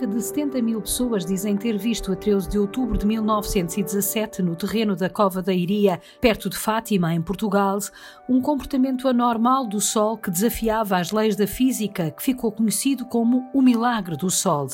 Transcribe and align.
cerca 0.00 0.06
de 0.06 0.22
70 0.22 0.62
mil 0.62 0.80
pessoas 0.80 1.26
dizem 1.26 1.56
ter 1.56 1.76
visto 1.76 2.10
a 2.10 2.16
13 2.16 2.48
de 2.48 2.58
outubro 2.58 2.96
de 2.96 3.06
1917, 3.06 4.42
no 4.42 4.56
terreno 4.56 4.96
da 4.96 5.10
Cova 5.10 5.42
da 5.42 5.52
Iria, 5.52 6.00
perto 6.20 6.48
de 6.48 6.56
Fátima, 6.56 7.12
em 7.14 7.20
Portugal, 7.20 7.78
um 8.28 8.40
comportamento 8.40 9.06
anormal 9.06 9.66
do 9.66 9.78
Sol 9.80 10.16
que 10.16 10.30
desafiava 10.30 10.96
as 10.96 11.10
leis 11.12 11.36
da 11.36 11.46
física, 11.46 12.10
que 12.12 12.22
ficou 12.22 12.50
conhecido 12.50 13.04
como 13.04 13.50
o 13.52 13.60
Milagre 13.60 14.16
do 14.16 14.30
Sol. 14.30 14.68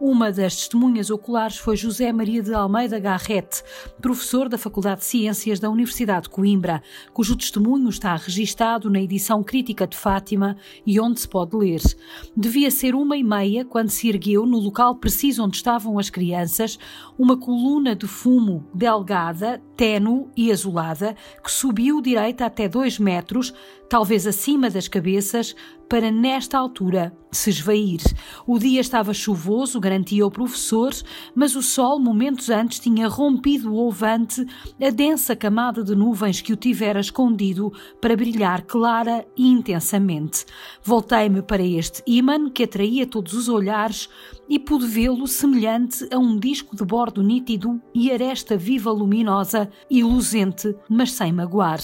Uma 0.00 0.30
das 0.30 0.54
testemunhas 0.54 1.10
oculares 1.10 1.56
foi 1.56 1.76
José 1.76 2.12
Maria 2.12 2.42
de 2.42 2.54
Almeida 2.54 3.00
Garrete, 3.00 3.64
professor 4.00 4.48
da 4.48 4.58
Faculdade 4.58 5.00
de 5.00 5.06
Ciências 5.06 5.58
da 5.58 5.70
Universidade 5.70 6.24
de 6.24 6.30
Coimbra, 6.30 6.82
cujo 7.12 7.36
testemunho 7.36 7.88
está 7.88 8.14
registado 8.14 8.88
na 8.90 9.00
edição 9.00 9.42
crítica 9.42 9.86
de 9.86 9.96
Fátima 9.96 10.56
e 10.86 11.00
onde 11.00 11.20
se 11.20 11.28
pode 11.28 11.56
ler. 11.56 11.80
Devia 12.36 12.70
ser 12.70 12.94
uma 12.94 13.16
e 13.16 13.24
meia 13.24 13.64
quando 13.64 13.88
se 13.88 14.08
ergueu, 14.08 14.46
no 14.46 14.67
local 14.68 14.94
preciso 14.96 15.44
onde 15.44 15.56
estavam 15.56 15.98
as 15.98 16.10
crianças, 16.10 16.78
uma 17.18 17.36
coluna 17.36 17.96
de 17.96 18.06
fumo 18.06 18.66
delgada, 18.74 19.62
tênue 19.78 20.26
e 20.36 20.50
azulada, 20.50 21.14
que 21.42 21.52
subiu 21.52 22.02
direita 22.02 22.44
até 22.44 22.68
dois 22.68 22.98
metros, 22.98 23.54
talvez 23.88 24.26
acima 24.26 24.68
das 24.68 24.88
cabeças, 24.88 25.54
para 25.88 26.10
nesta 26.10 26.58
altura 26.58 27.16
se 27.32 27.48
esvair. 27.48 28.00
O 28.46 28.58
dia 28.58 28.80
estava 28.80 29.14
chuvoso, 29.14 29.80
garantia 29.80 30.26
o 30.26 30.30
professor, 30.30 30.92
mas 31.34 31.56
o 31.56 31.62
sol, 31.62 31.98
momentos 31.98 32.50
antes, 32.50 32.78
tinha 32.78 33.08
rompido 33.08 33.72
o 33.72 33.86
ovante, 33.86 34.44
a 34.80 34.90
densa 34.90 35.34
camada 35.34 35.82
de 35.82 35.94
nuvens 35.94 36.42
que 36.42 36.52
o 36.52 36.56
tivera 36.56 37.00
escondido 37.00 37.72
para 38.00 38.16
brilhar 38.16 38.62
clara 38.62 39.26
e 39.36 39.46
intensamente. 39.46 40.44
Voltei-me 40.82 41.40
para 41.40 41.62
este 41.62 42.02
ímã 42.06 42.50
que 42.50 42.64
atraía 42.64 43.06
todos 43.06 43.32
os 43.32 43.48
olhares 43.48 44.08
e 44.48 44.58
pude 44.58 44.86
vê-lo 44.86 45.26
semelhante 45.26 46.06
a 46.12 46.18
um 46.18 46.38
disco 46.38 46.76
de 46.76 46.84
bordo 46.84 47.22
nítido 47.22 47.80
e 47.94 48.10
aresta 48.10 48.56
viva 48.56 48.90
luminosa 48.90 49.67
e 49.90 50.02
luzente, 50.02 50.74
mas 50.88 51.12
sem 51.12 51.32
magoar. 51.32 51.78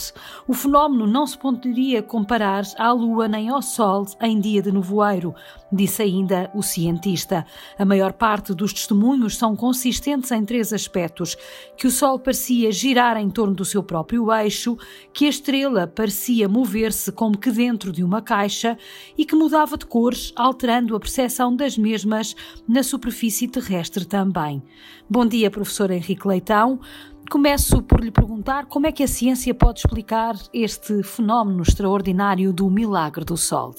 O 0.47 0.55
fenómeno 0.55 1.07
não 1.07 1.27
se 1.27 1.39
poderia 1.39 2.03
comparar 2.03 2.65
à 2.79 2.93
lua 2.93 3.29
nem 3.29 3.49
ao 3.49 3.63
sol 3.63 4.07
em 4.21 4.41
dia 4.41 4.63
de 4.63 4.73
nevoeiro, 4.73 5.35
disse 5.73 6.03
ainda 6.03 6.51
o 6.55 6.63
cientista. 6.63 7.47
A 7.79 7.85
maior 7.85 8.13
parte 8.13 8.55
dos 8.55 8.73
testemunhos 8.73 9.37
são 9.37 9.55
consistentes 9.57 10.31
em 10.31 10.45
três 10.45 10.73
aspectos: 10.73 11.37
que 11.77 11.87
o 11.87 11.91
sol 11.91 12.19
parecia 12.19 12.73
girar 12.73 13.17
em 13.17 13.31
torno 13.31 13.55
do 13.55 13.65
seu 13.65 13.83
próprio 13.83 14.33
eixo, 14.33 14.77
que 15.13 15.27
a 15.27 15.29
estrela 15.29 15.87
parecia 15.87 16.48
mover-se 16.48 17.13
como 17.13 17.39
que 17.39 17.51
dentro 17.51 17.93
de 17.93 18.03
uma 18.03 18.23
caixa 18.23 18.77
e 19.17 19.25
que 19.25 19.37
mudava 19.37 19.77
de 19.77 19.87
cores, 19.87 20.33
alterando 20.37 20.97
a 20.97 21.01
percepção 21.01 21.55
das 21.55 21.77
mesmas 21.77 22.35
na 22.67 22.83
superfície 22.83 23.48
terrestre 23.48 24.05
também. 24.05 24.63
Bom 25.09 25.27
dia, 25.27 25.51
professor 25.51 25.91
Henrique 25.91 26.27
Leitão. 26.27 26.81
Começo 27.30 27.83
por 27.83 28.00
lhe 28.00 28.11
perguntar 28.11 28.67
como 28.67 28.86
é 28.86 28.92
que 28.92 29.03
a 29.03 29.08
ciência 29.08 29.55
pode 29.55 29.80
explicar 29.80 30.36
este 30.53 31.03
fenómeno 31.03 31.62
extraordinário 31.62 32.53
do 32.53 32.70
milagre 32.70 33.25
do 33.25 33.36
Sol. 33.36 33.75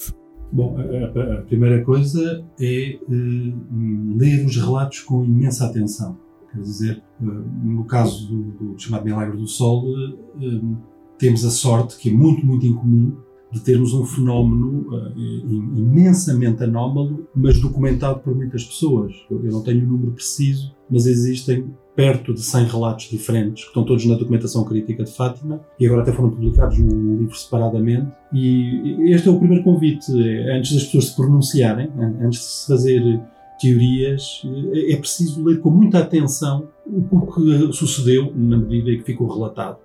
Bom, 0.52 0.76
a, 0.78 1.42
primeira 1.42 1.84
coisa 1.84 2.44
é 2.60 2.98
uh, 3.02 4.16
ler 4.16 4.44
os 4.44 4.56
relatos 4.56 5.00
com 5.00 5.24
imensa 5.24 5.66
atenção. 5.66 6.18
Quer 6.52 6.60
dizer, 6.60 7.02
uh, 7.20 7.24
no 7.24 7.84
caso 7.84 8.28
do, 8.28 8.42
do, 8.72 8.78
chamado 8.78 9.04
Milagre 9.04 9.36
do 9.36 9.46
Sol, 9.46 9.86
uh, 9.86 10.76
temos 11.18 11.44
a 11.44 11.50
sorte, 11.50 11.96
que 11.96 12.10
é 12.10 12.12
muito, 12.12 12.44
muito 12.44 12.66
incomum, 12.66 13.16
de 13.52 13.60
termos 13.60 13.94
um 13.94 14.04
fenómeno 14.04 14.86
imensamente 15.76 16.64
anómalo, 16.64 17.26
mas 17.34 17.60
documentado 17.60 18.18
por 18.18 18.34
muitas 18.34 18.64
pessoas. 18.64 19.14
Eu, 19.30 19.42
eu 19.44 19.52
não 19.52 19.62
tenho 19.62 19.84
o 19.84 19.88
número 19.88 20.12
preciso, 20.12 20.74
mas 20.90 21.06
existem 21.06 21.72
perto 21.96 22.34
de 22.34 22.42
100 22.42 22.66
relatos 22.66 23.08
diferentes, 23.08 23.64
que 23.64 23.70
estão 23.70 23.82
todos 23.82 24.04
na 24.04 24.16
documentação 24.16 24.62
crítica 24.64 25.02
de 25.02 25.10
Fátima, 25.10 25.62
e 25.80 25.86
agora 25.86 26.02
até 26.02 26.12
foram 26.12 26.30
publicados 26.30 26.78
num 26.78 27.16
livro 27.20 27.34
separadamente. 27.34 28.12
E 28.32 29.10
este 29.12 29.28
é 29.28 29.32
o 29.32 29.38
primeiro 29.38 29.64
convite, 29.64 30.12
é, 30.12 30.58
antes 30.58 30.74
das 30.74 30.84
pessoas 30.84 31.06
se 31.06 31.16
pronunciarem, 31.16 31.90
antes 32.20 32.40
de 32.40 32.44
se 32.44 32.66
fazer 32.68 33.20
teorias, 33.58 34.42
é, 34.74 34.92
é 34.92 34.96
preciso 34.96 35.42
ler 35.42 35.58
com 35.60 35.70
muita 35.70 36.00
atenção 36.00 36.68
o 36.86 37.26
que 37.32 37.72
sucedeu 37.72 38.30
na 38.36 38.58
medida 38.58 38.90
em 38.90 38.98
que 38.98 39.04
ficou 39.04 39.26
relatado. 39.26 39.78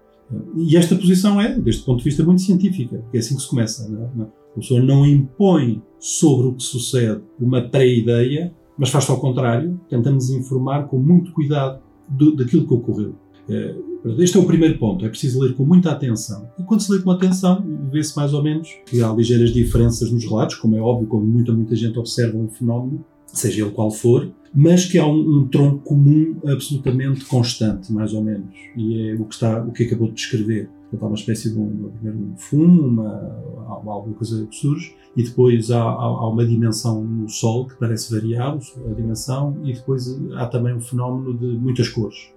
E 0.55 0.75
esta 0.75 0.95
posição 0.95 1.39
é, 1.39 1.57
deste 1.57 1.83
ponto 1.83 2.00
de 2.00 2.03
vista, 2.03 2.23
muito 2.23 2.41
científica, 2.41 2.97
porque 2.97 3.17
é 3.17 3.19
assim 3.21 3.35
que 3.35 3.41
se 3.41 3.50
começa. 3.50 3.88
Não 3.89 4.25
é? 4.25 4.27
A 4.51 4.59
pessoa 4.59 4.81
não 4.81 5.05
impõe 5.05 5.81
sobre 5.97 6.47
o 6.47 6.53
que 6.53 6.63
sucede 6.63 7.21
uma 7.39 7.61
pré-ideia, 7.61 8.53
mas 8.77 8.89
faz 8.89 9.09
ao 9.09 9.19
contrário, 9.19 9.79
tentamos 9.89 10.29
informar 10.29 10.88
com 10.88 10.97
muito 10.97 11.31
cuidado 11.31 11.81
do, 12.11 12.35
daquilo 12.35 12.67
que 12.67 12.73
ocorreu. 12.73 13.16
É, 13.49 13.75
este 14.19 14.38
é 14.38 14.39
o 14.39 14.45
primeiro 14.45 14.77
ponto, 14.77 15.05
é 15.05 15.09
preciso 15.09 15.39
ler 15.39 15.53
com 15.53 15.66
muita 15.66 15.91
atenção. 15.91 16.49
E 16.59 16.63
quando 16.63 16.81
se 16.81 16.91
lê 16.91 16.99
com 16.99 17.11
atenção, 17.11 17.63
vê-se 17.91 18.16
mais 18.16 18.33
ou 18.33 18.44
menos 18.44 18.69
que 18.85 19.01
há 19.01 19.11
ligeiras 19.11 19.51
diferenças 19.51 20.11
nos 20.11 20.23
relatos, 20.23 20.55
como 20.55 20.75
é 20.75 20.81
óbvio, 20.81 21.07
quando 21.07 21.25
muita, 21.25 21.51
muita 21.51 21.75
gente 21.75 21.97
observa 22.00 22.38
um 22.38 22.47
fenómeno, 22.47 23.03
seja 23.25 23.63
ele 23.63 23.71
qual 23.71 23.91
for, 23.91 24.31
mas 24.53 24.85
que 24.85 24.97
há 24.97 25.05
um, 25.05 25.39
um, 25.39 25.47
tronco 25.47 25.79
comum 25.79 26.35
absolutamente 26.45 27.25
constante, 27.25 27.91
mais 27.91 28.13
ou 28.13 28.23
menos. 28.23 28.53
E 28.75 29.09
é 29.09 29.13
o 29.13 29.25
que, 29.25 29.33
está, 29.33 29.63
o 29.63 29.71
que 29.71 29.83
acabou 29.83 30.07
de 30.07 30.16
descrever. 30.16 30.69
Portanto, 30.91 31.03
há 31.03 31.07
uma 31.07 31.16
espécie 31.16 31.52
de 31.52 31.57
um, 31.57 31.90
um 32.03 32.34
fumo, 32.35 32.81
uma, 32.81 33.40
alguma 33.88 34.13
coisa 34.13 34.46
que 34.46 34.56
surge, 34.56 34.94
e 35.16 35.24
depois 35.24 35.72
há, 35.72 35.81
há, 35.81 36.03
há, 36.03 36.29
uma 36.29 36.46
dimensão 36.46 37.02
no 37.02 37.29
Sol 37.29 37.68
que 37.68 37.75
parece 37.75 38.13
variar 38.13 38.57
a 38.57 38.94
dimensão, 38.94 39.57
e 39.63 39.74
depois 39.74 40.19
há 40.35 40.46
também 40.47 40.75
um 40.75 40.81
fenómeno 40.81 41.38
de 41.38 41.57
muitas 41.57 41.88
cores, 41.88 42.34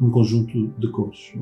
um 0.00 0.10
conjunto 0.10 0.68
de 0.78 0.88
cores. 0.88 1.32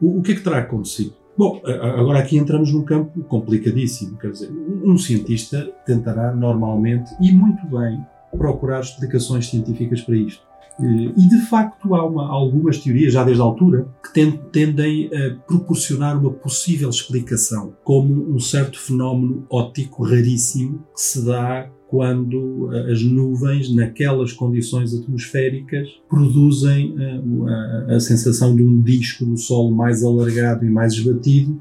O, 0.00 0.18
o 0.18 0.22
que 0.22 0.32
é 0.32 0.34
que 0.34 0.42
terá 0.42 0.58
acontecido? 0.58 1.14
Bom, 1.36 1.62
agora 1.64 2.18
aqui 2.18 2.36
entramos 2.36 2.70
num 2.70 2.84
campo 2.84 3.22
complicadíssimo. 3.24 4.18
Quer 4.18 4.32
dizer, 4.32 4.52
um 4.52 4.98
cientista 4.98 5.72
tentará 5.86 6.34
normalmente 6.34 7.10
e 7.18 7.32
muito 7.32 7.66
bem 7.66 8.04
procurar 8.36 8.80
explicações 8.80 9.48
científicas 9.48 10.02
para 10.02 10.16
isto. 10.16 10.51
Eh, 10.80 11.12
e 11.16 11.28
de 11.28 11.40
facto 11.46 11.94
há 11.94 12.06
uma, 12.06 12.28
algumas 12.28 12.78
teorias, 12.78 13.12
já 13.12 13.24
desde 13.24 13.42
a 13.42 13.44
altura, 13.44 13.86
que 14.02 14.28
tendem 14.50 15.10
a 15.14 15.34
proporcionar 15.46 16.18
uma 16.18 16.30
possível 16.30 16.90
explicação, 16.90 17.74
como 17.84 18.34
um 18.34 18.38
certo 18.38 18.78
fenómeno 18.78 19.46
óptico 19.50 20.04
raríssimo 20.04 20.84
que 20.94 21.00
se 21.00 21.24
dá 21.24 21.70
quando 21.88 22.70
eh, 22.72 22.92
as 22.92 23.02
nuvens, 23.02 23.74
naquelas 23.74 24.32
condições 24.32 24.94
atmosféricas, 24.94 25.88
produzem 26.08 26.94
a, 26.98 27.02
eh, 27.02 27.92
a, 27.92 27.96
a 27.96 28.00
sensação 28.00 28.56
de 28.56 28.62
um 28.62 28.80
disco 28.80 29.26
do 29.26 29.36
Sol 29.36 29.70
mais 29.70 30.02
alargado 30.02 30.64
e 30.64 30.70
mais 30.70 30.94
esbatido, 30.94 31.60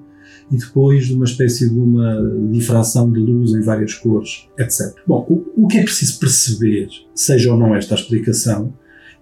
e 0.50 0.58
depois 0.58 1.08
de 1.08 1.14
uma 1.14 1.26
espécie 1.26 1.70
de 1.70 1.80
uma 1.80 2.18
difração 2.52 3.12
de 3.12 3.20
luz 3.20 3.54
em 3.54 3.62
várias 3.62 3.94
cores, 3.94 4.48
etc. 4.58 4.96
Bom, 5.08 5.26
o, 5.30 5.66
o 5.66 5.68
que 5.68 5.78
é 5.78 5.84
preciso 5.84 6.20
perceber, 6.20 6.88
seja 7.14 7.52
ou 7.52 7.60
não 7.60 7.76
esta 7.76 7.96
explicação, 7.96 8.74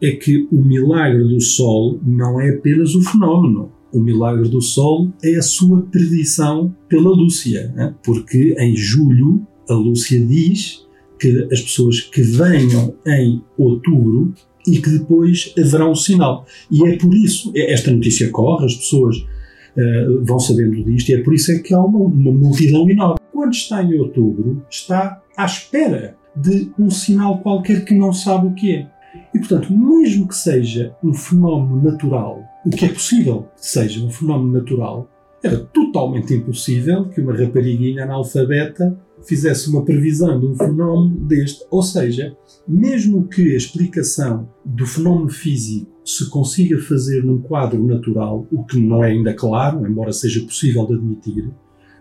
é 0.01 0.11
que 0.11 0.47
o 0.51 0.61
milagre 0.61 1.23
do 1.23 1.41
Sol 1.41 1.99
não 2.03 2.39
é 2.39 2.49
apenas 2.49 2.95
o 2.95 3.01
fenómeno. 3.01 3.71
O 3.91 3.99
milagre 3.99 4.47
do 4.47 4.61
Sol 4.61 5.09
é 5.23 5.35
a 5.35 5.41
sua 5.41 5.81
predição 5.81 6.73
pela 6.87 7.09
Lúcia, 7.09 7.73
né? 7.75 7.93
porque 8.03 8.55
em 8.57 8.75
julho 8.75 9.45
a 9.67 9.73
Lúcia 9.73 10.19
diz 10.25 10.85
que 11.19 11.47
as 11.51 11.61
pessoas 11.61 12.01
que 12.01 12.21
venham 12.21 12.95
em 13.05 13.41
outubro 13.57 14.33
e 14.65 14.79
que 14.79 14.89
depois 14.89 15.53
haverá 15.57 15.89
um 15.89 15.95
sinal. 15.95 16.45
E 16.71 16.85
é 16.87 16.97
por 16.97 17.13
isso, 17.13 17.51
é, 17.55 17.73
esta 17.73 17.91
notícia 17.91 18.29
corre, 18.29 18.65
as 18.65 18.75
pessoas 18.75 19.17
uh, 19.17 20.23
vão 20.23 20.39
sabendo 20.39 20.83
disto, 20.83 21.09
e 21.09 21.15
é 21.15 21.23
por 21.23 21.33
isso 21.33 21.51
é 21.51 21.59
que 21.59 21.73
há 21.73 21.83
uma, 21.83 21.99
uma 21.99 22.31
multidão 22.31 22.89
enorme. 22.89 23.19
Quando 23.31 23.53
está 23.53 23.83
em 23.83 23.97
outubro, 23.97 24.63
está 24.69 25.21
à 25.35 25.45
espera 25.45 26.15
de 26.35 26.71
um 26.77 26.89
sinal 26.89 27.39
qualquer 27.39 27.83
que 27.83 27.93
não 27.93 28.13
sabe 28.13 28.47
o 28.47 28.53
que 28.53 28.71
é. 28.75 28.87
E, 29.39 29.47
portanto, 29.47 29.71
mesmo 29.71 30.27
que 30.27 30.35
seja 30.35 30.93
um 31.01 31.13
fenómeno 31.13 31.81
natural, 31.81 32.43
o 32.65 32.69
que 32.69 32.83
é 32.83 32.89
possível 32.89 33.47
que 33.55 33.65
seja 33.65 34.05
um 34.05 34.09
fenómeno 34.09 34.51
natural, 34.51 35.09
era 35.41 35.57
totalmente 35.57 36.33
impossível 36.33 37.05
que 37.05 37.21
uma 37.21 37.33
rapariguinha 37.33 38.03
analfabeta 38.03 38.99
fizesse 39.25 39.69
uma 39.69 39.85
previsão 39.85 40.37
de 40.37 40.45
um 40.45 40.55
fenómeno 40.57 41.25
deste. 41.25 41.65
Ou 41.71 41.81
seja, 41.81 42.35
mesmo 42.67 43.29
que 43.29 43.53
a 43.53 43.55
explicação 43.55 44.49
do 44.65 44.85
fenómeno 44.85 45.29
físico 45.29 45.89
se 46.03 46.29
consiga 46.29 46.77
fazer 46.77 47.23
num 47.23 47.41
quadro 47.41 47.81
natural, 47.87 48.45
o 48.51 48.65
que 48.65 48.77
não 48.77 49.01
é 49.01 49.11
ainda 49.11 49.33
claro, 49.33 49.87
embora 49.87 50.11
seja 50.11 50.41
possível 50.41 50.85
de 50.85 50.95
admitir, 50.95 51.49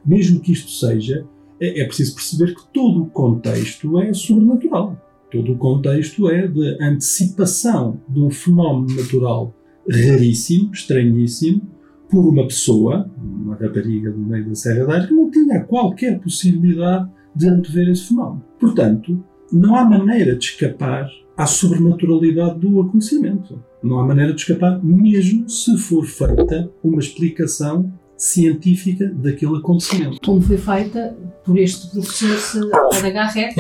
mesmo 0.05 0.41
que 0.41 0.51
isto 0.51 0.73
seja, 0.73 1.25
é, 1.61 1.83
é 1.83 1.85
preciso 1.85 2.17
perceber 2.17 2.53
que 2.53 2.67
todo 2.73 3.05
o 3.05 3.11
contexto 3.11 4.01
é 4.01 4.13
sobrenatural. 4.13 5.08
Todo 5.31 5.53
o 5.53 5.59
contexto 5.59 6.31
é 6.31 6.47
de 6.47 6.83
antecipação 6.83 8.01
de 8.09 8.19
um 8.19 8.31
fenómeno 8.31 8.97
natural 8.97 9.55
raríssimo, 9.91 10.73
estranhíssimo, 10.73 11.63
por 12.11 12.27
uma 12.27 12.45
pessoa, 12.45 13.11
uma 13.23 13.55
rapariga 13.55 14.11
do 14.11 14.19
meio 14.19 14.49
da 14.49 14.55
Serra 14.55 14.87
da 14.87 15.07
que 15.07 15.13
não 15.13 15.31
tinha 15.31 15.65
qualquer 15.65 16.19
possibilidade 16.21 17.11
de 17.37 17.47
antever 17.47 17.91
esse 17.91 18.09
fenómeno. 18.09 18.43
Portanto, 18.59 19.23
não 19.53 19.77
há 19.77 19.85
maneira 19.85 20.35
de 20.35 20.45
escapar 20.45 21.09
à 21.37 21.47
sobrenaturalidade 21.47 22.59
do 22.61 22.81
acontecimento. 22.81 23.63
Não 23.83 23.99
há 23.99 24.07
maneira 24.07 24.33
de 24.33 24.41
escapar, 24.41 24.83
mesmo 24.83 25.49
se 25.49 25.77
for 25.77 26.05
feita 26.05 26.71
uma 26.83 27.01
explicação 27.01 27.93
científica 28.19 29.11
daquele 29.15 29.57
acontecimento. 29.57 30.21
Como 30.25 30.43
foi 30.43 30.59
feita 30.59 31.17
por 31.45 31.57
este 31.57 31.89
professor 31.89 32.69
da 33.01 33.11
Garrett, 33.11 33.55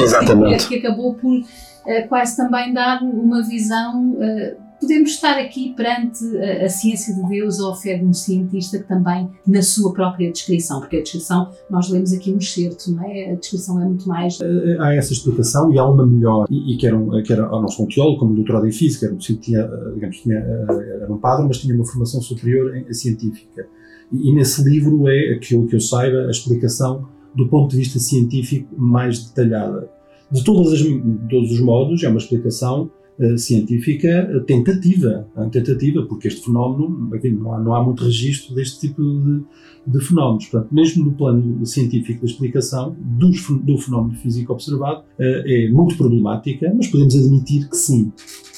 que 0.69 0.75
acabou 0.75 1.15
por 1.15 1.33
uh, 1.33 2.09
quase 2.09 2.37
também 2.37 2.75
dar 2.75 3.01
uma 3.03 3.43
visão. 3.43 4.13
Uh, 4.15 4.69
podemos 4.81 5.11
estar 5.11 5.39
aqui 5.39 5.75
perante 5.75 6.25
a, 6.39 6.69
ciência 6.69 7.15
de 7.15 7.29
Deus 7.29 7.59
ou 7.59 7.73
a 7.73 7.77
fé 7.77 7.99
de 7.99 8.05
um 8.05 8.13
cientista 8.13 8.79
que 8.79 8.87
também, 8.87 9.29
na 9.47 9.61
sua 9.61 9.93
própria 9.93 10.31
descrição, 10.31 10.81
porque 10.81 10.99
a 10.99 11.03
descrição, 11.03 11.51
nós 11.69 11.89
lemos 11.89 12.13
aqui 12.13 12.33
um 12.33 12.39
excerto, 12.39 12.93
não 12.93 13.03
é? 13.05 13.33
A 13.33 13.35
descrição 13.35 13.81
é 13.81 13.85
muito 13.85 14.09
mais. 14.09 14.41
Eh, 14.41 14.77
há 14.79 14.95
essa 14.95 15.13
explicação 15.13 15.73
e 15.73 15.79
há 15.79 15.85
uma 15.85 16.07
melhor, 16.07 16.47
e, 16.49 16.75
e 16.75 16.77
que, 16.77 16.87
era 16.87 16.97
um, 16.97 17.23
que 17.23 17.33
era 17.33 17.53
o 17.53 17.61
nosso 17.61 17.83
um 17.83 17.87
teólogo, 17.87 18.21
como 18.21 18.35
doutorado 18.35 18.67
em 18.67 18.73
física, 18.73 19.07
era 19.07 19.15
um, 19.15 19.19
tinha, 19.19 19.69
digamos, 19.95 20.17
tinha, 20.19 20.37
era 20.37 21.13
um 21.13 21.19
padre, 21.19 21.47
mas 21.49 21.59
tinha 21.59 21.75
uma 21.75 21.85
formação 21.85 22.21
superior 22.21 22.77
em 22.77 22.93
científica. 22.93 23.67
E, 24.13 24.33
nesse 24.33 24.63
livro 24.63 25.09
é, 25.09 25.35
aquilo 25.35 25.67
que 25.67 25.77
eu 25.77 25.81
saiba, 25.81 26.27
a 26.27 26.31
explicação 26.31 27.07
do 27.35 27.49
ponto 27.49 27.71
de 27.71 27.77
vista 27.77 27.99
científico 27.99 28.69
mais 28.77 29.25
detalhada. 29.27 29.89
De, 30.31 30.43
todas 30.45 30.73
as, 30.73 30.81
de 30.81 31.29
todos 31.31 31.53
os 31.53 31.61
modos, 31.61 32.03
é 32.03 32.09
uma 32.09 32.19
explicação 32.19 32.91
uh, 33.19 33.39
científica 33.39 34.09
eh, 34.09 34.41
tentativa, 34.41 35.27
tentativa, 35.51 36.03
porque 36.03 36.29
este 36.29 36.45
fenómeno, 36.45 37.15
enfim, 37.15 37.31
não, 37.31 37.55
há, 37.55 37.61
não 37.61 37.75
há 37.75 37.83
muito 37.83 38.05
registro 38.05 38.55
deste 38.55 38.89
tipo 38.89 39.03
de, 39.03 39.43
de, 39.87 40.05
fenómenos. 40.05 40.47
Portanto, 40.47 40.75
mesmo 40.75 41.05
no 41.05 41.13
plano 41.13 41.65
científico 41.65 42.21
da 42.21 42.27
explicação 42.27 42.97
dos, 43.01 43.47
do 43.63 43.79
fenómeno 43.79 44.19
físico 44.19 44.53
observado, 44.53 45.01
uh, 45.01 45.23
é 45.47 45.71
muito 45.71 45.97
problemática, 45.97 46.73
mas 46.75 46.89
podemos 46.89 47.15
admitir 47.15 47.69
que 47.69 47.77
sim. 47.77 48.13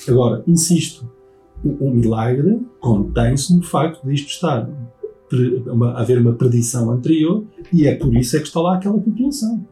Agora, 0.09 0.43
insisto, 0.47 1.09
o, 1.65 1.89
o 1.89 1.95
milagre 1.95 2.61
contém-se 2.81 3.55
no 3.55 3.63
facto 3.63 4.05
de 4.05 4.15
isto 4.15 4.29
estar 4.29 4.69
uma, 5.67 5.93
haver 5.99 6.19
uma 6.19 6.33
predição 6.33 6.91
anterior 6.91 7.45
e 7.73 7.87
é 7.87 7.95
por 7.95 8.15
isso 8.15 8.37
é 8.37 8.41
que 8.41 8.47
está 8.47 8.61
lá 8.61 8.77
aquela 8.77 8.99
população. 8.99 9.65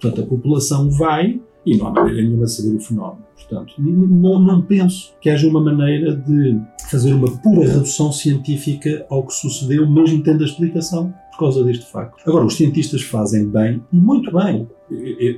Portanto, 0.00 0.22
a 0.22 0.26
população 0.26 0.90
vai 0.90 1.40
e 1.64 1.76
não 1.76 1.88
há 1.88 1.90
maneira 1.90 2.22
nenhuma 2.22 2.44
de 2.44 2.52
saber 2.52 2.76
o 2.76 2.80
fenómeno. 2.80 3.26
Portanto, 3.34 3.74
não, 3.78 4.40
não 4.40 4.62
penso 4.62 5.14
que 5.20 5.28
haja 5.28 5.48
uma 5.48 5.60
maneira 5.60 6.16
de 6.16 6.58
fazer 6.90 7.12
uma 7.12 7.30
pura 7.38 7.68
redução 7.68 8.12
científica 8.12 9.04
ao 9.10 9.26
que 9.26 9.34
sucedeu, 9.34 9.88
mesmo 9.88 10.22
tendo 10.22 10.42
a 10.42 10.46
explicação 10.46 11.12
por 11.32 11.40
causa 11.40 11.64
deste 11.64 11.90
facto. 11.90 12.22
Agora, 12.26 12.46
os 12.46 12.54
cientistas 12.54 13.02
fazem 13.02 13.48
bem, 13.48 13.82
e 13.92 13.96
muito 13.96 14.32
bem, 14.32 14.66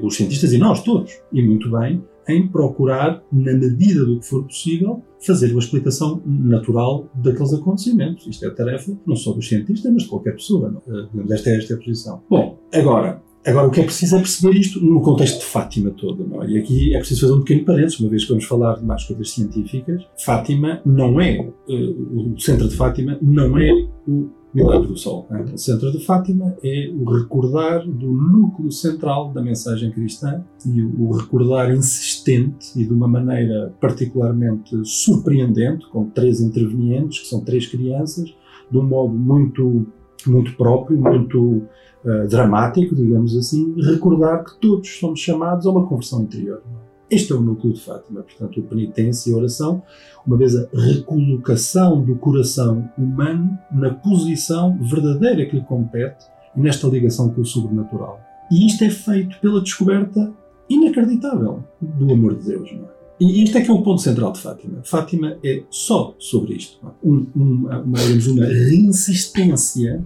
os 0.02 0.16
cientistas 0.16 0.52
e 0.52 0.58
nós 0.58 0.82
todos, 0.82 1.12
e 1.32 1.42
muito 1.42 1.70
bem, 1.70 2.02
em 2.28 2.46
procurar, 2.46 3.22
na 3.32 3.54
medida 3.54 4.04
do 4.04 4.20
que 4.20 4.26
for 4.26 4.44
possível, 4.44 5.02
fazer 5.24 5.50
uma 5.50 5.60
explicação 5.60 6.22
natural 6.24 7.08
daqueles 7.14 7.52
acontecimentos. 7.52 8.26
Isto 8.26 8.44
é 8.44 8.48
a 8.48 8.54
tarefa 8.54 8.96
não 9.06 9.16
só 9.16 9.32
dos 9.32 9.48
cientistas, 9.48 9.92
mas 9.92 10.02
de 10.04 10.08
qualquer 10.08 10.32
pessoa. 10.32 10.70
Não? 10.70 10.82
Eh, 10.94 11.34
esta 11.34 11.50
é, 11.50 11.56
esta 11.56 11.74
é 11.74 11.76
a 11.76 11.78
posição. 11.78 12.22
Bom, 12.28 12.58
agora, 12.72 13.22
Agora, 13.46 13.68
o 13.68 13.70
que 13.70 13.80
é 13.80 13.84
preciso 13.84 14.16
é 14.16 14.18
perceber 14.18 14.58
isto 14.58 14.84
no 14.84 15.00
contexto 15.00 15.38
de 15.38 15.44
Fátima 15.44 15.90
todo. 15.90 16.26
Não 16.26 16.42
é? 16.42 16.50
E 16.50 16.58
aqui 16.58 16.94
é 16.94 16.98
preciso 16.98 17.22
fazer 17.22 17.32
um 17.32 17.38
pequeno 17.38 17.64
parênteses, 17.64 18.00
uma 18.00 18.10
vez 18.10 18.24
que 18.24 18.28
vamos 18.28 18.44
falar 18.44 18.74
de 18.74 18.84
mais 18.84 19.04
coisas 19.04 19.30
científicas. 19.30 20.02
Fátima 20.18 20.82
não 20.84 21.18
é, 21.18 21.40
uh, 21.40 22.34
o 22.34 22.38
centro 22.38 22.68
de 22.68 22.76
Fátima 22.76 23.18
não 23.22 23.56
é 23.56 23.70
o 24.06 24.28
Milagre 24.52 24.88
do 24.88 24.96
Sol. 24.96 25.26
Né? 25.30 25.44
O 25.52 25.58
centro 25.58 25.92
de 25.92 26.04
Fátima 26.04 26.56
é 26.62 26.90
o 26.94 27.04
recordar 27.12 27.86
do 27.86 28.12
núcleo 28.12 28.70
central 28.72 29.32
da 29.32 29.42
mensagem 29.42 29.90
cristã 29.90 30.42
e 30.66 30.82
o 30.82 31.12
recordar 31.12 31.70
insistente 31.70 32.78
e 32.78 32.84
de 32.84 32.92
uma 32.92 33.06
maneira 33.06 33.74
particularmente 33.80 34.74
surpreendente, 34.84 35.86
com 35.90 36.08
três 36.10 36.40
intervenientes, 36.40 37.20
que 37.20 37.26
são 37.26 37.44
três 37.44 37.66
crianças, 37.66 38.34
de 38.70 38.78
um 38.78 38.82
modo 38.82 39.14
muito, 39.14 39.86
muito 40.26 40.56
próprio, 40.56 40.98
muito 40.98 41.62
uh, 42.04 42.28
dramático, 42.28 42.94
digamos 42.94 43.36
assim, 43.36 43.74
recordar 43.80 44.44
que 44.44 44.58
todos 44.60 44.88
somos 44.98 45.20
chamados 45.20 45.66
a 45.66 45.70
uma 45.70 45.86
conversão 45.86 46.22
interior. 46.22 46.62
Este 47.10 47.32
é 47.32 47.36
o 47.36 47.40
núcleo 47.40 47.72
de 47.72 47.80
Fátima, 47.80 48.22
portanto, 48.22 48.60
a 48.60 48.62
penitência 48.68 49.30
e 49.30 49.32
a 49.32 49.36
oração, 49.36 49.82
uma 50.26 50.36
vez 50.36 50.54
a 50.54 50.68
recolocação 50.74 52.02
do 52.02 52.16
coração 52.16 52.88
humano 52.98 53.58
na 53.72 53.94
posição 53.94 54.78
verdadeira 54.82 55.46
que 55.46 55.56
lhe 55.56 55.64
compete 55.64 56.26
e 56.54 56.60
nesta 56.60 56.86
ligação 56.86 57.30
com 57.30 57.40
o 57.40 57.46
sobrenatural. 57.46 58.20
E 58.50 58.66
isto 58.66 58.84
é 58.84 58.90
feito 58.90 59.38
pela 59.40 59.60
descoberta 59.60 60.32
inacreditável 60.68 61.64
do 61.80 62.12
amor 62.12 62.36
de 62.36 62.44
Deus. 62.44 62.70
Não 62.72 62.84
é? 62.84 62.98
E 63.20 63.42
isto 63.42 63.58
é 63.58 63.62
que 63.62 63.70
é 63.70 63.74
o 63.74 63.82
ponto 63.82 64.00
central 64.00 64.32
de 64.32 64.40
Fátima. 64.40 64.80
Fátima 64.84 65.38
é 65.42 65.62
só 65.70 66.14
sobre 66.18 66.54
isto. 66.54 66.78
É? 66.86 66.90
Um, 67.02 67.26
uma, 67.34 67.80
uma, 67.80 67.98
uma 68.00 68.44
reinsistência, 68.44 70.04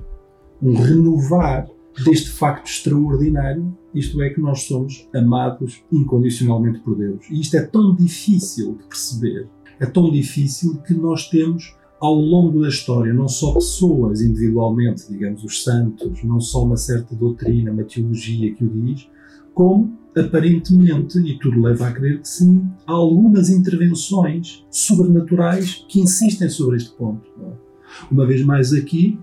um 0.62 0.75
renovar 0.75 1.69
deste 2.05 2.31
facto 2.31 2.69
extraordinário, 2.69 3.76
isto 3.94 4.20
é 4.22 4.30
que 4.30 4.40
nós 4.40 4.62
somos 4.62 5.08
amados 5.14 5.82
incondicionalmente 5.90 6.80
por 6.80 6.96
Deus. 6.96 7.26
E 7.30 7.40
isto 7.40 7.56
é 7.56 7.62
tão 7.62 7.94
difícil 7.94 8.76
de 8.76 8.84
perceber, 8.84 9.48
é 9.78 9.86
tão 9.86 10.10
difícil 10.10 10.78
que 10.82 10.94
nós 10.94 11.28
temos 11.28 11.76
ao 12.00 12.14
longo 12.14 12.60
da 12.60 12.68
história 12.68 13.14
não 13.14 13.28
só 13.28 13.54
pessoas 13.54 14.20
individualmente, 14.20 15.08
digamos 15.08 15.44
os 15.44 15.62
santos, 15.62 16.24
não 16.24 16.40
só 16.40 16.64
uma 16.64 16.76
certa 16.76 17.14
doutrina, 17.14 17.70
uma 17.70 17.84
teologia 17.84 18.52
que 18.52 18.64
o 18.64 18.68
diz, 18.68 19.08
como 19.54 19.96
aparentemente, 20.16 21.18
e 21.20 21.38
tudo 21.38 21.62
leva 21.62 21.88
a 21.88 21.92
crer 21.92 22.20
que 22.20 22.28
sim, 22.28 22.66
há 22.86 22.92
algumas 22.92 23.50
intervenções 23.50 24.66
sobrenaturais 24.70 25.86
que 25.88 26.00
insistem 26.00 26.48
sobre 26.48 26.76
este 26.76 26.90
ponto. 26.96 27.30
Uma 28.10 28.26
vez 28.26 28.44
mais 28.44 28.72
aqui, 28.72 29.18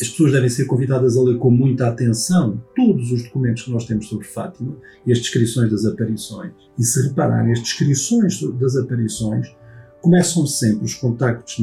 as 0.00 0.08
pessoas 0.08 0.32
devem 0.32 0.48
ser 0.48 0.66
convidadas 0.66 1.16
a 1.16 1.22
ler 1.22 1.38
com 1.38 1.50
muita 1.50 1.88
atenção 1.88 2.62
todos 2.74 3.10
os 3.12 3.22
documentos 3.22 3.62
que 3.62 3.70
nós 3.70 3.86
temos 3.86 4.08
sobre 4.08 4.26
Fátima 4.26 4.76
e 5.06 5.12
as 5.12 5.18
descrições 5.18 5.70
das 5.70 5.86
aparições. 5.86 6.52
E 6.78 6.84
se 6.84 7.08
repararem, 7.08 7.52
as 7.52 7.62
descrições 7.62 8.40
das 8.58 8.76
aparições 8.76 9.48
começam 10.02 10.46
sempre 10.46 10.84
os 10.84 10.94
contactos 10.94 11.56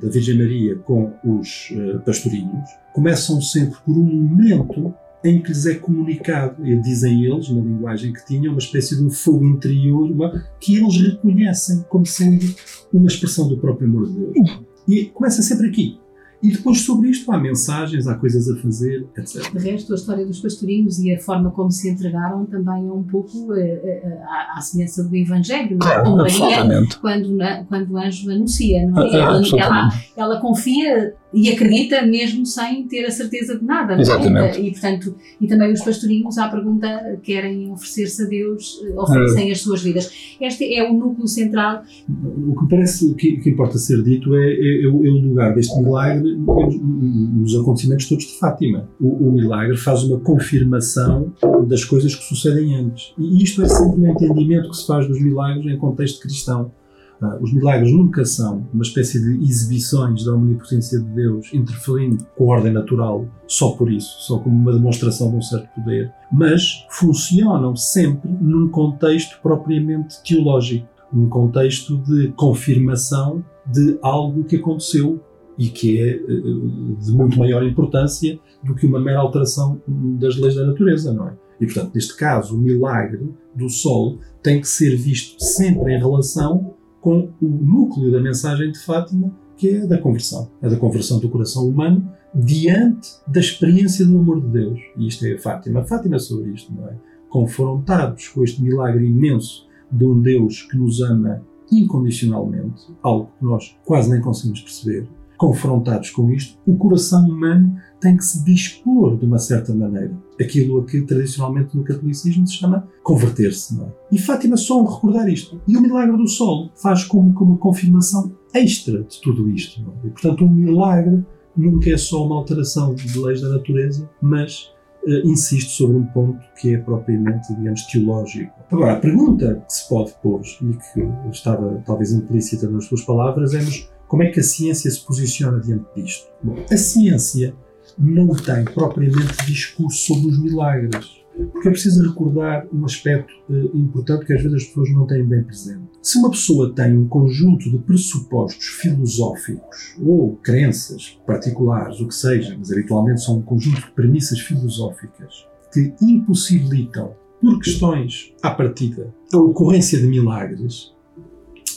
da 0.00 0.08
Virgem 0.08 0.38
Maria 0.38 0.76
com 0.76 1.12
os 1.24 1.70
uh, 1.72 1.98
pastorinhos, 2.04 2.68
começam 2.92 3.40
sempre 3.40 3.76
por 3.84 3.96
um 3.96 4.04
momento 4.04 4.94
em 5.24 5.42
que 5.42 5.48
lhes 5.48 5.66
é 5.66 5.74
comunicado, 5.74 6.64
e 6.64 6.80
dizem 6.80 7.24
eles, 7.24 7.48
na 7.48 7.60
linguagem 7.60 8.12
que 8.12 8.24
tinham, 8.24 8.52
uma 8.52 8.60
espécie 8.60 8.96
de 8.96 9.02
um 9.02 9.10
fogo 9.10 9.44
interior 9.44 10.08
uma, 10.10 10.44
que 10.60 10.76
eles 10.76 10.96
reconhecem 10.96 11.84
como 11.88 12.06
sendo 12.06 12.44
uma 12.92 13.08
expressão 13.08 13.48
do 13.48 13.58
próprio 13.58 13.88
amor 13.88 14.06
de 14.06 14.12
Deus. 14.12 14.60
E 14.86 15.06
começa 15.06 15.42
sempre 15.42 15.68
aqui. 15.68 15.98
E 16.42 16.52
depois 16.52 16.82
sobre 16.82 17.10
isto 17.10 17.30
há 17.32 17.38
mensagens, 17.38 18.06
há 18.06 18.14
coisas 18.14 18.48
a 18.48 18.56
fazer, 18.56 19.06
etc. 19.16 19.52
De 19.52 19.70
resto, 19.70 19.92
a 19.92 19.96
história 19.96 20.24
dos 20.24 20.40
pastorinhos 20.40 20.98
e 21.00 21.12
a 21.12 21.18
forma 21.18 21.50
como 21.50 21.70
se 21.70 21.90
entregaram 21.90 22.46
também 22.46 22.86
é 22.86 22.92
um 22.92 23.02
pouco 23.02 23.36
uh, 23.36 23.54
uh, 23.54 24.22
à, 24.24 24.58
à 24.58 24.60
semelhança 24.60 25.02
do 25.02 25.16
Evangelho, 25.16 25.76
não 25.76 25.88
é? 25.90 26.02
Maria, 26.16 26.86
quando, 27.00 27.38
quando 27.68 27.90
o 27.90 27.98
anjo 27.98 28.30
anuncia, 28.30 28.86
não 28.86 29.02
é? 29.02 29.08
Ela, 29.18 29.42
ela, 29.58 29.88
ela 30.16 30.40
confia 30.40 31.14
e 31.32 31.50
acredita 31.50 32.02
mesmo 32.02 32.46
sem 32.46 32.86
ter 32.86 33.04
a 33.04 33.10
certeza 33.10 33.58
de 33.58 33.64
nada. 33.64 33.94
É? 33.94 34.00
Exatamente. 34.00 34.58
É? 34.58 34.62
E, 34.62 34.70
portanto, 34.70 35.14
e 35.40 35.46
também 35.46 35.72
os 35.72 35.82
pastorinhos, 35.82 36.38
à 36.38 36.48
pergunta, 36.48 37.18
querem 37.22 37.70
oferecer-se 37.70 38.22
a 38.22 38.26
Deus, 38.26 38.80
eh, 38.84 38.92
oferecem 38.96 39.48
é. 39.48 39.52
as 39.52 39.60
suas 39.60 39.82
vidas. 39.82 40.10
Este 40.40 40.74
é 40.74 40.88
o 40.88 40.92
núcleo 40.92 41.28
central. 41.28 41.82
O 42.08 42.58
que 42.58 42.68
parece 42.68 43.14
que, 43.14 43.36
que 43.38 43.50
importa 43.50 43.78
ser 43.78 44.02
dito 44.02 44.34
é, 44.34 44.52
é, 44.52 44.84
é, 44.84 44.86
o, 44.86 45.04
é, 45.04 45.08
o, 45.08 45.18
lugar 45.28 45.54
deste 45.54 45.78
milagre 45.78 46.36
nos 46.36 47.54
acontecimentos 47.54 48.08
todos 48.08 48.24
de 48.24 48.38
Fátima. 48.38 48.88
O, 49.00 49.28
o, 49.28 49.32
milagre 49.32 49.76
faz 49.76 50.02
uma 50.04 50.18
confirmação 50.20 51.32
das 51.66 51.84
coisas 51.84 52.14
que 52.14 52.24
sucedem 52.24 52.74
antes. 52.74 53.12
E 53.18 53.42
isto 53.42 53.62
é 53.62 53.68
sempre 53.68 54.00
um 54.00 54.10
entendimento 54.10 54.70
que 54.70 54.76
se 54.76 54.86
faz 54.86 55.06
dos 55.06 55.20
milagres 55.20 55.66
em 55.66 55.76
contexto 55.76 56.20
cristão. 56.20 56.72
Uh, 57.20 57.42
os 57.42 57.52
milagres 57.52 57.92
nunca 57.92 58.24
são 58.24 58.66
uma 58.72 58.82
espécie 58.82 59.20
de 59.20 59.42
exibições 59.42 60.24
da 60.24 60.34
omnipotência 60.34 61.00
de 61.00 61.06
Deus 61.06 61.52
interferindo 61.52 62.24
com 62.36 62.52
a 62.52 62.56
ordem 62.56 62.72
natural, 62.72 63.26
só 63.46 63.72
por 63.72 63.90
isso, 63.90 64.20
só 64.20 64.38
como 64.38 64.54
uma 64.54 64.72
demonstração 64.72 65.30
de 65.30 65.36
um 65.36 65.42
certo 65.42 65.68
poder, 65.74 66.12
mas 66.32 66.86
funcionam 66.90 67.74
sempre 67.74 68.30
num 68.40 68.68
contexto 68.68 69.40
propriamente 69.42 70.22
teológico, 70.22 70.86
num 71.12 71.28
contexto 71.28 71.98
de 71.98 72.28
confirmação 72.36 73.44
de 73.66 73.98
algo 74.00 74.44
que 74.44 74.56
aconteceu 74.56 75.20
e 75.58 75.68
que 75.68 76.00
é 76.00 76.16
uh, 76.16 76.96
de 77.04 77.12
muito 77.12 77.36
maior 77.36 77.64
importância 77.64 78.38
do 78.62 78.76
que 78.76 78.86
uma 78.86 79.00
mera 79.00 79.18
alteração 79.18 79.82
das 79.88 80.36
leis 80.36 80.54
da 80.54 80.64
natureza, 80.64 81.12
não 81.12 81.28
é? 81.28 81.32
E, 81.60 81.66
portanto, 81.66 81.92
neste 81.94 82.16
caso, 82.16 82.56
o 82.56 82.60
milagre 82.60 83.34
do 83.54 83.68
Sol 83.68 84.18
tem 84.42 84.60
que 84.60 84.68
ser 84.68 84.96
visto 84.96 85.42
sempre 85.42 85.94
em 85.94 85.98
relação 85.98 86.74
com 87.00 87.30
o 87.40 87.46
núcleo 87.46 88.10
da 88.10 88.20
mensagem 88.20 88.72
de 88.72 88.78
Fátima, 88.78 89.32
que 89.56 89.68
é 89.68 89.82
a 89.82 89.86
da 89.86 89.98
conversão. 89.98 90.50
A 90.62 90.68
da 90.68 90.76
conversão 90.76 91.18
do 91.18 91.28
coração 91.28 91.68
humano 91.68 92.08
diante 92.34 93.10
da 93.26 93.40
experiência 93.40 94.06
do 94.06 94.18
amor 94.18 94.40
de 94.40 94.48
Deus. 94.48 94.80
E 94.96 95.06
isto 95.06 95.26
é 95.26 95.38
Fátima. 95.38 95.84
Fátima 95.84 96.16
é 96.16 96.18
sobre 96.18 96.50
isto, 96.50 96.72
não 96.72 96.86
é? 96.88 96.96
Confrontados 97.28 98.28
com 98.28 98.42
este 98.42 98.62
milagre 98.62 99.06
imenso 99.06 99.66
de 99.90 100.04
um 100.04 100.20
Deus 100.20 100.62
que 100.62 100.76
nos 100.76 101.00
ama 101.00 101.42
incondicionalmente, 101.70 102.82
algo 103.02 103.30
que 103.38 103.44
nós 103.44 103.76
quase 103.84 104.10
nem 104.10 104.20
conseguimos 104.20 104.60
perceber, 104.60 105.06
confrontados 105.36 106.10
com 106.10 106.30
isto, 106.30 106.58
o 106.66 106.76
coração 106.76 107.28
humano 107.28 107.76
tem 108.00 108.16
que 108.16 108.24
se 108.24 108.44
dispor 108.44 109.16
de 109.16 109.26
uma 109.26 109.38
certa 109.38 109.74
maneira. 109.74 110.12
Aquilo 110.40 110.80
a 110.80 110.84
que 110.84 111.02
tradicionalmente 111.02 111.76
no 111.76 111.82
catolicismo 111.84 112.46
se 112.46 112.54
chama 112.54 112.88
converter-se. 113.02 113.80
É? 113.80 113.86
E 114.12 114.18
Fátima 114.18 114.56
só 114.56 114.82
recordar 114.84 115.28
isto. 115.28 115.60
E 115.66 115.76
o 115.76 115.80
milagre 115.80 116.16
do 116.16 116.28
sol 116.28 116.70
faz 116.76 117.04
como, 117.04 117.32
como 117.34 117.58
confirmação 117.58 118.32
extra 118.54 119.02
de 119.02 119.20
tudo 119.20 119.50
isto. 119.50 119.80
É? 119.80 120.06
E, 120.06 120.10
portanto, 120.10 120.44
um 120.44 120.50
milagre 120.50 121.24
nunca 121.56 121.90
é 121.90 121.96
só 121.96 122.24
uma 122.24 122.36
alteração 122.36 122.94
de 122.94 123.18
leis 123.18 123.40
da 123.40 123.48
natureza, 123.48 124.08
mas 124.22 124.70
uh, 125.04 125.28
insiste 125.28 125.70
sobre 125.70 125.96
um 125.96 126.04
ponto 126.06 126.38
que 126.60 126.74
é 126.74 126.78
propriamente, 126.78 127.52
digamos, 127.54 127.82
teológico. 127.86 128.52
Agora, 128.70 128.92
a 128.92 129.00
pergunta 129.00 129.62
que 129.66 129.72
se 129.72 129.88
pode 129.88 130.12
pôr, 130.22 130.40
e 130.62 130.76
que 130.76 131.30
estava 131.32 131.82
talvez 131.84 132.12
implícita 132.12 132.68
nas 132.70 132.84
suas 132.84 133.02
palavras, 133.02 133.54
é 133.54 133.60
como 134.06 134.22
é 134.22 134.30
que 134.30 134.40
a 134.40 134.42
ciência 134.42 134.90
se 134.90 135.04
posiciona 135.04 135.60
diante 135.60 135.84
disto? 135.94 136.28
Bom, 136.42 136.56
a 136.70 136.76
ciência 136.76 137.54
não 137.98 138.28
tem 138.28 138.64
propriamente 138.64 139.46
discurso 139.46 140.06
sobre 140.06 140.28
os 140.28 140.42
milagres. 140.42 141.18
Porque 141.52 141.68
é 141.68 141.70
preciso 141.70 142.02
recordar 142.02 142.66
um 142.72 142.84
aspecto 142.84 143.32
uh, 143.48 143.76
importante 143.76 144.26
que 144.26 144.32
às 144.32 144.42
vezes 144.42 144.62
as 144.62 144.64
pessoas 144.64 144.90
não 144.90 145.06
têm 145.06 145.24
bem 145.24 145.42
presente. 145.44 145.88
Se 146.02 146.18
uma 146.18 146.30
pessoa 146.30 146.74
tem 146.74 146.96
um 146.96 147.06
conjunto 147.06 147.70
de 147.70 147.78
pressupostos 147.78 148.66
filosóficos 148.66 149.94
ou 150.02 150.36
crenças 150.42 151.20
particulares, 151.24 152.00
o 152.00 152.08
que 152.08 152.14
seja, 152.14 152.56
mas 152.58 152.72
habitualmente 152.72 153.22
são 153.22 153.38
um 153.38 153.42
conjunto 153.42 153.80
de 153.80 153.90
premissas 153.92 154.40
filosóficas 154.40 155.46
que 155.72 155.94
impossibilitam, 156.02 157.14
por 157.40 157.60
questões 157.60 158.32
à 158.42 158.50
partida, 158.50 159.14
a 159.32 159.36
ocorrência 159.36 160.00
de 160.00 160.08
milagres, 160.08 160.92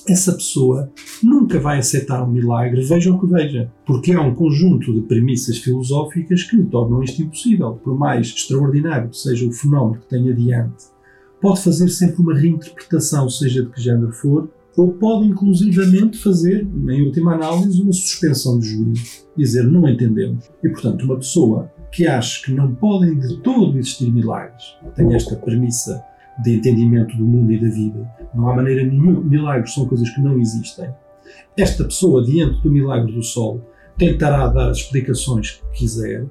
essa 0.08 0.34
pessoa 0.34 0.91
nunca 1.22 1.60
vai 1.60 1.79
aceitar 1.79 2.24
um 2.24 2.31
milagre, 2.31 2.84
veja 2.84 3.13
o 3.13 3.20
que 3.20 3.27
veja, 3.27 3.72
porque 3.86 4.13
há 4.13 4.22
um 4.22 4.34
conjunto 4.34 4.93
de 4.93 5.01
premissas 5.01 5.58
filosóficas 5.58 6.43
que 6.43 6.63
tornam 6.63 7.03
isto 7.03 7.22
impossível. 7.22 7.74
Por 7.74 7.98
mais 7.98 8.27
extraordinário 8.27 9.10
que 9.10 9.17
seja 9.17 9.48
o 9.48 9.51
fenómeno 9.51 10.01
que 10.01 10.08
tem 10.08 10.29
adiante, 10.29 10.86
pode 11.41 11.63
fazer 11.63 11.89
sempre 11.89 12.22
uma 12.22 12.38
reinterpretação, 12.38 13.29
seja 13.29 13.63
de 13.63 13.70
que 13.70 13.81
género 13.81 14.12
for, 14.12 14.50
ou 14.77 14.93
pode 14.93 15.27
inclusivamente 15.27 16.17
fazer, 16.17 16.65
em 16.88 17.05
última 17.05 17.34
análise, 17.34 17.81
uma 17.81 17.91
suspensão 17.91 18.58
de 18.60 18.67
juízo, 18.67 19.25
dizer 19.36 19.63
não 19.63 19.88
entendemos. 19.88 20.50
E 20.63 20.70
portanto, 20.70 21.03
uma 21.03 21.17
pessoa 21.17 21.72
que 21.91 22.08
acha 22.08 22.46
que 22.46 22.53
não 22.53 22.74
podem 22.74 23.20
de 23.20 23.38
todo 23.41 23.77
existir 23.77 24.12
milagres, 24.12 24.63
tem 24.96 25.13
esta 25.13 25.36
premissa 25.36 26.01
de 26.40 26.56
entendimento 26.56 27.16
do 27.18 27.26
mundo 27.26 27.52
e 27.52 27.60
da 27.60 27.68
vida. 27.68 28.10
Não 28.34 28.50
há 28.50 28.56
maneira 28.56 28.84
nenhuma. 28.84 29.22
Milagres 29.22 29.74
são 29.74 29.86
coisas 29.86 30.10
que 30.10 30.22
não 30.22 30.40
existem. 30.40 30.90
Esta 31.58 31.84
pessoa, 31.84 32.24
diante 32.24 32.62
do 32.62 32.72
milagre 32.72 33.12
do 33.14 33.24
sol, 33.24 33.62
tentará 33.98 34.48
dar 34.48 34.70
as 34.70 34.78
explicações 34.78 35.52
que 35.52 35.80
quiser, 35.80 36.26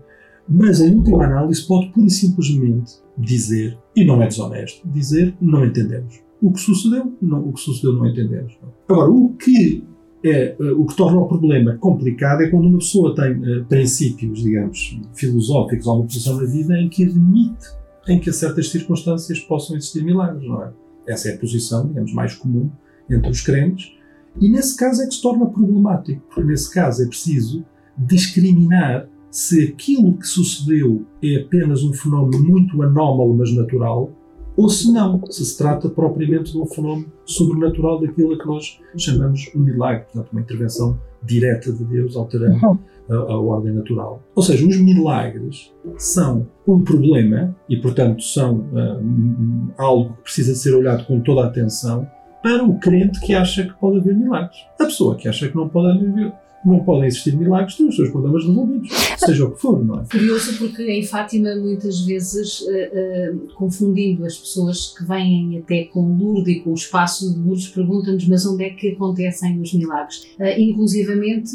mas 0.48 0.80
em 0.80 0.96
última 0.96 1.24
análise 1.24 1.66
pode 1.66 1.90
pura 1.90 2.06
e 2.06 2.10
simplesmente 2.10 2.94
dizer, 3.16 3.78
e 3.94 4.04
não 4.04 4.22
é 4.22 4.26
desonesto, 4.26 4.86
dizer 4.88 5.34
não 5.40 5.64
entendemos. 5.64 6.20
O 6.42 6.52
que 6.52 6.60
sucedeu, 6.60 7.12
não, 7.20 7.48
o 7.48 7.52
que 7.52 7.60
sucedeu 7.60 7.92
não 7.92 8.06
entendemos. 8.06 8.58
Agora, 8.88 9.10
o 9.10 9.34
que 9.34 9.84
é, 10.24 10.56
o 10.76 10.84
que 10.84 10.96
torna 10.96 11.18
o 11.18 11.26
problema 11.26 11.76
complicado 11.78 12.42
é 12.42 12.48
quando 12.48 12.66
uma 12.66 12.78
pessoa 12.78 13.14
tem 13.14 13.32
uh, 13.32 13.64
princípios, 13.66 14.42
digamos, 14.42 14.98
filosóficos 15.14 15.86
ou 15.86 15.96
uma 15.96 16.04
posição 16.04 16.36
na 16.36 16.44
vida 16.44 16.78
em 16.78 16.88
que 16.88 17.04
admite 17.04 17.79
em 18.08 18.18
que 18.18 18.30
a 18.30 18.32
certas 18.32 18.70
circunstâncias 18.70 19.40
possam 19.40 19.76
existir 19.76 20.04
milagres, 20.04 20.46
não 20.46 20.62
é? 20.62 20.72
Essa 21.06 21.28
é 21.28 21.34
a 21.34 21.38
posição, 21.38 21.88
digamos, 21.88 22.12
mais 22.12 22.34
comum 22.34 22.70
entre 23.08 23.30
os 23.30 23.40
crentes. 23.40 23.92
E 24.40 24.48
nesse 24.48 24.76
caso 24.76 25.02
é 25.02 25.06
que 25.06 25.14
se 25.14 25.22
torna 25.22 25.46
problemático, 25.46 26.22
porque 26.28 26.44
nesse 26.44 26.72
caso 26.72 27.02
é 27.02 27.06
preciso 27.06 27.64
discriminar 27.96 29.08
se 29.30 29.68
aquilo 29.68 30.16
que 30.16 30.26
sucedeu 30.26 31.04
é 31.22 31.36
apenas 31.36 31.82
um 31.82 31.92
fenómeno 31.92 32.42
muito 32.42 32.82
anómalo, 32.82 33.34
mas 33.34 33.54
natural, 33.54 34.12
ou 34.56 34.68
se 34.68 34.92
não, 34.92 35.20
se 35.30 35.44
se 35.44 35.56
trata 35.56 35.88
propriamente 35.88 36.52
de 36.52 36.58
um 36.58 36.66
fenómeno 36.66 37.10
sobrenatural 37.24 38.00
daquilo 38.00 38.36
que 38.36 38.46
nós 38.46 38.80
chamamos 38.96 39.50
um 39.54 39.60
milagre, 39.60 40.04
portanto, 40.04 40.32
uma 40.32 40.40
intervenção 40.40 40.98
direta 41.22 41.72
de 41.72 41.84
Deus 41.84 42.16
alterando 42.16 42.66
uhum 42.66 42.78
a, 43.10 43.14
a, 43.14 43.40
ordem 43.40 43.72
natural. 43.72 44.22
Ou 44.34 44.42
seja, 44.42 44.66
os 44.66 44.80
milagres 44.80 45.72
são 45.98 46.46
um 46.66 46.82
problema 46.82 47.54
e, 47.68 47.76
portanto, 47.76 48.22
são 48.22 48.60
uh, 48.72 49.72
algo 49.76 50.14
que 50.14 50.22
precisa 50.22 50.54
ser 50.54 50.74
olhado 50.74 51.04
com 51.04 51.20
toda 51.20 51.42
a 51.42 51.46
atenção 51.46 52.06
para 52.42 52.64
o 52.64 52.78
crente 52.78 53.20
que 53.20 53.34
acha 53.34 53.64
que 53.64 53.74
pode 53.74 53.98
haver 53.98 54.16
milagres. 54.16 54.58
A 54.78 54.84
pessoa 54.84 55.16
que 55.16 55.28
acha 55.28 55.48
que 55.48 55.56
não 55.56 55.68
pode 55.68 55.98
haver 55.98 56.32
não 56.64 56.80
podem 56.80 57.06
existir 57.06 57.36
milagres, 57.36 57.76
têm 57.76 57.88
os 57.88 57.96
seus 57.96 58.10
problemas 58.10 58.44
resolvidos, 58.44 58.90
seja 59.16 59.46
o 59.46 59.52
que 59.52 59.60
for, 59.60 59.84
não 59.84 60.00
é? 60.00 60.04
Curioso 60.10 60.58
porque 60.58 60.82
em 60.90 61.02
Fátima 61.02 61.54
muitas 61.56 62.00
vezes 62.00 62.60
uh, 62.60 63.34
uh, 63.34 63.54
confundindo 63.54 64.24
as 64.26 64.36
pessoas 64.36 64.94
que 64.96 65.04
vêm 65.04 65.58
até 65.58 65.84
com 65.84 66.16
Lourdes 66.16 66.56
e 66.56 66.60
com 66.60 66.70
o 66.70 66.74
espaço 66.74 67.32
de 67.34 67.40
Lourdes 67.40 67.68
perguntam-nos 67.68 68.28
mas 68.28 68.44
onde 68.44 68.64
é 68.64 68.70
que 68.70 68.90
acontecem 68.90 69.60
os 69.60 69.72
milagres? 69.72 70.26
Uh, 70.38 70.60
inclusivamente 70.60 71.50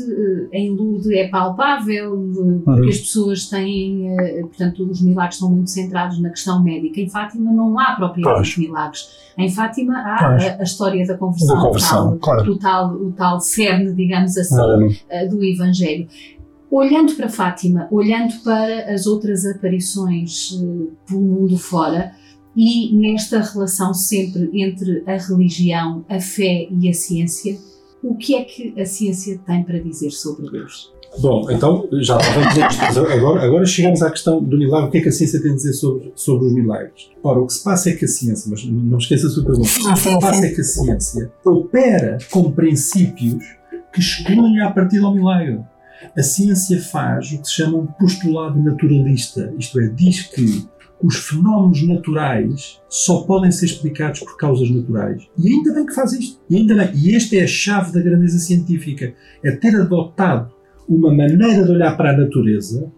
em 0.52 0.72
Lourdes 0.72 1.10
é 1.12 1.28
palpável 1.28 2.62
porque 2.64 2.90
as 2.90 3.00
pessoas 3.00 3.48
têm, 3.48 4.08
portanto 4.42 4.90
os 4.90 5.02
milagres 5.02 5.36
estão 5.36 5.52
muito 5.52 5.70
centrados 5.70 6.20
na 6.20 6.30
questão 6.30 6.64
médica. 6.64 7.00
Em 7.00 7.10
Fátima 7.10 7.52
não 7.52 7.80
há 7.80 7.96
propriamente 7.96 8.60
milagres. 8.60 9.25
Em 9.38 9.50
Fátima 9.50 9.98
há 9.98 10.28
a, 10.28 10.60
a, 10.60 10.64
história 10.64 11.06
da 11.06 11.18
conversão, 11.18 11.56
da 11.56 11.62
conversão 11.62 12.08
o, 12.08 12.10
tal, 12.12 12.20
claro. 12.20 12.52
o, 12.52 12.58
tal, 12.58 12.94
o 12.94 13.12
tal 13.12 13.40
cerne, 13.40 13.94
digamos 13.94 14.38
assim, 14.38 14.56
uh, 14.56 15.30
do 15.30 15.44
Evangelho. 15.44 16.08
Olhando 16.72 17.14
para 17.16 17.30
Fátima, 17.30 17.88
olhando 17.92 18.34
para 18.44 18.94
as 18.94 19.06
outras 19.06 19.46
aparições 19.46 20.52
uh, 20.52 20.92
pelo 21.06 21.22
mundo 21.22 21.58
fora, 21.58 22.14
e 22.56 22.96
nesta 22.96 23.42
relação 23.42 23.94
sempre 23.94 24.50
entre 24.54 25.04
a 25.06 25.18
religião, 25.18 26.06
a 26.08 26.22
fé 26.22 26.68
e 26.72 26.90
a 26.90 26.94
ciência, 26.94 27.58
o 28.02 28.16
que 28.16 28.36
é 28.36 28.44
que 28.44 28.80
a 28.80 28.86
ciência 28.86 29.38
tem 29.46 29.64
para 29.64 29.80
dizer 29.80 30.12
sobre 30.12 30.50
Deus? 30.50 30.95
Bom, 31.20 31.50
então 31.50 31.88
já 32.02 32.18
vamos 32.18 32.98
agora, 33.12 33.44
agora 33.44 33.66
chegamos 33.66 34.02
à 34.02 34.10
questão 34.10 34.44
do 34.44 34.58
milagre. 34.58 34.88
O 34.88 34.92
que 34.92 34.98
é 34.98 35.02
que 35.02 35.10
a 35.10 35.12
ciência 35.12 35.42
tem 35.42 35.52
a 35.52 35.56
dizer 35.56 35.74
sobre, 35.74 36.12
sobre 36.16 36.48
os 36.48 36.54
milagres? 36.54 37.10
Ora, 37.24 37.40
o 37.40 37.48
que 37.48 37.54
se 37.54 37.64
passa 37.64 37.90
é 37.90 37.94
que 37.94 38.06
a 38.06 38.08
ciência, 38.08 38.50
mas 38.50 38.66
não 38.66 38.98
esqueça 38.98 39.28
a 39.28 39.30
sua 39.30 39.44
pergunta, 39.44 39.68
o 39.68 39.94
que 39.94 40.00
se 40.00 40.20
passa 40.20 40.46
é 40.46 40.50
que 40.50 40.62
a 40.62 40.64
ciência 40.64 41.32
opera 41.46 42.18
com 42.30 42.52
princípios 42.52 43.44
que 43.94 44.00
excluem 44.00 44.62
a 44.62 44.72
partir 44.72 45.00
do 45.00 45.14
milagre. 45.14 45.60
A 46.18 46.22
ciência 46.22 46.82
faz 46.82 47.32
o 47.32 47.42
que 47.42 47.48
se 47.48 47.54
chama 47.54 47.78
um 47.78 47.88
postulado 47.88 48.62
naturalista, 48.62 49.54
isto 49.58 49.80
é, 49.80 49.88
diz 49.88 50.24
que 50.24 50.68
os 51.02 51.18
fenómenos 51.18 51.86
naturais 51.88 52.82
só 52.90 53.22
podem 53.24 53.52
ser 53.52 53.66
explicados 53.66 54.22
por 54.22 54.38
causas 54.38 54.70
naturais. 54.70 55.28
E 55.38 55.48
ainda 55.48 55.74
bem 55.74 55.86
que 55.86 55.94
faz 55.94 56.14
isto. 56.14 56.40
E, 56.50 56.56
ainda 56.56 56.76
bem. 56.76 56.92
e 56.96 57.16
esta 57.16 57.36
é 57.36 57.44
a 57.44 57.48
chave 57.48 57.92
da 57.92 58.02
grandeza 58.02 58.40
científica: 58.40 59.14
é 59.44 59.52
ter 59.52 59.76
adotado 59.76 60.55
uma 60.88 61.14
maneira 61.14 61.64
de 61.64 61.72
olhar 61.72 61.96
para 61.96 62.12
a 62.12 62.18
natureza 62.18 62.92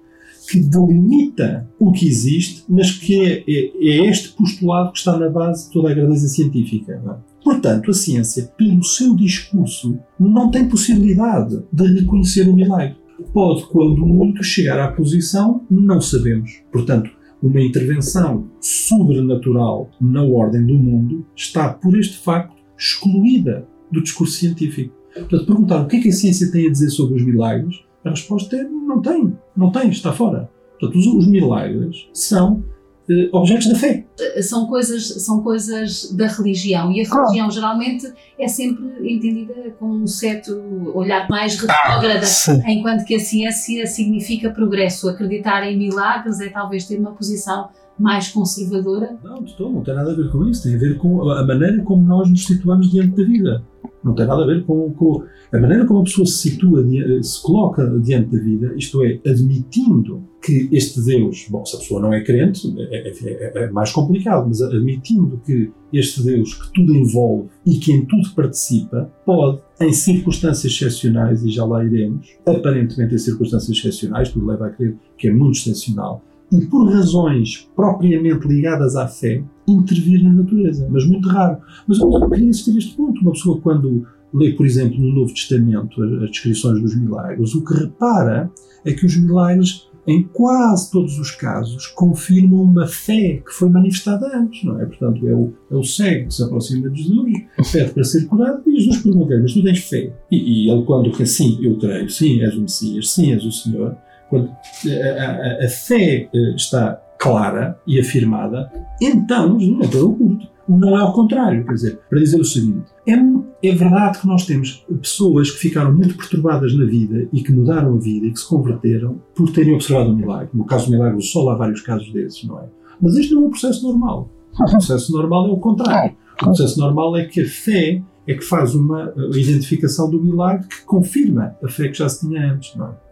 que 0.50 0.60
delimita 0.60 1.70
o 1.78 1.92
que 1.92 2.08
existe, 2.08 2.64
mas 2.70 2.92
que 2.92 3.22
é, 3.22 3.44
é, 3.48 3.72
é 3.82 4.10
este 4.10 4.30
postulado 4.30 4.94
que 4.94 5.00
está 5.00 5.18
na 5.18 5.30
base 5.30 5.68
de 5.68 5.74
toda 5.74 5.92
a 5.92 5.94
grandeza 5.94 6.28
científica. 6.28 6.94
É? 6.94 7.44
Portanto, 7.44 7.92
a 7.92 7.94
ciência, 7.94 8.52
pelo 8.58 8.84
seu 8.84 9.16
discurso, 9.16 10.00
não 10.20 10.50
tem 10.50 10.70
possibilidade 10.70 11.62
de 11.72 12.00
reconhecer 12.00 12.48
o 12.48 12.54
milagre. 12.54 12.96
Pode, 13.34 13.66
quando 13.68 14.06
muito, 14.06 14.44
chegar 14.44 14.80
à 14.80 14.92
posição 14.92 15.66
não 15.70 16.00
sabemos. 16.00 16.62
Portanto, 16.72 17.10
uma 17.42 17.62
intervenção 17.62 18.48
sobrenatural 18.60 19.90
na 20.00 20.24
ordem 20.24 20.66
do 20.66 20.76
mundo 20.76 21.26
está, 21.36 21.70
por 21.70 21.98
este 21.98 22.18
facto, 22.18 22.56
excluída 22.78 23.68
do 23.92 24.02
discurso 24.02 24.34
científico. 24.34 24.94
Portanto, 25.20 25.46
perguntar 25.46 25.82
o 25.82 25.88
que 25.88 25.98
é 25.98 26.02
que 26.02 26.10
a 26.10 26.14
ciência 26.14 26.52
tem 26.52 26.68
a 26.68 26.72
dizer 26.72 26.90
sobre 26.90 27.16
os 27.16 27.26
milagres, 27.26 27.84
a 28.04 28.10
resposta 28.10 28.56
é 28.56 28.64
não 28.64 29.02
tem, 29.02 29.38
não 29.56 29.72
tem, 29.72 29.90
está 29.90 30.14
fora. 30.14 30.50
Portanto, 30.80 31.00
os, 31.00 31.08
os 31.08 31.28
milagres 31.28 32.08
são 32.14 32.64
eh, 33.10 33.30
objetos 33.32 33.68
da 33.68 33.76
fé. 33.76 34.06
Eh, 34.20 34.42
são 34.42 34.68
coisas, 34.68 35.08
são 35.24 35.42
coisas 35.42 36.12
da 36.12 36.28
religião 36.28 36.92
e 36.92 37.02
a 37.02 37.08
religião 37.08 37.50
geralmente 37.50 38.12
é 38.38 38.48
sempre 38.48 38.86
entendida 39.14 39.54
com 39.80 39.88
um 39.88 40.08
certo 40.08 40.52
olhar 40.94 41.28
mais 41.30 41.56
retrógrada, 41.56 42.26
ah, 42.26 42.72
enquanto 42.72 43.06
que 43.06 43.16
a 43.16 43.20
ciência 43.20 43.86
significa 43.88 44.50
progresso. 44.50 45.08
Acreditar 45.08 45.64
em 45.64 45.78
milagres 45.78 46.42
é 46.42 46.50
talvez 46.50 46.86
ter 46.86 47.00
uma 47.00 47.12
posição 47.12 47.70
mais 48.00 48.30
conservadora? 48.30 49.18
Não, 49.24 49.44
não, 49.60 49.72
não 49.74 49.84
tem 49.84 49.96
nada 49.96 50.12
a 50.12 50.16
ver 50.16 50.30
com 50.30 50.48
isso. 50.48 50.64
Tem 50.64 50.76
a 50.76 50.80
ver 50.80 50.98
com 50.98 51.30
a 51.30 51.46
maneira 51.46 51.82
como 51.84 52.06
nós 52.06 52.30
nos 52.30 52.46
situamos 52.46 52.92
diante 52.92 53.16
da 53.16 53.24
vida. 53.24 53.64
Não 54.04 54.14
tem 54.14 54.26
nada 54.26 54.44
a 54.44 54.46
ver 54.46 54.64
com, 54.66 54.92
com 54.94 55.24
a 55.52 55.60
maneira 55.60 55.86
como 55.86 56.02
a 56.02 56.04
pessoa 56.04 56.26
se 56.26 56.50
situa, 56.50 56.86
se 57.22 57.42
coloca 57.42 57.88
diante 58.00 58.36
da 58.36 58.44
vida, 58.44 58.74
isto 58.76 59.04
é, 59.04 59.20
admitindo 59.26 60.24
que 60.42 60.70
este 60.72 61.02
Deus, 61.02 61.48
bom, 61.50 61.66
se 61.66 61.76
a 61.76 61.80
pessoa 61.80 62.02
não 62.02 62.14
é 62.14 62.24
crente, 62.24 62.74
é, 62.78 63.10
é, 63.10 63.12
é, 63.12 63.64
é 63.64 63.72
mais 63.72 63.92
complicado, 63.92 64.46
mas 64.48 64.62
admitindo 64.62 65.42
que 65.46 65.72
este 65.92 66.24
Deus 66.24 66.54
que 66.54 66.74
tudo 66.74 66.96
envolve 66.96 67.50
e 67.66 67.76
que 67.80 67.92
em 67.92 68.06
tudo 68.06 68.30
participa, 68.36 69.12
pode, 69.26 69.60
em 69.82 69.92
circunstâncias 69.92 70.72
excepcionais, 70.72 71.44
e 71.44 71.50
já 71.50 71.66
lá 71.66 71.84
iremos, 71.84 72.28
aparentemente 72.46 73.16
em 73.16 73.18
circunstâncias 73.18 73.78
excepcionais, 73.78 74.30
tudo 74.30 74.46
leva 74.46 74.68
a 74.68 74.70
crer 74.70 74.96
que 75.18 75.28
é 75.28 75.34
muito 75.34 75.58
excepcional, 75.58 76.24
e 76.52 76.66
por 76.66 76.90
razões 76.90 77.70
propriamente 77.76 78.48
ligadas 78.48 78.96
à 78.96 79.08
fé, 79.08 79.44
intervir 79.68 80.24
na 80.24 80.32
natureza, 80.32 80.88
mas 80.90 81.06
muito 81.06 81.28
raro. 81.28 81.58
Mas 81.88 82.00
eu 82.00 82.30
queria 82.30 82.50
insistir 82.50 82.74
neste 82.74 82.96
ponto. 82.96 83.22
Uma 83.22 83.32
pessoa, 83.32 83.60
quando 83.60 84.06
lê, 84.34 84.54
por 84.54 84.66
exemplo, 84.66 85.00
no 85.00 85.14
Novo 85.14 85.34
Testamento 85.34 86.02
as 86.02 86.32
descrições 86.32 86.82
dos 86.82 86.96
milagres, 86.96 87.54
o 87.54 87.64
que 87.64 87.74
repara 87.74 88.50
é 88.86 88.94
que 88.94 89.06
os 89.06 89.18
milagres, 89.18 89.90
em 90.08 90.24
quase 90.24 90.90
todos 90.90 91.20
os 91.20 91.32
casos, 91.32 91.88
confirmam 91.88 92.62
uma 92.62 92.88
fé 92.88 93.42
que 93.46 93.52
foi 93.52 93.70
manifestada 93.70 94.38
antes, 94.38 94.64
não 94.64 94.80
é? 94.80 94.86
Portanto, 94.86 95.28
é 95.28 95.34
o, 95.34 95.54
é 95.70 95.76
o 95.76 95.84
cego 95.84 96.28
que 96.28 96.34
se 96.34 96.44
aproxima 96.44 96.90
de 96.90 97.04
Jesus, 97.04 97.72
pede 97.74 97.92
para 97.92 98.04
ser 98.04 98.26
curado 98.26 98.64
e 98.66 98.80
Jesus 98.80 99.02
pergunta 99.02 99.38
mas 99.42 99.54
tu 99.54 99.64
tens 99.64 99.80
fé? 99.80 100.14
E, 100.32 100.66
e 100.66 100.72
ele, 100.72 100.84
quando 100.84 101.12
diz 101.12 101.30
sim, 101.32 101.58
eu 101.62 101.78
creio, 101.78 102.10
sim, 102.10 102.42
és 102.42 102.56
o 102.56 102.62
Messias, 102.62 103.12
sim, 103.12 103.34
és 103.34 103.44
o 103.44 103.52
Senhor, 103.52 103.98
quando 104.30 104.50
a, 104.50 105.24
a, 105.24 105.66
a 105.66 105.70
fé 105.70 106.30
eh, 106.34 106.56
está 106.56 107.02
clara 107.18 107.80
e 107.86 108.00
afirmada, 108.00 108.72
então 109.02 109.58
é 109.82 109.88
pelo 109.88 110.16
culto. 110.16 110.48
Não 110.68 110.98
é 110.98 111.02
ao 111.02 111.14
contrário, 111.14 111.66
quer 111.66 111.74
dizer, 111.74 112.00
para 112.10 112.20
dizer 112.20 112.42
o 112.42 112.46
seguinte: 112.46 112.92
é, 113.08 113.14
é 113.14 113.74
verdade 113.74 114.20
que 114.20 114.28
nós 114.28 114.46
temos 114.46 114.86
pessoas 115.02 115.50
que 115.50 115.60
ficaram 115.60 115.94
muito 115.94 116.16
perturbadas 116.18 116.76
na 116.76 116.84
vida 116.86 117.28
e 117.32 117.42
que 117.42 117.54
mudaram 117.54 117.96
a 117.96 117.98
vida 117.98 118.28
e 118.28 118.32
que 118.32 118.40
se 118.40 118.48
converteram 118.48 119.22
por 119.34 119.50
terem 119.52 119.74
observado 119.74 120.10
um 120.10 120.16
milagre. 120.16 120.50
No 120.54 120.66
caso 120.66 120.88
do 120.88 120.92
milagre 120.92 121.16
do 121.16 121.24
sol, 121.24 121.50
há 121.50 121.56
vários 121.56 121.82
casos 121.82 122.12
desses, 122.12 122.44
não 122.44 122.60
é? 122.60 122.66
Mas 123.02 123.16
este 123.16 123.34
não 123.34 123.44
é 123.44 123.48
um 123.48 123.50
processo 123.50 123.88
normal. 123.88 124.30
O 124.60 124.72
processo 124.72 125.12
normal 125.14 125.48
é 125.48 125.52
o 125.52 125.58
contrário. 125.58 126.16
O 126.42 126.46
processo 126.46 126.80
normal 126.80 127.16
é 127.16 127.26
que 127.26 127.42
a 127.42 127.46
fé 127.46 128.02
é 128.28 128.34
que 128.34 128.44
faz 128.44 128.76
uma 128.76 129.14
identificação 129.34 130.10
do 130.10 130.22
milagre 130.22 130.68
que 130.68 130.84
confirma 130.84 131.56
a 131.64 131.70
fé 131.70 131.88
que 131.88 131.98
já 131.98 132.10
se 132.10 132.28
tinha 132.28 132.54
antes, 132.54 132.76
não 132.76 132.88
é? 132.88 133.07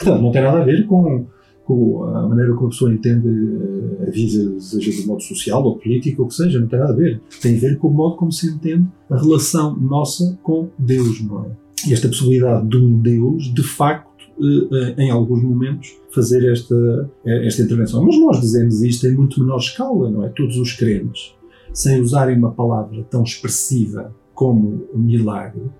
Portanto, 0.00 0.22
não 0.22 0.32
tem 0.32 0.42
nada 0.42 0.62
a 0.62 0.64
ver 0.64 0.86
com, 0.86 1.26
com 1.64 2.04
a 2.04 2.26
maneira 2.26 2.54
como 2.54 2.68
a 2.68 2.70
pessoa 2.70 2.92
entende 2.92 3.28
eh, 3.28 4.08
a 4.08 4.10
vida, 4.10 4.58
seja 4.58 4.90
de 4.90 5.06
modo 5.06 5.22
social 5.22 5.62
ou 5.62 5.78
político, 5.78 6.22
ou 6.22 6.28
que 6.28 6.34
seja, 6.34 6.58
não 6.58 6.66
tem 6.66 6.78
nada 6.78 6.92
a 6.92 6.96
ver. 6.96 7.20
Tem 7.40 7.56
a 7.56 7.60
ver 7.60 7.78
com 7.78 7.88
o 7.88 7.92
modo 7.92 8.16
como 8.16 8.32
se 8.32 8.48
entende 8.48 8.88
a 9.10 9.16
relação 9.18 9.76
nossa 9.76 10.38
com 10.42 10.70
Deus, 10.78 11.22
não 11.22 11.44
é? 11.44 11.50
E 11.86 11.92
esta 11.92 12.08
possibilidade 12.08 12.66
de 12.66 12.76
um 12.78 12.98
Deus, 12.98 13.52
de 13.52 13.62
facto, 13.62 14.08
eh, 14.40 14.94
em 14.96 15.10
alguns 15.10 15.42
momentos, 15.42 15.94
fazer 16.14 16.50
esta, 16.50 17.10
esta 17.24 17.62
intervenção. 17.62 18.02
Mas 18.02 18.18
nós 18.18 18.40
dizemos 18.40 18.82
isto 18.82 19.06
em 19.06 19.14
muito 19.14 19.38
menor 19.38 19.58
escala, 19.58 20.10
não 20.10 20.24
é? 20.24 20.30
Todos 20.30 20.56
os 20.56 20.72
crentes, 20.72 21.34
sem 21.74 22.00
usarem 22.00 22.38
uma 22.38 22.52
palavra 22.52 23.04
tão 23.10 23.22
expressiva 23.22 24.14
como 24.34 24.88
milagre, 24.94 25.70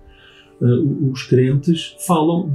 uh, 0.61 1.11
os 1.11 1.23
crentes 1.23 1.95
falam 2.05 2.53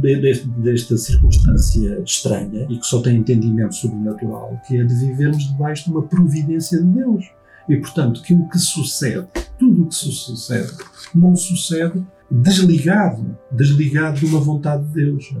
de, 0.00 0.16
de, 0.16 0.44
desta 0.62 0.96
circunstância 0.96 2.00
estranha 2.04 2.66
e 2.68 2.78
que 2.78 2.86
só 2.86 3.00
têm 3.00 3.16
entendimento 3.16 3.74
sobrenatural, 3.74 4.60
que 4.66 4.76
é 4.76 4.84
de 4.84 4.94
vivermos 4.94 5.44
debaixo 5.48 5.84
de 5.84 5.90
uma 5.90 6.02
providência 6.02 6.78
de 6.78 6.86
Deus. 6.86 7.24
E, 7.68 7.76
portanto, 7.76 8.22
que 8.22 8.32
o 8.32 8.48
que 8.48 8.58
sucede, 8.58 9.26
tudo 9.58 9.84
o 9.84 9.88
que 9.88 9.94
sucede, 9.94 10.72
não 11.14 11.34
sucede 11.34 12.06
desligado, 12.30 13.36
desligado 13.50 14.20
de 14.20 14.26
uma 14.26 14.40
vontade 14.40 14.84
de 14.86 14.92
Deus. 14.92 15.34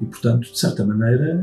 E, 0.00 0.04
portanto, 0.06 0.52
de 0.52 0.58
certa 0.58 0.84
maneira, 0.84 1.40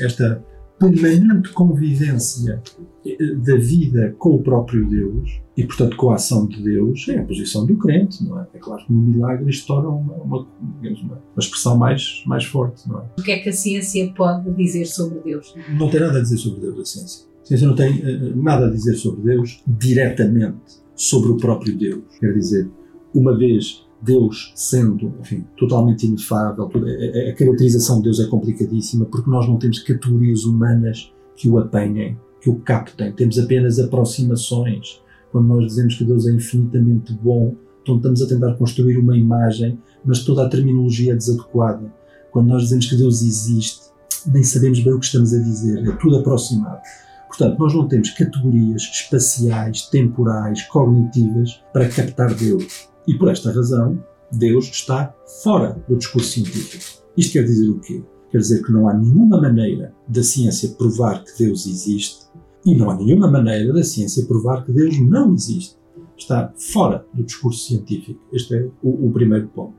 esta 0.00 0.42
permanente 0.80 1.52
convivência 1.52 2.62
eh, 3.06 3.34
da 3.34 3.56
vida 3.56 4.14
com 4.18 4.30
o 4.30 4.42
próprio 4.42 4.88
Deus 4.88 5.40
e, 5.54 5.64
portanto, 5.64 5.94
com 5.96 6.10
a 6.10 6.14
ação 6.14 6.46
de 6.46 6.62
Deus 6.62 7.06
é 7.08 7.18
a 7.18 7.24
posição 7.24 7.66
do 7.66 7.76
crente, 7.76 8.24
não 8.24 8.40
é? 8.40 8.46
É 8.54 8.58
claro 8.58 8.84
que 8.84 8.90
no 8.90 9.02
milagre 9.02 9.50
isto 9.50 9.66
torna 9.66 9.90
uma, 9.90 10.14
uma, 10.14 10.38
uma 10.38 11.20
expressão 11.38 11.76
mais, 11.76 12.22
mais 12.26 12.44
forte, 12.44 12.88
não 12.88 13.00
é? 13.00 13.04
O 13.18 13.22
que 13.22 13.30
é 13.30 13.38
que 13.38 13.50
a 13.50 13.52
ciência 13.52 14.10
pode 14.16 14.50
dizer 14.54 14.86
sobre 14.86 15.20
Deus? 15.20 15.54
Não 15.78 15.90
tem 15.90 16.00
nada 16.00 16.18
a 16.18 16.22
dizer 16.22 16.38
sobre 16.38 16.60
Deus, 16.60 16.80
a 16.80 16.84
ciência. 16.84 17.26
A 17.42 17.46
ciência 17.46 17.68
não 17.68 17.74
tem 17.74 18.00
uh, 18.00 18.42
nada 18.42 18.66
a 18.66 18.70
dizer 18.70 18.94
sobre 18.94 19.20
Deus 19.22 19.62
diretamente 19.66 20.80
sobre 20.94 21.30
o 21.30 21.36
próprio 21.36 21.76
Deus. 21.76 22.04
Quer 22.18 22.32
dizer, 22.32 22.70
uma 23.14 23.36
vez 23.36 23.86
Deus 24.02 24.52
sendo, 24.54 25.12
enfim, 25.20 25.44
totalmente 25.56 26.06
inefável, 26.06 26.64
a 26.64 27.34
caracterização 27.34 27.98
de 27.98 28.04
Deus 28.04 28.20
é 28.20 28.26
complicadíssima 28.26 29.04
porque 29.04 29.30
nós 29.30 29.46
não 29.46 29.58
temos 29.58 29.80
categorias 29.80 30.44
humanas 30.44 31.12
que 31.36 31.48
o 31.48 31.58
apanhem, 31.58 32.18
que 32.40 32.48
o 32.48 32.56
captem. 32.56 33.12
Temos 33.12 33.38
apenas 33.38 33.78
aproximações. 33.78 35.02
Quando 35.30 35.48
nós 35.48 35.66
dizemos 35.66 35.94
que 35.94 36.04
Deus 36.04 36.26
é 36.26 36.32
infinitamente 36.32 37.12
bom, 37.12 37.54
então 37.82 37.96
estamos 37.96 38.22
a 38.22 38.26
tentar 38.26 38.54
construir 38.54 38.98
uma 38.98 39.16
imagem, 39.16 39.78
mas 40.04 40.24
toda 40.24 40.44
a 40.44 40.48
terminologia 40.48 41.12
é 41.12 41.16
desadequada. 41.16 41.92
Quando 42.30 42.48
nós 42.48 42.64
dizemos 42.64 42.86
que 42.86 42.96
Deus 42.96 43.22
existe, 43.22 43.90
nem 44.26 44.42
sabemos 44.42 44.80
bem 44.80 44.92
o 44.92 44.98
que 44.98 45.06
estamos 45.06 45.32
a 45.32 45.38
dizer, 45.38 45.88
é 45.88 45.92
tudo 45.96 46.16
aproximado. 46.16 46.80
Portanto, 47.28 47.58
nós 47.58 47.74
não 47.74 47.86
temos 47.86 48.10
categorias 48.10 48.82
espaciais, 48.82 49.82
temporais, 49.82 50.62
cognitivas 50.62 51.62
para 51.72 51.88
captar 51.88 52.34
Deus. 52.34 52.89
E 53.06 53.14
por 53.14 53.28
esta 53.28 53.52
razão, 53.52 54.02
Deus 54.32 54.66
está 54.66 55.14
fora 55.42 55.82
do 55.88 55.96
discurso 55.96 56.28
científico. 56.28 57.02
Isto 57.16 57.32
quer 57.32 57.44
dizer 57.44 57.68
o 57.68 57.80
quê? 57.80 58.02
Quer 58.30 58.38
dizer 58.38 58.62
que 58.62 58.72
não 58.72 58.88
há 58.88 58.94
nenhuma 58.94 59.40
maneira 59.40 59.92
da 60.06 60.22
ciência 60.22 60.68
provar 60.70 61.24
que 61.24 61.44
Deus 61.44 61.66
existe 61.66 62.30
e 62.64 62.74
não 62.74 62.90
há 62.90 62.96
nenhuma 62.96 63.30
maneira 63.30 63.72
da 63.72 63.82
ciência 63.82 64.24
provar 64.26 64.64
que 64.64 64.72
Deus 64.72 64.98
não 65.00 65.34
existe. 65.34 65.76
Está 66.16 66.52
fora 66.56 67.04
do 67.14 67.24
discurso 67.24 67.66
científico. 67.66 68.20
Este 68.32 68.54
é 68.54 68.68
o, 68.82 69.08
o 69.08 69.10
primeiro 69.10 69.48
ponto. 69.48 69.74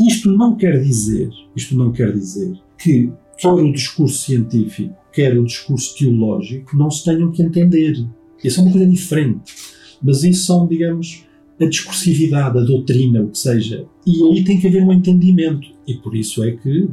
Isto 0.00 0.30
não 0.30 0.56
quer 0.56 0.80
dizer, 0.80 1.30
isto 1.54 1.76
não 1.76 1.92
quer 1.92 2.12
dizer 2.12 2.60
que 2.78 3.12
quer 3.38 3.48
o 3.48 3.72
discurso 3.72 4.24
científico, 4.24 4.94
quer 5.12 5.38
o 5.38 5.44
discurso 5.44 5.96
teológico 5.96 6.76
não 6.76 6.90
se 6.90 7.04
tenham 7.04 7.30
que 7.30 7.42
entender. 7.42 7.94
Isso 8.42 8.60
é 8.60 8.62
uma 8.62 8.72
coisa 8.72 8.86
diferente. 8.86 9.54
Mas 10.02 10.22
isso 10.22 10.44
são, 10.44 10.66
digamos, 10.66 11.25
a 11.60 11.66
discursividade, 11.66 12.58
a 12.58 12.62
doutrina, 12.62 13.22
o 13.22 13.30
que 13.30 13.38
seja. 13.38 13.86
E 14.06 14.22
aí 14.22 14.44
tem 14.44 14.60
que 14.60 14.66
haver 14.66 14.82
um 14.82 14.92
entendimento. 14.92 15.68
E 15.86 15.94
por 15.94 16.14
isso 16.14 16.44
é 16.44 16.52
que, 16.52 16.88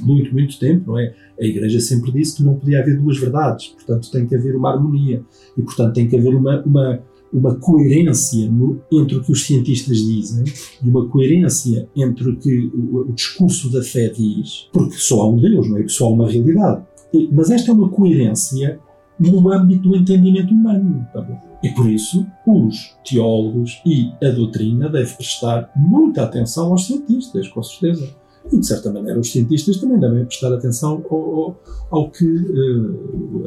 muito, 0.00 0.32
muito 0.32 0.58
tempo, 0.58 0.92
não 0.92 0.98
é? 0.98 1.14
A 1.40 1.44
Igreja 1.44 1.80
sempre 1.80 2.12
disse 2.12 2.36
que 2.36 2.42
não 2.42 2.56
podia 2.56 2.80
haver 2.80 2.98
duas 2.98 3.18
verdades, 3.18 3.68
portanto 3.68 4.10
tem 4.10 4.26
que 4.26 4.34
haver 4.34 4.54
uma 4.56 4.72
harmonia. 4.72 5.22
E 5.56 5.62
portanto 5.62 5.94
tem 5.94 6.08
que 6.08 6.16
haver 6.16 6.34
uma, 6.34 6.62
uma, 6.62 7.00
uma 7.32 7.54
coerência 7.56 8.50
no, 8.50 8.80
entre 8.92 9.16
o 9.16 9.22
que 9.22 9.32
os 9.32 9.44
cientistas 9.44 9.98
dizem 9.98 10.44
e 10.82 10.88
uma 10.88 11.08
coerência 11.08 11.88
entre 11.96 12.30
o 12.30 12.36
que 12.36 12.70
o, 12.74 13.08
o 13.08 13.12
discurso 13.12 13.70
da 13.70 13.82
fé 13.82 14.08
diz, 14.08 14.68
porque 14.72 14.96
só 14.96 15.22
há 15.22 15.28
um 15.30 15.36
Deus, 15.36 15.68
não 15.68 15.78
é? 15.78 15.88
Só 15.88 16.06
há 16.06 16.10
uma 16.10 16.28
realidade. 16.28 16.84
E, 17.12 17.28
mas 17.32 17.50
esta 17.50 17.70
é 17.70 17.74
uma 17.74 17.88
coerência 17.88 18.78
no 19.18 19.52
âmbito 19.52 19.88
do 19.88 19.96
entendimento 19.96 20.52
humano. 20.52 21.06
Tá? 21.12 21.26
E 21.62 21.70
por 21.70 21.88
isso, 21.90 22.26
os 22.46 22.96
teólogos 23.04 23.80
e 23.84 24.12
a 24.22 24.30
doutrina 24.30 24.88
devem 24.88 25.14
prestar 25.14 25.70
muita 25.74 26.22
atenção 26.22 26.70
aos 26.70 26.86
cientistas, 26.86 27.48
com 27.48 27.62
certeza. 27.62 28.08
E, 28.52 28.58
de 28.58 28.66
certa 28.66 28.92
maneira, 28.92 29.18
os 29.18 29.32
cientistas 29.32 29.78
também 29.78 29.98
devem 29.98 30.24
prestar 30.24 30.52
atenção 30.54 31.04
ao, 31.10 31.18
ao, 31.18 31.60
ao 31.90 32.10
que 32.10 32.24
uh, 32.24 33.42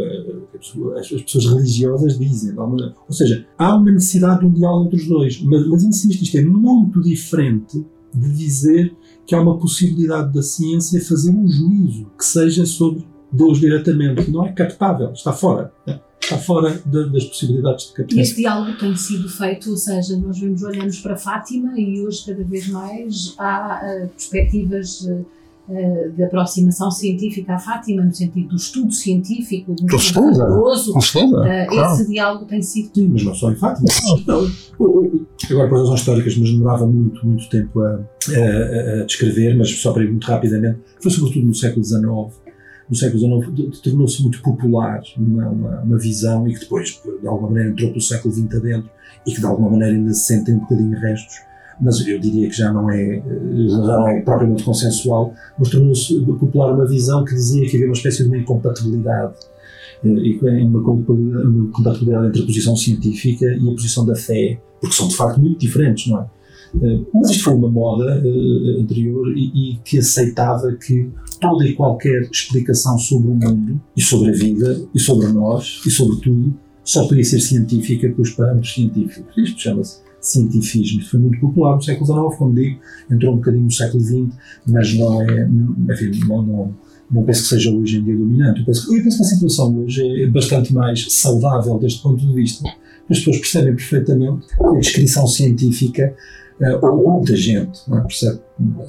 as, 0.98 1.12
as, 1.14 1.22
pessoas 1.22 1.46
religiosas 1.46 2.20
dizem. 2.20 2.54
Ou 2.60 2.92
seja, 3.12 3.46
há 3.58 3.78
uma 3.78 3.92
necessidade 3.92 4.42
de 4.42 4.48
um 4.48 4.52
diálogo 4.52 4.88
entre 4.88 4.98
os 4.98 5.08
dois. 5.08 5.42
Mas, 5.42 5.68
mas 5.68 5.84
insisto, 5.84 6.22
isto 6.22 6.38
é 6.38 6.42
muito 6.42 7.02
diferente 7.02 7.86
de 8.14 8.30
dizer 8.34 8.94
que 9.26 9.36
há 9.36 9.42
uma 9.42 9.58
possibilidade 9.58 10.34
da 10.34 10.42
ciência 10.42 11.02
fazer 11.02 11.32
um 11.32 11.48
juízo 11.48 12.08
que 12.18 12.26
seja 12.26 12.66
sobre 12.66 13.06
Deus 13.32 13.60
diretamente, 13.60 14.30
não 14.32 14.46
é 14.46 14.52
captável, 14.52 15.12
está 15.12 15.34
fora. 15.34 15.72
Né? 15.86 16.00
está 16.30 16.38
fora 16.38 16.82
de, 16.86 17.10
das 17.12 17.26
possibilidades 17.26 17.88
de 17.88 17.94
captar. 17.94 18.20
Este 18.20 18.36
diálogo 18.38 18.78
tem 18.78 18.96
sido 18.96 19.28
feito, 19.28 19.72
ou 19.72 19.78
seja, 19.78 20.16
nós 20.18 20.40
vemos, 20.40 20.62
olhamos 20.64 21.00
para 21.00 21.18
Fátima 21.18 21.80
e 21.80 22.02
hoje 22.02 22.26
cada 22.26 22.44
vez 22.44 22.68
mais 22.68 23.34
há 23.38 23.82
uh, 23.82 24.08
perspectivas 24.10 25.02
uh, 25.02 25.26
de 26.16 26.24
aproximação 26.24 26.92
científica 26.92 27.56
à 27.56 27.60
Fátima, 27.60 28.04
no 28.04 28.14
sentido 28.14 28.50
do 28.50 28.56
estudo 28.56 28.92
científico, 28.92 29.74
do 29.74 29.96
estudo 29.96 30.30
rigoroso. 30.32 30.94
Uh, 30.94 31.94
esse 31.94 32.08
diálogo 32.08 32.46
tem 32.46 32.62
sido. 32.62 32.92
Sim, 32.94 33.10
mas 33.12 33.24
não 33.24 33.34
só 33.34 33.52
em 33.52 33.56
Fátima. 33.56 33.88
não, 34.28 34.48
agora, 35.50 35.70
por 35.70 35.80
razões 35.80 36.00
históricas, 36.00 36.38
mas 36.38 36.52
demorava 36.52 36.86
muito, 36.86 37.26
muito 37.26 37.50
tempo 37.50 37.82
a, 37.82 37.92
a, 37.92 39.02
a, 39.02 39.06
descrever, 39.06 39.58
mas 39.58 39.70
só 39.80 39.92
para 39.94 40.04
ir 40.04 40.12
muito 40.12 40.28
rapidamente, 40.28 40.80
foi 41.02 41.12
sobretudo 41.12 41.48
no 41.48 41.56
século 41.56 41.84
XIX 41.84 42.49
no 42.90 42.96
século 42.96 43.44
XIX 43.44 43.80
tornou-se 43.82 44.22
muito 44.22 44.42
popular 44.42 45.02
uma, 45.18 45.50
uma, 45.50 45.82
uma, 45.82 45.98
visão 45.98 46.48
e 46.48 46.54
que 46.54 46.62
depois, 46.62 47.00
de 47.22 47.28
alguma 47.28 47.50
maneira, 47.50 47.70
entrou 47.70 47.90
pelo 47.90 48.02
século 48.02 48.34
XX 48.34 48.56
adentro 48.56 48.90
e 49.28 49.32
que 49.34 49.40
de 49.40 49.46
alguma 49.46 49.70
maneira 49.70 49.96
ainda 49.96 50.14
se 50.14 50.26
sentem 50.26 50.56
um 50.56 50.60
bocadinho 50.60 50.98
restos, 51.00 51.36
mas 51.80 52.06
eu 52.06 52.20
diria 52.20 52.50
que 52.50 52.56
já 52.56 52.74
não 52.74 52.90
é, 52.90 53.22
já 53.68 53.78
não 53.78 54.08
é 54.08 54.22
propriamente 54.22 54.64
consensual, 54.64 55.34
mas 55.58 55.70
tornou-se 55.70 56.20
popular 56.26 56.74
uma 56.74 56.88
visão 56.88 57.24
que 57.24 57.34
dizia 57.34 57.70
que 57.70 57.78
havia 57.78 57.88
uma 57.88 57.94
espécie 57.94 58.24
de 58.24 58.30
uma 58.30 58.38
incompatibilidade 58.38 59.36
eh, 60.04 60.08
e 60.08 60.64
uma 60.64 60.84
compatibilidade 60.84 62.28
entre 62.28 62.42
a 62.42 62.46
posição 62.46 62.76
científica 62.76 63.46
e 63.46 63.70
a 63.70 63.72
posição 63.72 64.06
da 64.06 64.16
fé, 64.16 64.60
porque 64.82 64.96
são 64.96 65.08
de 65.08 65.16
facto 65.16 65.40
muito 65.40 65.60
diferentes, 65.60 66.08
não 66.08 66.22
é? 66.22 66.26
Eh, 66.82 67.00
mas 67.14 67.32
isto 67.32 67.44
foi 67.44 67.54
uma 67.54 67.70
moda 67.70 68.22
anterior 68.80 69.32
e, 69.36 69.80
que 69.84 70.00
aceitava 70.00 70.72
que 70.74 71.10
toda 71.40 71.66
e 71.66 71.74
qualquer 71.74 72.30
explicação 72.32 72.98
sobre 72.98 73.30
o 73.30 73.36
mundo 73.36 73.82
e 73.96 74.02
sobre 74.02 74.30
a 74.30 74.34
vida 74.34 74.82
e 74.94 75.00
sobre 75.00 75.28
nós 75.28 75.82
e 75.86 75.92
sobre 75.92 76.18
tudo 76.22 76.54
só 76.84 77.08
podia 77.08 77.24
ser 77.24 77.40
científica 77.40 78.10
com 78.12 78.22
os 78.22 78.32
parâmetros 78.32 78.74
científicos. 78.74 79.38
Isto 79.38 79.62
chama-se 79.62 80.00
cientifismo. 80.20 81.00
Isto 81.00 81.12
foi 81.12 81.20
muito 81.20 81.40
popular 81.40 81.76
no 81.76 81.82
século 81.82 82.06
XIX, 82.06 82.38
como 82.38 82.56
digo, 82.56 82.80
entrou 83.12 83.34
um 83.34 83.38
bocadinho 83.38 83.64
no 83.64 83.72
século 83.72 84.04
XX, 84.04 84.36
mas 84.66 84.94
não 84.96 85.22
é, 85.22 85.50
enfim, 85.92 86.12
não, 86.28 86.42
não, 86.42 86.76
não 87.12 87.24
penso 87.24 87.44
que 87.44 87.50
seja 87.50 87.72
hoje 87.72 87.98
em 87.98 88.04
dia 88.04 88.16
dominante. 88.16 88.60
Eu 88.62 88.66
penso, 88.66 88.96
eu 88.96 89.04
penso 89.04 89.18
que 89.18 89.24
a 89.24 89.28
situação 89.28 89.84
hoje 89.84 90.24
é 90.24 90.28
bastante 90.28 90.74
mais 90.74 91.12
saudável 91.14 91.78
deste 91.80 92.02
ponto 92.02 92.26
de 92.26 92.34
vista. 92.34 92.68
As 93.10 93.20
pessoas 93.20 93.38
percebem 93.38 93.76
perfeitamente 93.76 94.48
que 94.48 94.64
a 94.64 94.80
descrição 94.80 95.26
científica 95.28 96.16
ou 96.82 97.14
muita 97.14 97.36
gente 97.36 97.80
é? 97.92 98.02
Percebe, 98.02 98.40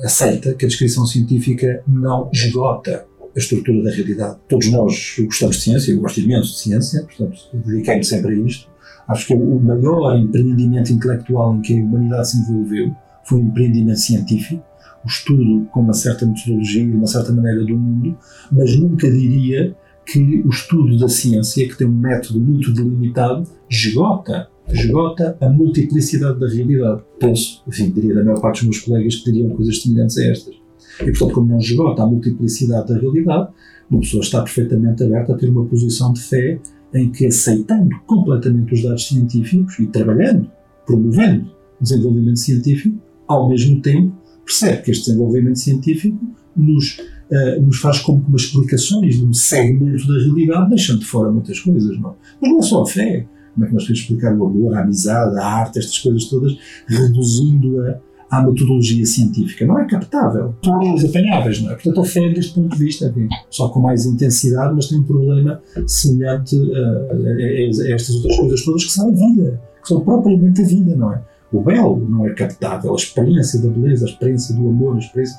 aceita 0.04 0.54
que 0.54 0.64
a 0.64 0.68
descrição 0.68 1.06
científica 1.06 1.82
não 1.86 2.28
esgota 2.32 3.06
a 3.34 3.38
estrutura 3.38 3.82
da 3.84 3.90
realidade. 3.90 4.38
Todos 4.48 4.70
nós 4.70 5.16
gostamos 5.20 5.56
de 5.56 5.62
ciência, 5.62 5.92
eu 5.92 6.00
gosto 6.00 6.20
imenso 6.20 6.50
de 6.52 6.58
ciência, 6.58 7.02
portanto, 7.02 7.38
dediquei-me 7.52 8.04
sempre 8.04 8.34
a 8.34 8.38
isto. 8.38 8.68
Acho 9.08 9.26
que 9.28 9.34
o 9.34 9.60
maior 9.60 10.16
empreendimento 10.16 10.92
intelectual 10.92 11.56
em 11.56 11.60
que 11.60 11.78
a 11.78 11.82
humanidade 11.82 12.30
se 12.30 12.38
envolveu 12.38 12.94
foi 13.24 13.38
o 13.38 13.42
empreendimento 13.42 14.00
científico, 14.00 14.62
o 15.04 15.08
estudo 15.08 15.66
com 15.66 15.80
uma 15.80 15.92
certa 15.92 16.26
metodologia 16.26 16.82
e 16.82 16.92
uma 16.92 17.06
certa 17.06 17.32
maneira 17.32 17.64
do 17.64 17.76
mundo, 17.76 18.16
mas 18.50 18.76
nunca 18.78 19.10
diria 19.10 19.74
que 20.04 20.42
o 20.44 20.48
estudo 20.48 20.98
da 20.98 21.08
ciência, 21.08 21.68
que 21.68 21.76
tem 21.76 21.86
um 21.86 21.92
método 21.92 22.40
muito 22.40 22.72
delimitado, 22.72 23.46
esgota 23.68 24.48
esgota 24.72 25.36
a 25.40 25.48
multiplicidade 25.48 26.38
da 26.38 26.48
realidade. 26.48 27.02
Penso, 27.18 27.62
enfim, 27.66 27.90
diria 27.90 28.14
da 28.14 28.24
maior 28.24 28.40
parte 28.40 28.64
dos 28.64 28.76
meus 28.76 28.78
colegas 28.80 29.16
que 29.16 29.32
diriam 29.32 29.50
coisas 29.50 29.80
semelhantes 29.80 30.18
a 30.18 30.24
estas. 30.24 30.54
E, 31.00 31.04
portanto, 31.04 31.32
como 31.32 31.48
não 31.48 31.58
esgota 31.58 32.02
a 32.02 32.06
multiplicidade 32.06 32.88
da 32.88 32.98
realidade, 32.98 33.48
uma 33.90 34.00
pessoa 34.00 34.22
está 34.22 34.42
perfeitamente 34.42 35.02
aberta 35.02 35.32
a 35.32 35.36
ter 35.36 35.48
uma 35.48 35.64
posição 35.64 36.12
de 36.12 36.20
fé 36.20 36.60
em 36.94 37.10
que, 37.10 37.26
aceitando 37.26 37.90
completamente 38.06 38.74
os 38.74 38.82
dados 38.82 39.06
científicos 39.06 39.78
e 39.78 39.86
trabalhando, 39.86 40.50
promovendo 40.86 41.50
o 41.80 41.82
desenvolvimento 41.82 42.38
científico, 42.38 42.98
ao 43.26 43.48
mesmo 43.48 43.80
tempo 43.80 44.12
percebe 44.44 44.82
que 44.82 44.90
este 44.90 45.06
desenvolvimento 45.06 45.58
científico 45.58 46.18
nos, 46.56 46.98
uh, 47.30 47.62
nos 47.62 47.78
faz 47.78 48.00
como 48.00 48.24
umas 48.26 48.42
explicações 48.42 49.16
de 49.16 49.24
um 49.24 49.32
segmento 49.32 50.06
da 50.08 50.18
realidade, 50.18 50.70
deixando 50.70 51.00
de 51.00 51.06
fora 51.06 51.30
muitas 51.30 51.60
coisas. 51.60 51.98
Não? 52.00 52.16
Mas 52.40 52.50
não 52.50 52.58
é 52.58 52.62
só 52.62 52.82
a 52.82 52.86
fé 52.86 53.26
como 53.54 53.64
é 53.64 53.68
que 53.68 53.74
nós 53.74 53.82
podemos 53.84 54.00
explicar 54.00 54.36
o 54.36 54.46
amor, 54.46 54.74
a 54.74 54.82
amizade, 54.82 55.38
a 55.38 55.44
arte, 55.44 55.78
estas 55.78 55.98
coisas 55.98 56.24
todas, 56.26 56.56
reduzindo-a 56.86 57.98
à 58.30 58.42
metodologia 58.42 59.04
científica. 59.04 59.66
Não 59.66 59.78
é 59.78 59.86
captável. 59.86 60.54
São 60.64 60.80
eles 60.82 61.04
apanháveis, 61.04 61.60
não 61.62 61.72
é? 61.72 61.74
Portanto, 61.74 62.04
fé, 62.04 62.28
deste 62.28 62.54
ponto 62.54 62.76
de 62.76 62.84
vista, 62.84 63.06
enfim, 63.06 63.28
só 63.50 63.68
com 63.68 63.80
mais 63.80 64.06
intensidade, 64.06 64.72
mas 64.74 64.86
tem 64.86 65.00
um 65.00 65.02
problema 65.02 65.60
semelhante 65.86 66.56
a, 66.56 66.78
a, 66.78 67.88
a 67.88 67.92
estas 67.92 68.14
outras 68.16 68.36
coisas 68.36 68.64
todas 68.64 68.84
que 68.84 68.92
são 68.92 69.08
a 69.08 69.12
vida, 69.12 69.60
que 69.82 69.88
são 69.88 70.00
propriamente 70.00 70.62
a 70.62 70.64
vida, 70.64 70.94
não 70.94 71.12
é? 71.12 71.22
O 71.52 71.60
belo 71.62 72.08
não 72.08 72.26
é 72.26 72.32
captável, 72.32 72.92
a 72.92 72.94
experiência 72.94 73.60
da 73.60 73.68
beleza, 73.68 74.06
a 74.06 74.08
experiência 74.08 74.54
do 74.54 74.68
amor, 74.68 74.94
a 74.94 74.98
experiência. 75.00 75.36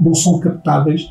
não 0.00 0.14
são 0.14 0.38
captáveis 0.38 1.10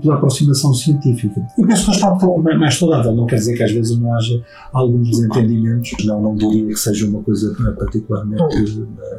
pela 0.00 0.14
aproximação 0.14 0.72
científica. 0.72 1.44
Eu 1.58 1.66
penso 1.66 1.90
que 1.90 2.04
um 2.04 2.18
pouco 2.18 2.42
mais 2.42 2.74
saudável, 2.76 3.14
não 3.14 3.26
quer 3.26 3.36
dizer 3.36 3.56
que 3.56 3.62
às 3.62 3.72
vezes 3.72 3.98
não 3.98 4.14
haja 4.14 4.42
alguns 4.72 5.10
desentendimentos, 5.10 5.92
não, 6.04 6.22
não 6.22 6.36
diria 6.36 6.68
que 6.68 6.76
seja 6.76 7.06
uma 7.06 7.22
coisa 7.22 7.54
particularmente 7.76 8.42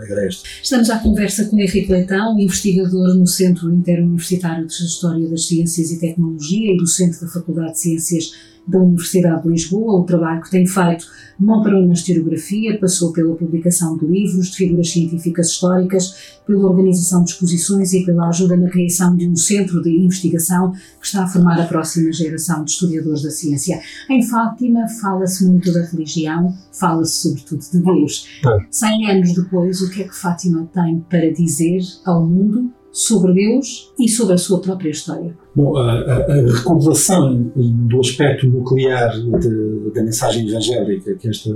agreste. 0.02 0.62
Estamos 0.63 0.89
à 0.89 0.99
conversa 0.99 1.45
com 1.45 1.60
Henrique 1.60 1.91
Leitão, 1.91 2.39
investigador 2.39 3.13
no 3.15 3.28
Centro 3.28 3.73
Interuniversitário 3.73 4.65
de 4.65 4.73
História 4.73 5.28
das 5.30 5.47
Ciências 5.47 5.91
e 5.91 5.99
Tecnologia 5.99 6.73
e 6.73 6.78
docente 6.78 7.19
da 7.19 7.28
Faculdade 7.28 7.73
de 7.73 7.80
Ciências 7.80 8.32
da 8.67 8.80
Universidade 8.80 9.43
de 9.43 9.49
Lisboa. 9.49 10.02
O 10.02 10.04
trabalho 10.04 10.41
que 10.41 10.52
tem 10.52 10.65
feito 10.65 11.06
não 11.39 11.62
parou 11.62 11.86
na 11.86 11.93
historiografia, 11.93 12.80
passou 12.80 13.12
pela 13.12 13.36
publicação 13.36 13.97
de 13.97 14.06
livros, 14.06 14.47
de 14.47 14.58
figuras 14.58 14.89
científicas 14.89 15.49
históricas, 15.49 16.38
pela 16.45 16.69
organização 16.69 17.23
de 17.23 17.32
exposições 17.32 17.93
e 17.93 18.06
pela 18.06 18.28
ajuda 18.28 18.56
na 18.56 18.69
criação 18.69 19.15
de 19.15 19.28
um 19.28 19.36
centro 19.36 19.82
de 19.82 19.89
investigação 19.89 20.71
que 20.71 21.06
está 21.06 21.23
a 21.23 21.28
formar 21.28 21.60
a 21.60 21.65
próxima 21.65 22.12
geração 22.12 22.63
de 22.63 22.71
historiadores 22.71 23.23
da 23.23 23.32
ciência. 23.32 23.82
Em 24.10 24.21
Fátima 24.21 24.88
fala-se 25.02 25.45
muito 25.45 25.71
da 25.73 25.84
religião, 25.86 26.54
fala-se 26.71 27.30
sobretudo 27.30 27.63
de 27.71 27.80
Deus. 27.80 28.28
Cem 28.69 29.10
anos 29.10 29.34
depois, 29.34 29.82
o 29.82 29.89
que 29.89 30.04
é 30.04 30.08
que 30.08 30.15
Fátima 30.15 30.67
tem 30.73 30.99
para 31.10 31.32
dizer 31.32 31.82
ao 32.06 32.26
mundo 32.26 32.71
sobre 32.93 33.34
Deus 33.34 33.91
e 33.99 34.08
sobre 34.08 34.36
a 34.36 34.38
sua 34.38 34.62
própria 34.62 34.91
história? 34.91 35.36
Bom, 35.56 35.75
a, 35.75 35.91
a, 35.91 36.15
a 36.32 36.56
recordação 36.56 37.51
do 37.56 37.99
aspecto 37.99 38.47
nuclear 38.47 39.12
de, 39.12 39.91
da 39.93 40.03
mensagem 40.03 40.47
evangélica, 40.47 41.15
que 41.15 41.27
é 41.27 41.32
esta 41.32 41.49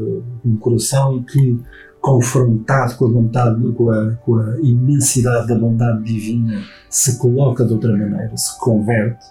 coração 0.59 1.23
que, 1.23 1.59
confrontado 2.01 2.95
com 2.95 3.05
a 3.05 3.09
vontade, 3.09 3.71
com 3.73 3.91
a, 3.91 4.11
com 4.15 4.35
a 4.35 4.57
imensidade 4.61 5.47
da 5.47 5.55
bondade 5.55 6.03
divina, 6.03 6.63
se 6.89 7.19
coloca 7.19 7.63
de 7.63 7.71
outra 7.71 7.91
maneira, 7.91 8.35
se 8.35 8.59
converte. 8.59 9.25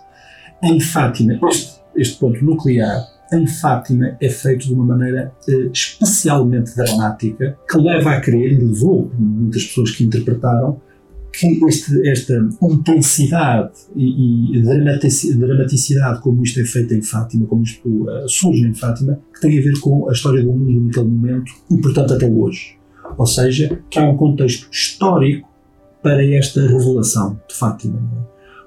Em 0.62 0.78
Fátima, 0.78 1.38
este, 1.50 1.80
este 1.96 2.18
ponto 2.18 2.42
nuclear 2.44 3.04
em 3.32 3.46
Fátima 3.46 4.16
é 4.20 4.28
feito 4.28 4.66
de 4.66 4.74
uma 4.74 4.84
maneira 4.84 5.32
eh, 5.48 5.70
especialmente 5.72 6.76
dramática, 6.76 7.58
que 7.68 7.78
leva 7.78 8.12
a 8.12 8.20
crer, 8.20 8.52
e 8.52 8.64
levou 8.64 9.10
muitas 9.18 9.64
pessoas 9.64 9.90
que 9.90 10.04
interpretaram, 10.04 10.80
que 11.38 11.64
este, 11.66 12.08
esta 12.08 12.48
intensidade 12.62 13.72
e, 13.94 14.58
e 14.58 14.62
dramaticidade 14.62 16.20
como 16.20 16.42
isto 16.42 16.60
é 16.60 16.64
feito 16.64 16.94
em 16.94 17.02
Fátima, 17.02 17.46
como 17.46 17.62
isto 17.62 17.86
uh, 17.86 18.28
surge 18.28 18.66
em 18.66 18.74
Fátima, 18.74 19.20
que 19.34 19.40
tem 19.40 19.58
a 19.58 19.62
ver 19.62 19.78
com 19.80 20.08
a 20.08 20.12
história 20.12 20.42
do 20.42 20.52
mundo 20.52 20.86
naquele 20.86 21.06
momento 21.06 21.52
e, 21.70 21.76
portanto, 21.78 22.14
até 22.14 22.26
hoje. 22.26 22.76
Ou 23.18 23.26
seja, 23.26 23.80
que 23.90 23.98
há 23.98 24.08
um 24.08 24.16
contexto 24.16 24.68
histórico 24.72 25.48
para 26.02 26.24
esta 26.24 26.60
revelação 26.60 27.40
de 27.48 27.54
Fátima. 27.54 28.00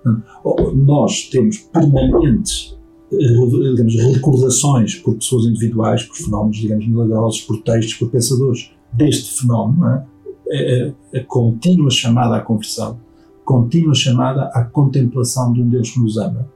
É? 0.05 0.09
Nós 0.75 1.29
temos 1.29 1.57
permanentes 1.57 2.77
eh, 3.11 3.17
digamos, 3.17 3.95
recordações 3.95 4.95
por 4.95 5.15
pessoas 5.15 5.45
individuais, 5.45 6.03
por 6.03 6.15
fenómenos, 6.15 6.57
digamos, 6.57 6.87
milagrosos, 6.87 7.41
por 7.41 7.61
textos, 7.63 7.95
por 7.95 8.11
pensadores 8.11 8.71
deste 8.93 9.41
fenómeno, 9.41 9.87
é? 9.87 10.05
A, 10.51 11.17
a 11.17 11.23
contínua 11.23 11.89
chamada 11.89 12.35
à 12.35 12.41
conversão, 12.41 12.99
contínua 13.43 13.93
chamada 13.93 14.43
à 14.53 14.63
contemplação 14.63 15.53
de 15.53 15.61
um 15.61 15.69
Deus 15.69 15.91
que 15.91 15.99
nos 15.99 16.17
ama. 16.17 16.47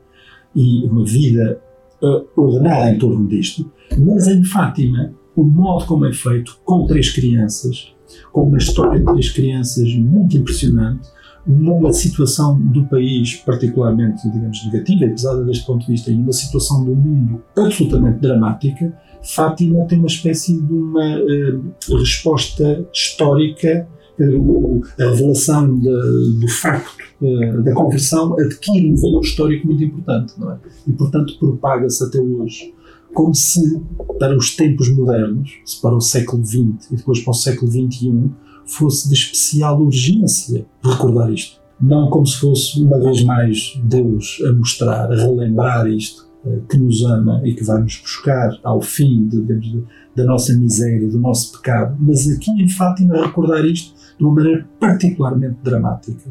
E 0.56 0.86
uma 0.86 1.04
vida 1.04 1.60
uh, 2.02 2.28
ordenada 2.40 2.92
em 2.92 2.98
torno 3.00 3.28
disto, 3.28 3.72
mas 3.98 4.28
em 4.28 4.44
Fátima, 4.44 5.12
o 5.36 5.44
modo 5.44 5.86
como 5.86 6.06
é 6.06 6.14
feito 6.14 6.60
com 6.64 6.86
três 6.86 7.12
crianças, 7.12 7.94
com 8.32 8.44
uma 8.44 8.58
história 8.58 9.00
de 9.00 9.06
três 9.06 9.32
crianças 9.32 9.92
muito 9.96 10.38
impressionante, 10.38 11.10
numa 11.46 11.92
situação 11.92 12.60
do 12.60 12.86
país 12.86 13.36
particularmente, 13.36 14.30
digamos, 14.32 14.66
negativa 14.66 15.06
e 15.06 15.10
pesada 15.10 15.44
deste 15.44 15.66
ponto 15.66 15.86
de 15.86 15.92
vista, 15.92 16.10
e 16.10 16.16
numa 16.16 16.32
situação 16.32 16.84
do 16.86 16.96
mundo 16.96 17.44
absolutamente 17.58 18.20
dramática, 18.20 18.94
Fátima 19.24 19.86
tem 19.86 20.00
uma 20.00 20.08
espécie 20.08 20.60
de 20.62 20.74
uma 20.74 21.18
uh, 21.18 21.98
resposta 21.98 22.86
histórica, 22.94 23.88
uh, 24.20 24.82
a 25.00 25.04
revelação 25.10 25.80
de, 25.80 26.40
do 26.40 26.48
facto 26.50 27.04
uh, 27.22 27.64
da 27.64 27.74
conversão 27.74 28.38
adquire 28.40 28.92
um 28.92 28.96
valor 28.96 29.22
histórico 29.22 29.68
muito 29.68 29.84
importante, 29.84 30.34
não 30.38 30.52
é? 30.52 30.60
E, 30.88 30.92
portanto, 30.92 31.38
propaga-se 31.40 32.04
até 32.04 32.20
hoje. 32.20 32.74
Como 33.14 33.34
se, 33.34 33.80
para 34.18 34.36
os 34.36 34.56
tempos 34.56 34.90
modernos, 34.90 35.52
se 35.64 35.80
para 35.80 35.96
o 35.96 36.02
século 36.02 36.44
XX 36.44 36.92
e 36.92 36.96
depois 36.96 37.20
para 37.20 37.32
o 37.32 37.36
século 37.36 37.72
XXI, 37.72 38.32
fosse 38.66 39.08
de 39.08 39.14
especial 39.14 39.82
urgência 39.82 40.66
recordar 40.84 41.32
isto. 41.32 41.62
Não 41.80 42.10
como 42.10 42.26
se 42.26 42.40
fosse, 42.40 42.82
uma 42.82 43.00
vez 43.00 43.24
mais, 43.24 43.80
Deus 43.84 44.42
a 44.48 44.54
mostrar, 44.54 45.12
a 45.12 45.16
relembrar 45.16 45.88
isto, 45.88 46.28
eh, 46.46 46.60
que 46.70 46.78
nos 46.78 47.04
ama 47.04 47.42
e 47.44 47.54
que 47.54 47.64
vai 47.64 47.82
nos 47.82 47.98
buscar 47.98 48.58
ao 48.64 48.82
fim 48.82 49.28
de, 49.28 49.42
de, 49.42 49.84
da 50.16 50.26
nossa 50.26 50.54
miséria, 50.58 51.10
do 51.10 51.20
nosso 51.20 51.54
pecado, 51.54 51.98
mas 52.00 52.30
aqui 52.30 52.52
em 52.52 52.70
Fátima 52.70 53.26
recordar 53.26 53.66
isto 53.66 53.96
de 54.18 54.24
uma 54.24 54.36
maneira 54.36 54.68
particularmente 54.80 55.58
dramática. 55.64 56.30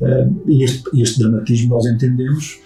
Uh, 0.00 0.42
e 0.46 0.62
este, 0.62 1.00
este, 1.00 1.18
dramatismo 1.20 1.74
nós 1.74 1.86
entendemos 1.86 2.60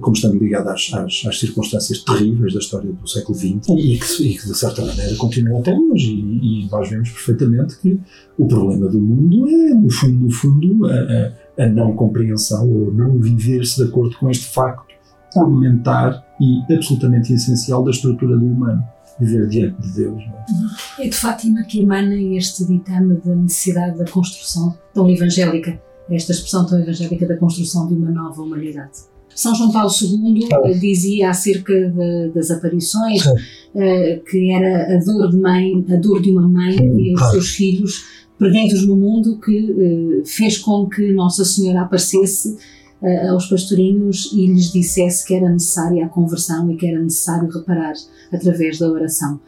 como 0.00 0.14
estando 0.14 0.38
ligado 0.38 0.68
às, 0.68 0.92
às, 0.92 1.22
às, 1.26 1.38
circunstâncias 1.38 2.02
terríveis 2.02 2.52
da 2.52 2.58
história 2.58 2.92
do 2.92 3.08
século 3.08 3.36
XX 3.36 3.68
e 3.70 3.98
que, 3.98 4.22
e 4.22 4.38
que 4.38 4.46
de 4.46 4.54
certa 4.54 4.84
maneira 4.84 5.14
continua 5.16 5.60
até 5.60 5.74
hoje. 5.74 6.12
E, 6.12 6.66
e, 6.66 6.70
nós 6.70 6.88
vemos 6.90 7.10
perfeitamente 7.10 7.78
que 7.78 7.98
o 8.38 8.46
problema 8.46 8.88
do 8.88 9.00
mundo 9.00 9.48
é, 9.48 9.74
no 9.74 9.90
fundo, 9.90 10.24
no 10.26 10.30
fundo, 10.30 10.86
a, 10.86 10.94
a, 10.94 11.64
a 11.64 11.68
não 11.68 11.94
compreensão 11.94 12.70
ou 12.70 12.92
não 12.92 13.18
viver-se 13.18 13.82
de 13.82 13.88
acordo 13.88 14.16
com 14.18 14.28
este 14.28 14.46
facto 14.46 14.92
elementar 15.36 16.24
e 16.40 16.74
absolutamente 16.74 17.32
essencial 17.32 17.82
da 17.82 17.90
estrutura 17.90 18.36
do 18.36 18.44
humano 18.44 18.84
viver 19.18 19.48
diante 19.48 19.80
de 19.80 19.94
Deus. 19.94 20.22
É? 20.98 21.06
é 21.06 21.08
de 21.08 21.16
Fátima 21.16 21.62
que 21.62 21.80
emana 21.80 22.16
este 22.16 22.64
ditame 22.66 23.20
da 23.24 23.34
necessidade 23.34 23.98
da 23.98 24.04
construção 24.04 24.76
tão 24.92 25.08
evangélica, 25.08 25.80
esta 26.10 26.32
expressão 26.32 26.66
tão 26.66 26.80
evangélica 26.80 27.26
da 27.26 27.36
construção 27.36 27.88
de 27.88 27.94
uma 27.94 28.10
nova 28.10 28.42
humanidade. 28.42 29.13
São 29.34 29.54
João 29.54 29.72
Paulo 29.72 29.90
II 29.90 30.48
ah. 30.52 30.70
dizia 30.78 31.30
acerca 31.30 31.72
de, 31.72 32.30
das 32.34 32.50
aparições 32.50 33.24
uh, 33.26 34.24
que 34.28 34.50
era 34.52 34.94
a 34.94 34.98
dor 35.04 35.30
de 35.30 35.36
mãe, 35.36 35.84
a 35.90 35.96
dor 35.96 36.22
de 36.22 36.30
uma 36.30 36.46
mãe 36.46 36.76
e 36.76 37.14
os 37.14 37.30
seus 37.30 37.50
filhos 37.50 38.04
perdidos 38.38 38.86
no 38.86 38.96
mundo 38.96 39.38
que 39.40 39.72
uh, 39.72 40.26
fez 40.26 40.58
com 40.58 40.88
que 40.88 41.12
Nossa 41.12 41.44
Senhora 41.44 41.82
aparecesse 41.82 42.56
aos 43.28 43.44
pastorinhos 43.48 44.32
e 44.32 44.46
lhes 44.46 44.72
dissesse 44.72 45.26
que 45.26 45.34
era 45.34 45.50
necessária 45.50 46.06
a 46.06 46.08
conversão 46.08 46.70
e 46.70 46.76
que 46.76 46.86
era 46.86 46.98
necessário 46.98 47.50
reparar 47.50 47.92
através 48.32 48.78
da 48.78 48.88
oração. 48.88 49.38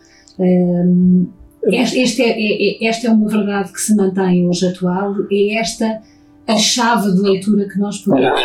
Este 1.72 2.22
é, 2.22 2.30
é, 2.30 2.84
é, 2.84 2.88
esta 2.88 3.08
é 3.08 3.10
uma 3.10 3.28
verdade 3.28 3.72
que 3.72 3.80
se 3.80 3.94
mantém 3.96 4.46
hoje 4.48 4.66
atual, 4.66 5.14
é 5.30 5.54
esta 5.54 6.00
a 6.46 6.56
chave 6.56 7.12
de 7.12 7.20
leitura 7.20 7.68
que 7.68 7.78
nós 7.78 7.98
podemos 7.98 8.40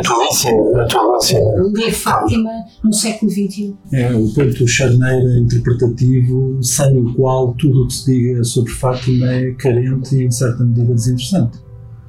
ler 1.74 1.92
Fátima 1.92 2.50
no 2.84 2.92
século 2.92 3.30
XXI. 3.30 3.76
É 3.94 4.14
o 4.14 4.28
ponto 4.34 4.68
charneira 4.68 5.38
interpretativo 5.38 6.62
sem 6.64 6.98
o 6.98 7.14
qual 7.14 7.54
tudo 7.54 7.84
o 7.84 7.88
que 7.88 7.94
se 7.94 8.12
diga 8.12 8.44
sobre 8.44 8.72
Fátima 8.72 9.32
é 9.32 9.52
carente 9.52 10.16
e, 10.16 10.26
em 10.26 10.32
certa 10.32 10.64
medida, 10.64 10.94
desinteressante. 10.94 11.60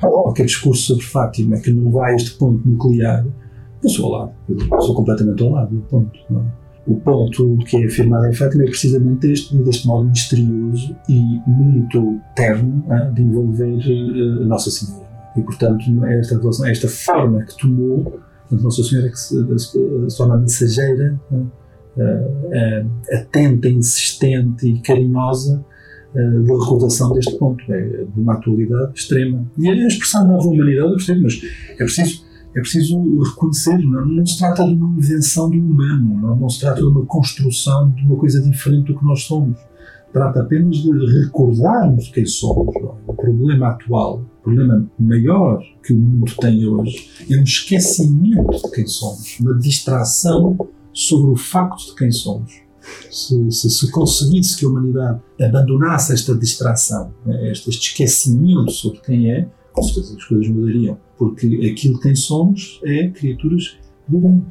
Qualquer 0.01 0.47
discurso 0.47 0.83
sobre 0.83 1.05
Fátima 1.05 1.59
que 1.59 1.71
não 1.71 1.93
vai 1.93 2.13
a 2.13 2.17
este 2.17 2.33
ponto 2.33 2.67
nuclear, 2.67 3.25
eu 3.83 3.89
sou 3.89 4.07
ao 4.07 4.21
lado, 4.21 4.33
eu 4.49 4.81
sou 4.81 4.95
completamente 4.95 5.43
ao 5.43 5.51
lado 5.51 5.75
do 5.75 5.83
ponto. 5.83 6.19
É? 6.31 6.63
O 6.85 6.97
ponto 6.97 7.59
que 7.59 7.77
é 7.77 7.87
afirmado 7.87 8.27
em 8.27 8.33
Fátima 8.33 8.65
é 8.65 8.67
precisamente 8.67 9.31
este, 9.31 9.55
deste 9.59 9.87
modo 9.87 10.09
misterioso 10.09 10.97
e 11.09 11.21
muito 11.47 12.19
terno 12.35 12.85
é? 12.91 13.11
de 13.11 13.23
envolver 13.23 13.77
uh, 13.77 14.47
Nossa 14.47 14.71
Senhora. 14.71 15.12
E, 15.37 15.43
portanto, 15.43 15.85
é 16.05 16.19
esta 16.19 16.39
relação, 16.39 16.67
é 16.67 16.71
esta 16.71 16.89
forma 16.89 17.43
que 17.45 17.57
tomou, 17.57 18.05
portanto, 18.05 18.63
Nossa 18.63 18.83
Senhora 18.83 19.09
que 19.09 19.19
se, 19.19 19.59
se, 19.59 20.17
torna 20.17 20.37
mensageira, 20.37 21.19
uh, 21.31 21.37
uh, 21.97 22.91
atenta, 23.13 23.69
insistente 23.69 24.69
e 24.69 24.81
carinhosa 24.81 25.65
uh, 26.15 26.43
da 26.43 26.53
recordação 26.53 27.13
deste 27.15 27.37
ponto. 27.39 27.65
É 27.73 28.05
de 28.05 28.21
uma 28.21 28.35
atualidade 28.35 28.93
extrema. 28.95 29.47
E 29.59 29.69
a 29.69 29.87
expressão 29.87 30.27
nova 30.27 30.47
humanidade, 30.47 30.89
eu 30.89 30.97
percebo, 30.97 31.23
mas 31.23 31.41
é 31.71 31.77
preciso, 31.77 32.25
é 32.55 32.61
preciso 32.61 33.23
reconhecer, 33.23 33.79
não, 33.79 34.05
não 34.05 34.27
se 34.27 34.39
trata 34.39 34.65
de 34.65 34.75
uma 34.75 34.99
invenção 34.99 35.49
do 35.49 35.57
humano, 35.57 36.21
não, 36.21 36.37
não 36.37 36.49
se 36.49 36.61
trata 36.61 36.81
de 36.81 36.87
uma 36.87 37.07
construção 37.07 37.91
de 37.91 38.03
uma 38.05 38.17
coisa 38.17 38.41
diferente 38.43 38.93
do 38.93 38.99
que 38.99 39.05
nós 39.05 39.23
somos 39.23 39.57
trata 40.13 40.41
apenas 40.41 40.77
de 40.77 40.91
recordarmos 41.21 42.09
quem 42.09 42.27
somos. 42.27 42.75
O 43.07 43.15
problema 43.15 43.71
atual, 43.71 44.23
o 44.41 44.43
problema 44.43 44.87
maior 44.99 45.63
que 45.83 45.93
o 45.93 45.99
mundo 45.99 46.33
tem 46.41 46.67
hoje, 46.67 47.09
é 47.31 47.37
um 47.37 47.43
esquecimento 47.43 48.51
de 48.51 48.71
quem 48.71 48.87
somos, 48.87 49.39
uma 49.41 49.59
distração 49.59 50.57
sobre 50.93 51.31
o 51.31 51.37
facto 51.37 51.87
de 51.87 51.95
quem 51.97 52.11
somos. 52.11 52.53
Se, 53.11 53.51
se, 53.51 53.71
se 53.71 53.91
conseguisse 53.91 54.59
que 54.59 54.65
a 54.65 54.69
humanidade 54.69 55.21
abandonasse 55.41 56.13
esta 56.13 56.35
distração, 56.35 57.15
né, 57.25 57.51
este, 57.51 57.71
esquecimento 57.71 58.73
sobre 58.73 59.01
quem 59.01 59.31
é, 59.31 59.49
com 59.73 59.83
certeza 59.83 60.17
as 60.17 60.25
coisas 60.25 60.49
mudariam. 60.49 60.99
Porque 61.17 61.47
aquilo 61.73 62.01
que 62.01 62.15
somos 62.17 62.81
é 62.85 63.09
criaturas 63.09 63.79
que 64.07 64.17
vivem 64.17 64.45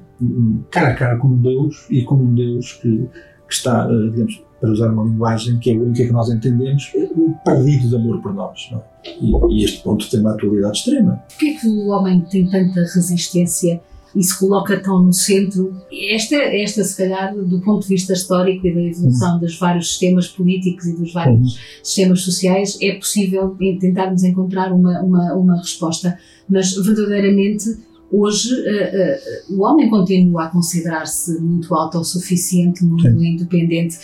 cara 0.69 0.89
a 0.89 0.95
cara 0.95 1.17
com 1.17 1.35
Deus 1.35 1.87
e 1.89 2.03
com 2.03 2.15
um 2.15 2.33
Deus 2.33 2.73
que, 2.73 3.07
que 3.51 3.57
está, 3.57 3.85
eh, 3.91 4.09
digamos, 4.09 4.41
para 4.61 4.71
usar 4.71 4.89
uma 4.91 5.03
linguagem 5.03 5.59
que 5.59 5.71
é 5.71 5.75
a 5.75 5.79
única 5.79 6.05
que 6.05 6.11
nós 6.11 6.29
entendemos, 6.29 6.91
o 6.95 7.33
perdido 7.43 7.89
de 7.89 7.95
amor 7.95 8.21
por 8.21 8.33
nós. 8.33 8.71
É? 8.71 9.09
E, 9.19 9.31
e, 9.53 9.65
este 9.65 9.83
ponto 9.83 10.09
tem 10.09 10.21
uma 10.21 10.31
atualidade 10.31 10.77
extrema. 10.77 11.21
Porquê 11.29 11.47
é 11.47 11.53
que 11.59 11.67
o 11.67 11.87
homem 11.87 12.21
tem 12.21 12.47
tanta 12.47 12.79
resistência 12.79 13.81
e 14.15 14.23
se 14.23 14.39
coloca 14.39 14.79
tão 14.79 15.03
no 15.03 15.11
centro? 15.11 15.75
Esta, 16.09 16.35
esta, 16.35 16.83
se 16.83 16.95
calhar, 16.95 17.35
do 17.35 17.59
ponto 17.59 17.81
de 17.81 17.89
vista 17.89 18.13
histórico 18.13 18.65
e 18.67 18.73
da 18.73 18.81
evolução 18.81 19.39
dos 19.39 19.57
vários 19.57 19.89
sistemas 19.89 20.27
políticos 20.27 20.85
e 20.85 20.95
dos 20.95 21.11
vários 21.11 21.59
sistemas 21.83 22.21
sociais, 22.21 22.77
é 22.81 22.93
possível 22.93 23.57
tentarmos 23.79 24.23
encontrar 24.23 24.71
uma, 24.71 25.01
uma, 25.01 25.33
uma 25.33 25.57
resposta, 25.57 26.17
mas 26.47 26.73
verdadeiramente 26.75 27.77
Hoje, 28.11 28.53
uh, 28.53 29.53
uh, 29.53 29.57
o 29.57 29.63
homem 29.63 29.89
continua 29.89 30.43
a 30.45 30.49
considerar-se 30.49 31.39
muito 31.39 31.73
autossuficiente, 31.73 32.83
muito 32.83 33.09
Sim. 33.09 33.25
independente. 33.25 33.97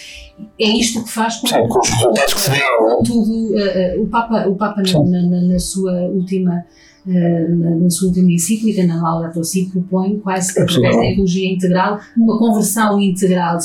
É 0.58 0.70
isto 0.70 1.04
que 1.04 1.12
faz 1.12 1.36
com, 1.38 1.48
Sim, 1.48 1.67
com, 1.67 3.04
tudo. 3.04 3.54
Uh, 3.54 4.02
o 4.02 4.08
Papa, 4.08 4.48
o 4.48 4.56
Papa 4.56 4.82
na, 4.82 5.22
na, 5.24 5.41
na, 5.41 5.60
sua 5.60 5.91
última. 6.04 6.63
Na, 7.06 7.70
na, 7.76 7.89
sua 7.89 8.10
última 8.10 8.30
encíclica, 8.30 8.86
na 8.86 9.02
Laudato 9.02 9.41
Si, 9.41 9.70
propõe 9.72 10.20
quase 10.20 10.54
que 10.54 10.60
através 10.60 10.93
da 10.93 11.06
ecologia 11.06 11.54
integral, 11.54 12.02
uma 12.17 12.38
conversão 12.38 13.00
integral. 13.00 13.58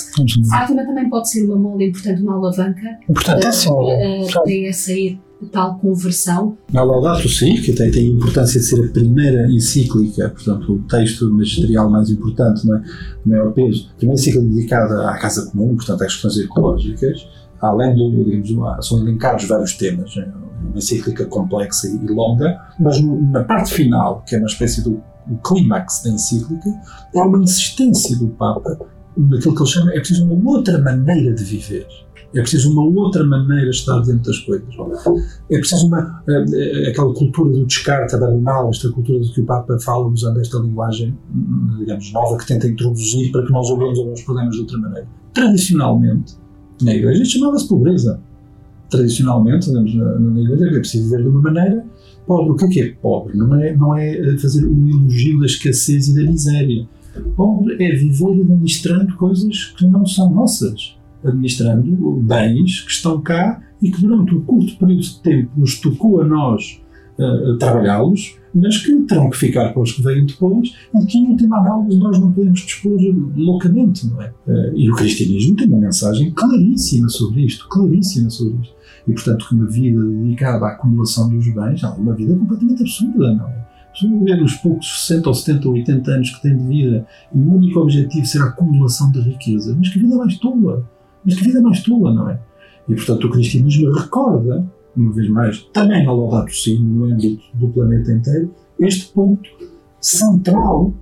Fátima 0.48 0.84
também 0.84 1.10
pode 1.10 1.28
ser 1.28 1.44
uma 1.46 1.56
mola 1.56 1.82
importante, 1.82 2.22
uma 2.22 2.34
alavanca 2.34 2.98
importante, 3.08 3.68
uh, 3.68 3.72
uh, 3.72 4.32
para 4.32 4.52
essa 4.68 4.92
tal 5.46 5.78
conversão. 5.78 6.56
Na 6.72 6.82
Laudato 6.82 7.28
Si, 7.28 7.54
que 7.60 7.72
tem, 7.72 7.90
tem 7.90 8.06
a 8.06 8.12
importância 8.12 8.60
de 8.60 8.66
ser 8.66 8.84
a 8.84 8.88
primeira 8.88 9.50
encíclica, 9.50 10.28
portanto, 10.30 10.72
o 10.72 10.78
texto 10.82 11.30
magisterial 11.30 11.90
mais 11.90 12.10
importante, 12.10 12.66
não 12.66 12.76
é? 12.76 12.82
o 13.24 13.28
maior 13.28 13.52
peso, 13.52 13.88
a 13.92 13.96
primeira 13.96 14.20
encíclica 14.20 14.46
dedicada 14.46 15.10
à 15.10 15.18
casa 15.18 15.50
comum, 15.50 15.76
portanto, 15.76 16.02
às 16.02 16.12
questões 16.12 16.38
ecológicas, 16.38 17.26
além 17.60 17.94
do, 17.94 18.24
digamos, 18.24 18.86
são 18.86 19.00
elencados 19.00 19.44
vários 19.44 19.74
temas, 19.74 20.16
é 20.16 20.28
uma 20.62 20.78
encíclica 20.78 21.24
complexa 21.26 21.88
e 21.88 22.06
longa, 22.08 22.60
mas 22.78 23.00
na 23.00 23.44
parte 23.44 23.72
final, 23.72 24.24
que 24.26 24.34
é 24.34 24.38
uma 24.38 24.46
espécie 24.46 24.82
do 24.82 25.02
clímax 25.44 26.02
da 26.02 26.10
encíclica, 26.10 26.70
há 27.14 27.26
uma 27.26 27.38
insistência 27.38 28.18
do 28.18 28.28
Papa 28.28 28.78
naquilo 29.16 29.54
que 29.54 29.62
ele 29.62 29.70
chama, 29.70 29.92
é 29.92 29.98
preciso 29.98 30.24
uma 30.24 30.50
outra 30.50 30.80
maneira 30.80 31.34
de 31.34 31.44
viver. 31.44 31.86
É 32.34 32.40
preciso 32.40 32.72
uma 32.72 32.82
outra 32.82 33.24
maneira 33.24 33.64
de 33.64 33.76
estar 33.76 34.00
dentro 34.00 34.22
das 34.22 34.38
coisas. 34.40 34.66
É 35.50 35.58
preciso 35.58 35.86
uma, 35.86 36.22
eh, 36.26 36.44
eh, 36.54 36.88
aquela 36.90 37.12
cultura 37.12 37.50
do 37.50 37.66
descarte, 37.66 38.14
abandoná 38.14 38.66
esta 38.70 38.90
cultura 38.90 39.20
de 39.20 39.32
que 39.32 39.42
o 39.42 39.44
Papa 39.44 39.78
fala 39.78 40.08
usando 40.08 40.40
esta 40.40 40.58
linguagem, 40.58 41.16
digamos, 41.78 42.10
nova 42.12 42.38
que 42.38 42.46
tenta 42.46 42.66
introduzir 42.66 43.30
para 43.32 43.44
que 43.44 43.52
nós 43.52 43.68
olhemos 43.70 43.98
os 43.98 44.22
problemas 44.22 44.54
de 44.54 44.60
outra 44.60 44.78
maneira. 44.78 45.06
Tradicionalmente, 45.34 46.34
na 46.82 46.94
Igreja 46.94 47.24
chamava-se 47.24 47.68
pobreza. 47.68 48.20
Tradicionalmente, 48.88 49.66
digamos, 49.66 49.94
na, 49.94 50.18
na 50.18 50.40
Igreja 50.40 50.76
é 50.76 50.78
preciso 50.78 51.04
viver 51.04 51.22
de 51.22 51.28
uma 51.28 51.42
maneira 51.42 51.84
pobre. 52.26 52.52
O 52.52 52.56
que 52.56 52.64
é 52.64 52.68
que 52.68 52.80
é 52.80 52.94
pobre? 53.00 53.36
Não 53.36 53.54
é, 53.60 53.76
não 53.76 53.96
é 53.96 54.16
eh, 54.16 54.38
fazer 54.38 54.66
um 54.66 54.88
elogio 54.88 55.40
da 55.40 55.46
escassez 55.46 56.08
e 56.08 56.14
da 56.14 56.30
miséria. 56.30 56.88
Pobre 57.36 57.74
é 57.74 57.94
viver 57.94 58.40
administrando 58.40 59.14
coisas 59.16 59.74
que 59.76 59.86
não 59.86 60.06
são 60.06 60.30
nossas 60.32 60.96
administrando 61.24 62.20
bens 62.22 62.80
que 62.82 62.90
estão 62.90 63.20
cá 63.20 63.62
e 63.80 63.90
que 63.90 64.00
durante 64.00 64.34
um 64.34 64.42
curto 64.42 64.76
período 64.76 65.02
de 65.02 65.20
tempo 65.20 65.50
nos 65.56 65.80
tocou 65.80 66.20
a 66.20 66.24
nós 66.24 66.80
uh, 67.18 67.56
trabalhá-los, 67.58 68.36
mas 68.54 68.78
que 68.78 68.94
terão 69.02 69.30
que 69.30 69.36
ficar 69.36 69.72
para 69.72 69.82
os 69.82 69.92
que 69.92 70.02
vêm 70.02 70.26
depois 70.26 70.74
e 70.94 71.06
que, 71.06 71.18
em 71.18 71.28
última 71.28 71.58
análise, 71.58 71.98
nós 71.98 72.18
não 72.18 72.32
podemos 72.32 72.60
dispor 72.60 72.98
loucamente, 73.34 74.06
não 74.06 74.20
é? 74.20 74.32
Uh, 74.46 74.76
e 74.76 74.90
o 74.90 74.94
cristianismo 74.94 75.56
tem 75.56 75.68
uma 75.68 75.78
mensagem 75.78 76.30
claríssima 76.30 77.08
sobre 77.08 77.44
isto, 77.44 77.68
claríssima 77.68 78.30
sobre 78.30 78.62
isto. 78.62 78.74
E, 79.08 79.12
portanto, 79.12 79.48
que 79.48 79.54
uma 79.54 79.66
vida 79.66 80.00
dedicada 80.00 80.66
à 80.66 80.68
acumulação 80.72 81.28
dos 81.28 81.52
bens 81.52 81.82
é 81.82 81.88
uma 81.88 82.14
vida 82.14 82.36
completamente 82.36 82.82
absurda, 82.82 83.34
não 83.34 83.48
é? 83.48 83.62
Se 83.94 84.08
viver 84.08 84.42
os 84.42 84.54
poucos 84.54 85.06
60 85.06 85.28
ou 85.28 85.34
70 85.34 85.68
ou 85.68 85.74
80 85.74 86.10
anos 86.10 86.30
que 86.30 86.42
tem 86.42 86.56
de 86.56 86.64
vida 86.64 87.06
e 87.34 87.38
o 87.38 87.54
único 87.54 87.78
objetivo 87.80 88.24
ser 88.24 88.40
a 88.40 88.46
acumulação 88.46 89.10
de 89.10 89.20
riqueza, 89.20 89.74
mas 89.76 89.90
que 89.90 89.98
vida 89.98 90.16
mais 90.16 90.38
tola! 90.38 90.88
Mas 91.24 91.34
que 91.34 91.44
vida 91.44 91.60
mais 91.60 91.82
tua, 91.82 92.12
não 92.12 92.28
é? 92.28 92.40
E 92.88 92.94
portanto 92.94 93.26
o 93.26 93.30
cristianismo 93.30 93.92
recorda, 93.92 94.66
uma 94.96 95.12
vez 95.12 95.28
mais, 95.28 95.62
também 95.72 96.04
na 96.04 96.12
Laudato 96.12 96.54
Si, 96.54 96.78
no 96.78 97.04
âmbito 97.04 97.42
do 97.54 97.68
planeta 97.68 98.12
inteiro, 98.12 98.54
este 98.78 99.12
ponto 99.12 99.48
central 100.00 100.92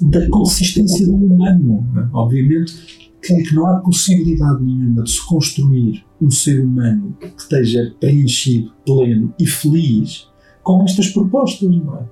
da 0.00 0.28
consistência 0.28 1.06
do 1.06 1.14
humano. 1.14 1.86
É? 1.96 2.16
Obviamente 2.16 3.02
que 3.22 3.54
não 3.54 3.66
há 3.68 3.78
possibilidade 3.78 4.64
nenhuma 4.64 5.04
de 5.04 5.10
se 5.12 5.24
construir 5.26 6.04
um 6.20 6.30
ser 6.30 6.64
humano 6.64 7.16
que 7.20 7.40
esteja 7.40 7.94
preenchido, 8.00 8.72
pleno 8.84 9.32
e 9.38 9.46
feliz 9.46 10.28
com 10.62 10.82
estas 10.82 11.08
propostas, 11.08 11.68
não 11.70 11.98
é? 11.98 12.02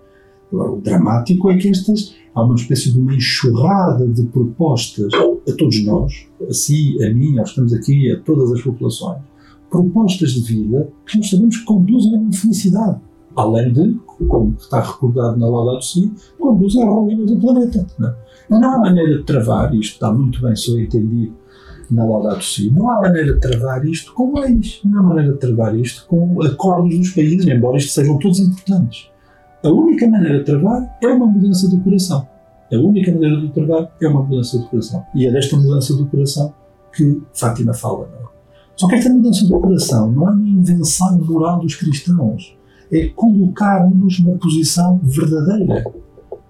Agora, 0.52 0.72
o 0.72 0.80
dramático 0.80 1.50
é 1.50 1.56
que 1.56 1.68
estas, 1.68 2.14
há 2.34 2.42
uma 2.42 2.54
espécie 2.54 2.92
de 2.92 2.98
uma 2.98 3.14
enxurrada 3.14 4.06
de 4.06 4.22
propostas 4.24 5.12
a 5.14 5.52
todos 5.56 5.84
nós, 5.84 6.26
a 6.48 6.52
si, 6.52 6.96
a 7.04 7.12
mim, 7.12 7.38
aos 7.38 7.50
que 7.52 7.60
estamos 7.60 7.74
aqui, 7.74 8.12
a 8.12 8.20
todas 8.20 8.52
as 8.52 8.62
populações, 8.62 9.20
propostas 9.70 10.30
de 10.32 10.40
vida 10.40 10.88
que 11.06 11.18
nós 11.18 11.30
sabemos 11.30 11.56
que 11.58 11.64
conduzem 11.64 12.14
a 12.14 12.18
uma 12.18 12.32
felicidade. 12.32 13.00
Além 13.36 13.72
de, 13.72 13.94
como 14.28 14.54
está 14.58 14.80
recordado 14.80 15.38
na 15.38 15.48
Laudato 15.48 15.84
Si, 15.84 16.12
conduzem 16.38 16.82
à 16.82 16.90
ruína 16.90 17.24
do 17.24 17.36
planeta. 17.38 17.86
Não, 17.98 18.08
é? 18.08 18.14
não 18.48 18.74
há 18.74 18.78
maneira 18.78 19.18
de 19.18 19.24
travar, 19.24 19.72
isto 19.74 19.94
está 19.94 20.12
muito 20.12 20.42
bem 20.42 20.52
entendido 20.82 21.32
na 21.90 22.04
Laudato 22.04 22.44
Si, 22.44 22.70
não 22.70 22.90
há 22.90 23.00
maneira 23.00 23.34
de 23.34 23.40
travar 23.40 23.84
isto 23.86 24.12
com 24.14 24.38
leis, 24.38 24.80
não 24.84 25.00
há 25.00 25.02
maneira 25.02 25.32
de 25.32 25.38
travar 25.38 25.78
isto 25.78 26.06
com 26.06 26.42
acordos 26.42 26.98
dos 26.98 27.10
países, 27.10 27.46
embora 27.46 27.78
isto 27.78 27.92
sejam 27.92 28.18
todos 28.18 28.40
importantes. 28.40 29.09
A 29.62 29.68
única 29.68 30.08
maneira 30.08 30.38
de 30.38 30.44
travar 30.44 30.96
é 31.02 31.06
uma 31.08 31.26
mudança 31.26 31.68
do 31.68 31.78
coração. 31.80 32.26
A 32.72 32.76
única 32.76 33.12
maneira 33.12 33.40
de 33.40 33.48
travar 33.50 33.90
é 34.00 34.08
uma 34.08 34.22
mudança 34.22 34.58
do 34.58 34.66
coração. 34.66 35.04
E 35.14 35.26
é 35.26 35.32
desta 35.32 35.56
mudança 35.56 35.94
do 35.94 36.06
coração 36.06 36.54
que 36.94 37.20
Fátima 37.34 37.74
fala. 37.74 38.08
Não? 38.08 38.26
É? 38.26 38.30
Só 38.76 38.88
que 38.88 38.94
esta 38.94 39.10
mudança 39.10 39.46
do 39.46 39.60
coração 39.60 40.10
não 40.10 40.28
é 40.28 40.32
uma 40.32 40.48
invenção 40.48 41.18
moral 41.18 41.60
dos 41.60 41.74
cristãos. 41.74 42.56
É 42.90 43.08
colocar-nos 43.08 44.20
numa 44.20 44.38
posição 44.38 44.98
verdadeira. 45.02 45.84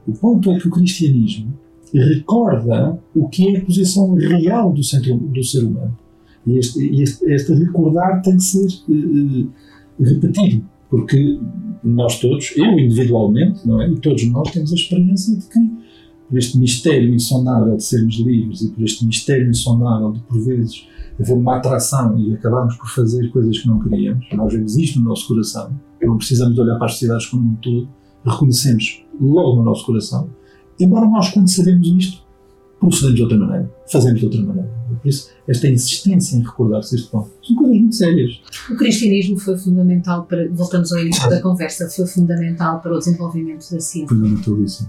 O 0.06 0.12
ponto 0.12 0.50
é 0.52 0.58
que 0.58 0.68
o 0.68 0.70
cristianismo 0.70 1.52
recorda 1.92 2.98
o 3.14 3.28
que 3.28 3.48
é 3.48 3.58
a 3.58 3.64
posição 3.64 4.14
real 4.14 4.72
do, 4.72 4.84
centro, 4.84 5.16
do 5.16 5.42
ser 5.42 5.64
humano. 5.64 5.96
E 6.46 6.58
este, 6.58 7.02
este, 7.02 7.24
este 7.30 7.52
recordar 7.54 8.22
tem 8.22 8.36
que 8.36 8.42
ser 8.42 8.66
uh, 8.88 9.48
repetido, 9.98 10.64
porque 10.88 11.38
nós 11.82 12.18
todos, 12.20 12.52
eu 12.56 12.78
individualmente, 12.78 13.66
não 13.66 13.80
é? 13.80 13.88
E 13.88 13.96
todos 13.96 14.28
nós 14.30 14.50
temos 14.50 14.72
a 14.72 14.74
experiência 14.74 15.36
de 15.36 15.46
que 15.46 15.58
por 16.28 16.38
este 16.38 16.58
mistério 16.58 17.12
insondável 17.12 17.76
de 17.76 17.82
sermos 17.82 18.16
livres 18.18 18.62
e 18.62 18.70
por 18.70 18.84
este 18.84 19.04
mistério 19.04 19.50
insondável 19.50 20.12
de, 20.12 20.20
por 20.20 20.40
vezes, 20.40 20.86
haver 21.18 21.34
uma 21.34 21.56
atração 21.56 22.18
e 22.18 22.32
acabarmos 22.34 22.76
por 22.76 22.88
fazer 22.88 23.28
coisas 23.30 23.58
que 23.58 23.66
não 23.66 23.80
queríamos. 23.80 24.24
Nós 24.32 24.52
vemos 24.52 24.76
isto 24.76 25.00
no 25.00 25.06
nosso 25.06 25.26
coração. 25.26 25.74
Não 26.00 26.16
precisamos 26.16 26.56
olhar 26.58 26.76
para 26.76 26.86
as 26.86 26.92
sociedades 26.92 27.26
como 27.26 27.50
um 27.50 27.54
todo. 27.56 27.88
Reconhecemos 28.24 29.04
logo 29.20 29.56
no 29.56 29.64
nosso 29.64 29.84
coração. 29.84 30.30
Embora 30.78 31.06
nós, 31.06 31.30
quando 31.30 31.48
sabemos 31.48 31.88
isto, 31.88 32.22
procedemos 32.78 33.16
de 33.16 33.22
outra 33.22 33.38
maneira, 33.38 33.74
fazemos 33.90 34.20
de 34.20 34.24
outra 34.24 34.40
maneira. 34.40 34.70
Por 35.02 35.08
isso, 35.08 35.29
esta 35.50 35.66
insistência 35.66 36.36
em 36.36 36.42
recordar-se 36.42 36.94
este 36.94 37.08
ponto 37.08 37.28
são 37.42 37.56
coisas 37.56 37.76
muito 37.76 37.96
sérias. 37.96 38.40
O 38.70 38.76
cristianismo 38.76 39.36
foi 39.36 39.58
fundamental 39.58 40.24
para, 40.24 40.48
voltamos 40.50 40.92
ao 40.92 41.00
início 41.00 41.28
da 41.28 41.40
conversa, 41.42 41.88
foi 41.88 42.06
fundamental 42.06 42.80
para 42.80 42.94
o 42.94 42.98
desenvolvimento 42.98 43.68
da 43.70 43.80
ciência. 43.80 44.08
Fundamentalíssimo. 44.08 44.88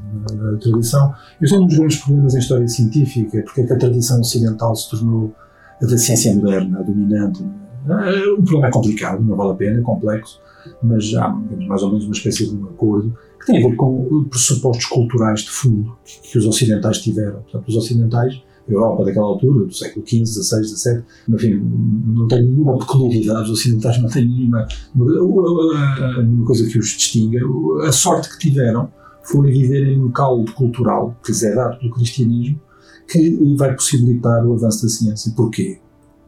A 0.54 0.58
tradição, 0.58 1.13
este 1.41 1.56
é 1.56 1.60
um 1.60 1.65
dos 1.65 1.78
grandes 1.78 1.97
problemas 1.97 2.36
em 2.36 2.39
história 2.39 2.67
científica, 2.67 3.41
porque 3.43 3.62
é 3.62 3.65
que 3.65 3.74
a 3.74 3.78
tradição 3.78 4.19
ocidental 4.19 4.76
se 4.76 4.91
tornou 4.91 5.34
a 5.82 5.86
da 5.86 5.97
ciência 5.97 6.36
moderna, 6.36 6.80
a 6.80 6.84
dominante. 6.84 7.43
Eh, 7.89 8.30
o 8.38 8.43
problema 8.43 8.67
é 8.67 8.71
complicado, 8.71 9.24
não 9.24 9.36
vale 9.36 9.52
a 9.52 9.56
pena, 9.56 9.80
é 9.80 9.82
complexo, 9.82 10.39
mas 10.84 11.12
há 11.15 11.30
mais 11.67 11.82
ou 11.82 11.89
menos 11.89 12.06
uma 12.06 12.13
espécie 12.13 12.47
de 12.47 12.56
um 12.56 12.65
acordo 12.65 13.17
que 13.39 13.47
tem 13.47 13.65
a 13.65 13.67
ver 13.67 13.76
com 13.76 14.26
pressupostos 14.30 14.86
culturais 14.86 15.39
de 15.39 15.50
fundo 15.50 15.97
que 16.06 16.38
os 16.38 16.45
ocidentais 16.45 17.00
tiveram. 17.00 17.41
Portanto, 17.41 17.67
os 17.67 17.76
ocidentais, 17.76 18.43
Europa 18.67 19.06
daquela 19.06 19.26
altura, 19.26 19.65
do 19.65 19.74
século 19.74 20.06
XV, 20.08 20.26
XVI, 20.26 20.63
XVII, 20.63 21.04
enfim, 21.30 21.62
não 22.06 22.28
tem 22.28 22.43
nenhuma 22.43 22.78
peculiaridade, 22.78 23.52
os 23.52 23.60
ocidentais 23.60 24.02
não 24.02 24.10
têm 24.10 24.28
nenhuma, 24.28 24.67
nenhuma 24.95 26.45
coisa 26.45 26.67
que 26.67 26.78
os 26.78 26.88
distinga. 26.88 27.39
A 27.84 27.91
sorte 27.91 28.30
que 28.30 28.39
tiveram 28.39 28.89
foi 29.24 29.52
viver 29.52 29.88
em 29.88 30.02
um 30.02 30.12
caldo 30.12 30.52
cultural 30.54 31.15
que 31.24 31.32
lhes 31.32 31.43
é 31.43 31.56
dado 31.56 31.80
pelo 31.80 31.91
cristianismo 31.91 32.60
que 33.12 33.56
vai 33.58 33.76
possibilitar 33.76 34.45
o 34.45 34.54
avanço 34.54 34.84
da 34.84 34.89
ciência. 34.89 35.34
Porquê? 35.36 35.80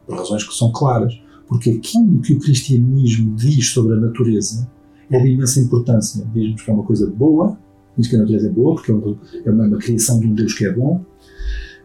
Por 0.06 0.18
razões 0.18 0.44
que 0.44 0.54
são 0.54 0.70
claras. 0.70 1.14
Porque 1.48 1.70
aquilo 1.70 2.20
que 2.20 2.34
o 2.34 2.38
cristianismo 2.38 3.34
diz 3.36 3.70
sobre 3.70 3.94
a 3.94 4.00
natureza 4.00 4.68
é 5.10 5.18
de 5.18 5.28
imensa 5.28 5.60
importância. 5.60 6.26
Diz-nos 6.32 6.62
que 6.62 6.70
é 6.70 6.74
uma 6.74 6.84
coisa 6.84 7.06
boa, 7.10 7.56
diz 7.96 8.08
que 8.08 8.16
a 8.16 8.18
natureza 8.18 8.48
é 8.48 8.50
boa, 8.50 8.74
porque 8.74 8.90
é 8.90 8.94
uma, 8.94 9.18
é 9.44 9.50
uma 9.50 9.78
criação 9.78 10.20
de 10.20 10.26
um 10.26 10.34
Deus 10.34 10.52
que 10.54 10.66
é 10.66 10.72
bom. 10.72 11.04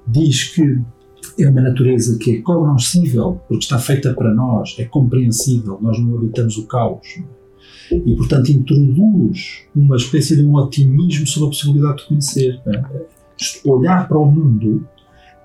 Diz 0.08 0.56
que 0.56 0.80
é 1.40 1.50
uma 1.50 1.62
natureza 1.62 2.18
que 2.18 2.38
é 2.38 2.42
cognoscível, 2.42 3.42
porque 3.48 3.64
está 3.64 3.80
feita 3.80 4.14
para 4.14 4.34
nós, 4.34 4.76
é 4.80 4.86
compreensível, 4.86 5.78
nós 5.82 6.00
não 6.00 6.18
habitamos 6.18 6.58
o 6.58 6.68
caos. 6.68 7.22
E, 7.92 8.16
portanto, 8.16 8.50
introduz 8.50 9.64
uma 9.76 9.96
espécie 9.96 10.36
de 10.36 10.44
um 10.44 10.56
otimismo 10.56 11.26
sobre 11.26 11.48
a 11.48 11.50
possibilidade 11.50 11.98
de 11.98 12.08
conhecer. 12.08 12.62
É? 12.68 13.06
Olhar 13.66 14.08
para 14.08 14.18
o 14.18 14.26
mundo 14.26 14.88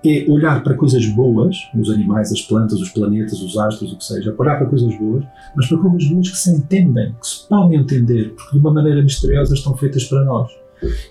é 0.05 0.29
olhar 0.29 0.63
para 0.63 0.75
coisas 0.75 1.03
boas, 1.07 1.55
os 1.75 1.89
animais, 1.89 2.31
as 2.31 2.41
plantas, 2.41 2.79
os 2.79 2.89
planetas, 2.89 3.41
os 3.41 3.57
astros, 3.57 3.91
o 3.91 3.97
que 3.97 4.03
seja, 4.03 4.35
olhar 4.37 4.57
para 4.57 4.67
coisas 4.67 4.95
boas, 4.99 5.23
mas 5.55 5.67
para 5.67 5.77
coisas 5.79 6.07
boas 6.07 6.29
que 6.29 6.37
se 6.37 6.51
entendem, 6.51 7.15
que 7.19 7.27
se 7.27 7.47
podem 7.47 7.79
entender, 7.79 8.35
porque 8.35 8.51
de 8.53 8.59
uma 8.59 8.71
maneira 8.71 9.01
misteriosa 9.01 9.55
estão 9.55 9.75
feitas 9.75 10.03
para 10.05 10.23
nós. 10.23 10.51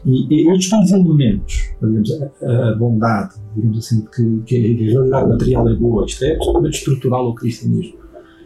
E, 0.05 0.57
e 0.57 0.63
são 0.63 0.83
elementos, 0.83 1.71
digamos, 1.83 2.11
a, 2.13 2.69
a, 2.69 2.75
bondade, 2.75 3.35
digamos 3.55 3.79
assim, 3.79 4.05
que, 4.15 4.43
que 4.47 4.57
a 4.57 4.91
realidade 4.91 5.29
material 5.29 5.69
é 5.69 5.75
boa, 5.75 6.05
isto 6.07 6.25
é 6.25 6.35
absolutamente 6.35 6.79
estrutural 6.79 7.27
ao 7.27 7.35
cristianismo, 7.35 7.99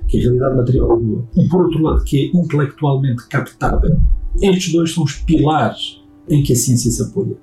que 0.06 0.18
a 0.18 0.20
realidade 0.20 0.56
material 0.56 0.96
é 0.96 1.00
boa, 1.00 1.24
e 1.36 1.48
por 1.48 1.64
outro 1.66 1.82
lado, 1.82 2.04
que 2.04 2.18
é 2.18 2.36
intelectualmente 2.36 3.28
captável. 3.28 4.00
Estes 4.40 4.72
dois 4.72 4.92
são 4.92 5.04
os 5.04 5.14
pilares 5.16 6.00
em 6.28 6.42
que 6.42 6.52
a 6.52 6.56
ciência 6.56 6.90
se 6.90 7.02
apoia. 7.02 7.36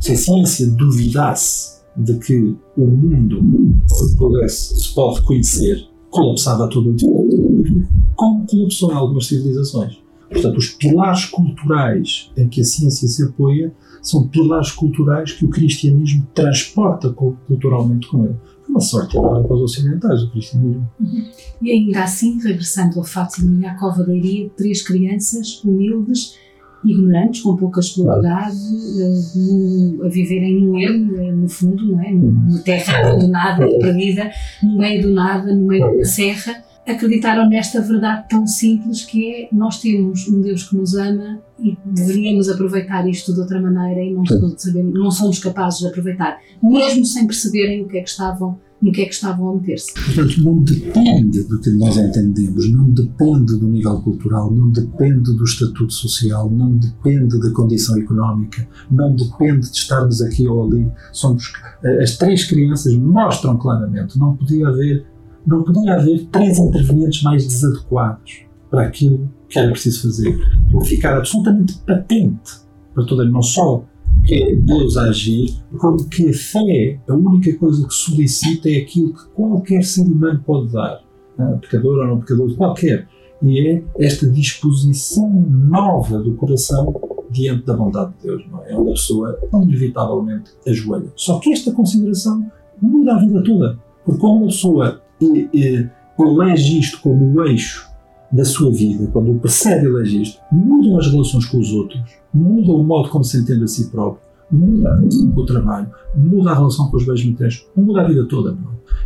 Se 0.00 0.12
a 0.12 0.16
ciência 0.16 0.66
duvidasse 0.68 1.78
de 1.96 2.16
que 2.18 2.56
o 2.76 2.86
mundo 2.86 3.42
se, 3.86 4.16
pudesse, 4.16 4.80
se 4.80 4.94
pode 4.94 5.22
conhecer, 5.22 5.88
colapsava 6.10 6.68
todo 6.68 6.90
o 6.90 6.96
tempo, 6.96 7.88
como 8.14 8.46
colapsou 8.46 8.92
em 8.92 8.94
algumas 8.94 9.26
civilizações. 9.26 9.98
Portanto, 10.30 10.56
os 10.56 10.68
pilares 10.68 11.24
culturais 11.24 12.30
em 12.36 12.48
que 12.48 12.60
a 12.60 12.64
ciência 12.64 13.08
se 13.08 13.24
apoia 13.24 13.72
são 14.02 14.28
pilares 14.28 14.70
culturais 14.70 15.32
que 15.32 15.44
o 15.44 15.48
cristianismo 15.48 16.26
transporta 16.34 17.10
culturalmente 17.10 18.08
com 18.08 18.24
ele. 18.24 18.36
Foi 18.62 18.70
uma 18.70 18.80
sorte 18.80 19.16
para 19.16 19.54
os 19.54 19.62
ocidentais, 19.62 20.22
o 20.22 20.30
cristianismo. 20.30 20.88
Uhum. 21.00 21.24
E 21.62 21.72
ainda 21.72 22.04
assim, 22.04 22.38
regressando 22.40 23.00
a 23.00 23.04
Fátima 23.04 23.60
e 23.60 23.66
à 23.66 23.74
Cova 23.74 24.04
da 24.04 24.14
Iria, 24.14 24.50
três 24.56 24.82
crianças 24.82 25.62
humildes 25.64 26.36
ignorantes, 26.84 27.40
com 27.42 27.56
pouca 27.56 27.80
escolaridade, 27.80 28.56
uh, 28.56 30.04
a 30.04 30.08
viverem 30.08 30.60
no 30.60 30.78
erro, 30.78 31.14
uh, 31.14 31.36
no 31.36 31.48
fundo, 31.48 31.92
não 31.92 32.00
é? 32.00 32.12
numa 32.12 32.58
terra 32.60 33.16
do 33.16 33.28
nada, 33.28 33.66
perdida, 33.78 34.30
no 34.62 34.78
meio 34.78 35.02
do 35.02 35.12
nada, 35.12 35.54
no 35.54 35.66
meio 35.66 35.98
da 35.98 36.04
serra, 36.04 36.62
acreditaram 36.90 37.48
nesta 37.48 37.80
verdade 37.80 38.28
tão 38.28 38.46
simples 38.46 39.04
que 39.04 39.30
é 39.30 39.48
nós 39.52 39.80
temos 39.80 40.26
um 40.28 40.40
Deus 40.40 40.68
que 40.68 40.76
nos 40.76 40.94
ama 40.94 41.40
e 41.60 41.76
deveríamos 41.84 42.48
aproveitar 42.48 43.08
isto 43.08 43.34
de 43.34 43.40
outra 43.40 43.60
maneira 43.60 44.02
e 44.02 44.12
não, 44.12 44.24
sabemos, 44.56 44.94
não 44.94 45.10
somos 45.10 45.38
capazes 45.38 45.80
de 45.80 45.86
aproveitar, 45.88 46.38
mesmo 46.62 47.04
sem 47.04 47.26
perceberem 47.26 47.82
o 47.82 47.88
que 47.88 47.98
é 47.98 48.02
que 48.02 48.08
estavam 48.08 48.58
no 48.80 48.92
que 48.92 49.02
é 49.02 49.06
que 49.06 49.14
estavam 49.14 49.48
a 49.48 49.54
meter-se. 49.54 49.92
Portanto, 49.92 50.42
não 50.42 50.62
depende 50.62 51.42
do 51.44 51.60
que 51.60 51.70
nós 51.70 51.96
entendemos, 51.96 52.70
não 52.72 52.88
depende 52.90 53.58
do 53.58 53.66
nível 53.66 54.00
cultural, 54.00 54.52
não 54.52 54.70
depende 54.70 55.34
do 55.36 55.44
estatuto 55.44 55.92
social, 55.92 56.48
não 56.48 56.76
depende 56.76 57.40
da 57.40 57.50
condição 57.50 57.98
económica, 57.98 58.66
não 58.90 59.14
depende 59.14 59.70
de 59.70 59.76
estarmos 59.76 60.22
aqui 60.22 60.46
ou 60.46 60.64
ali. 60.64 60.88
Somos, 61.12 61.52
as 62.00 62.16
três 62.16 62.44
crianças 62.44 62.94
mostram 62.94 63.56
claramente, 63.56 64.16
não 64.18 64.36
podia 64.36 64.68
haver, 64.68 65.04
não 65.48 65.62
podia 65.62 65.94
haver 65.94 66.26
três 66.26 66.58
intervenientes 66.58 67.22
mais 67.22 67.46
desadequados 67.46 68.42
para 68.70 68.82
aquilo 68.82 69.28
que 69.48 69.58
era 69.58 69.70
preciso 69.70 70.02
fazer. 70.02 70.38
Por 70.70 70.84
ficar 70.84 71.16
absolutamente 71.16 71.78
patente 71.78 72.52
para 72.94 73.04
toda 73.04 73.24
não 73.24 73.42
só 73.42 73.84
é 74.30 74.54
Deus 74.56 74.96
a 74.96 75.04
agir, 75.04 75.54
porque 75.70 76.28
a 76.28 76.32
fé, 76.32 77.00
a 77.08 77.14
única 77.14 77.56
coisa 77.56 77.86
que 77.86 77.94
solicita 77.94 78.68
é 78.68 78.78
aquilo 78.78 79.14
que 79.14 79.26
qualquer 79.28 79.82
ser 79.82 80.02
humano 80.02 80.42
pode 80.44 80.72
dar, 80.72 81.00
né? 81.38 81.58
pecador 81.62 81.98
ou 81.98 82.06
não 82.06 82.20
pecador, 82.20 82.54
qualquer, 82.56 83.08
e 83.42 83.68
é 83.68 83.84
esta 83.98 84.28
disposição 84.28 85.30
nova 85.30 86.18
do 86.18 86.34
coração 86.34 86.92
diante 87.30 87.64
da 87.64 87.76
vontade 87.76 88.12
de 88.14 88.26
Deus, 88.26 88.44
não 88.50 88.64
é? 88.64 88.74
Onde 88.74 88.90
a 88.90 88.92
pessoa 88.92 89.38
inevitavelmente 89.54 90.50
ajoelha. 90.66 91.12
Só 91.14 91.38
que 91.38 91.52
esta 91.52 91.72
consideração 91.72 92.50
muda 92.82 93.14
a 93.14 93.18
vida 93.18 93.42
toda, 93.42 93.78
porque 94.04 94.20
quando 94.20 94.44
a 94.44 94.46
pessoa 94.46 95.02
elege 95.20 96.78
isto 96.78 97.00
como 97.00 97.34
o 97.34 97.46
eixo 97.46 97.88
da 98.30 98.44
sua 98.44 98.70
vida, 98.70 99.06
quando 99.08 99.32
o 99.32 99.38
percebe 99.38 99.86
e 99.86 99.88
elege 99.88 100.22
isto, 100.22 100.40
mudam 100.52 100.98
as 100.98 101.06
relações 101.10 101.46
com 101.46 101.58
os 101.58 101.72
outros, 101.72 102.00
muda 102.32 102.72
o 102.72 102.84
modo 102.84 103.08
como 103.08 103.24
se 103.24 103.38
entende 103.38 103.64
a 103.64 103.66
si 103.66 103.90
próprio, 103.90 104.22
muda 104.50 105.00
o 105.34 105.46
trabalho, 105.46 105.90
muda 106.14 106.50
a 106.50 106.54
relação 106.54 106.90
com 106.90 106.96
os 106.96 107.06
bens 107.06 107.24
materiais, 107.24 107.66
muda 107.74 108.02
a 108.02 108.08
vida 108.08 108.26
toda. 108.26 108.56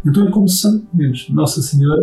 Então 0.05 0.27
é 0.27 0.31
como 0.31 0.49
se 0.49 0.67
Nossa 1.31 1.63
Senhora 1.63 2.03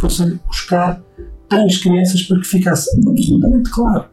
fossem 0.00 0.38
buscar 0.46 1.02
três 1.48 1.78
crianças 1.78 2.22
para 2.22 2.38
que 2.40 2.46
ficasse 2.46 2.90
absolutamente 3.08 3.70
claro 3.70 4.04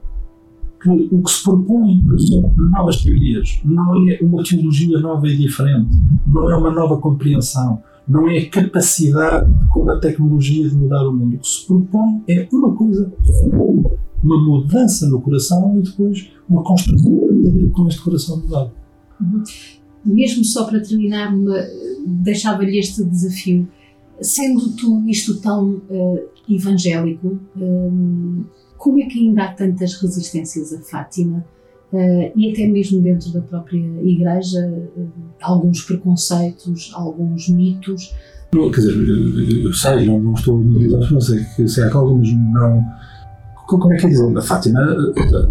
que 0.82 0.90
o 0.90 1.24
que 1.24 1.32
se 1.32 1.44
propõe 1.44 2.04
são 2.18 2.54
novas 2.58 3.02
teorias, 3.02 3.62
não 3.64 4.10
é 4.10 4.20
uma 4.22 4.44
teologia 4.44 5.00
nova 5.00 5.28
e 5.28 5.38
diferente, 5.38 5.96
não 6.28 6.52
é 6.52 6.58
uma 6.58 6.72
nova 6.72 6.98
compreensão, 6.98 7.82
não 8.08 8.30
é 8.30 8.40
a 8.40 8.50
capacidade 8.50 9.52
a 9.90 10.00
tecnologia 10.00 10.68
de 10.68 10.76
mudar 10.76 11.08
o 11.08 11.14
mundo. 11.14 11.36
O 11.36 11.40
que 11.40 11.48
se 11.48 11.66
propõe 11.66 12.24
é 12.28 12.48
uma 12.52 12.76
coisa, 12.76 13.12
uma 14.24 14.42
mudança 14.46 15.08
no 15.08 15.22
coração 15.22 15.80
e 15.80 15.82
depois 15.82 16.32
uma 16.50 16.64
construção 16.64 17.12
com 17.74 17.88
este 17.88 18.02
coração 18.02 18.38
mudado. 18.38 18.72
Mesmo 20.06 20.44
só 20.44 20.66
para 20.66 20.82
terminar, 20.82 21.34
deixava-lhe 22.06 22.78
este 22.78 23.04
desafio. 23.04 23.68
Sendo 24.22 24.72
tu 24.76 25.04
isto 25.08 25.42
tão 25.42 25.82
uh, 25.90 26.20
evangélico, 26.48 27.40
uh, 27.56 28.46
como 28.78 29.02
é 29.02 29.06
que 29.06 29.20
ainda 29.20 29.46
há 29.46 29.54
tantas 29.54 29.96
resistências 29.96 30.74
a 30.74 30.80
Fátima? 30.82 31.46
Uh, 31.94 32.32
e 32.36 32.52
até 32.52 32.66
mesmo 32.66 33.04
dentro 33.04 33.32
da 33.32 33.42
própria 33.42 33.78
Igreja, 34.02 34.68
uh, 34.98 35.08
alguns 35.40 35.84
preconceitos, 35.84 36.92
alguns 36.96 37.48
mitos. 37.50 38.16
Quer 38.52 38.82
dizer, 38.82 39.64
eu 39.64 39.72
sei, 39.74 40.08
não, 40.08 40.20
não 40.20 40.34
estou 40.34 40.56
a 40.56 40.64
meditar, 40.64 41.12
não 41.12 41.22
sei 41.22 41.40
se 41.68 41.84
há 41.84 41.94
alguns 41.94 42.34
não. 42.34 42.84
Como 43.68 43.94
é 43.94 43.98
que 43.98 44.08
é 44.08 44.10
dizer? 44.10 44.36
A 44.36 44.42
Fátima 44.42 44.82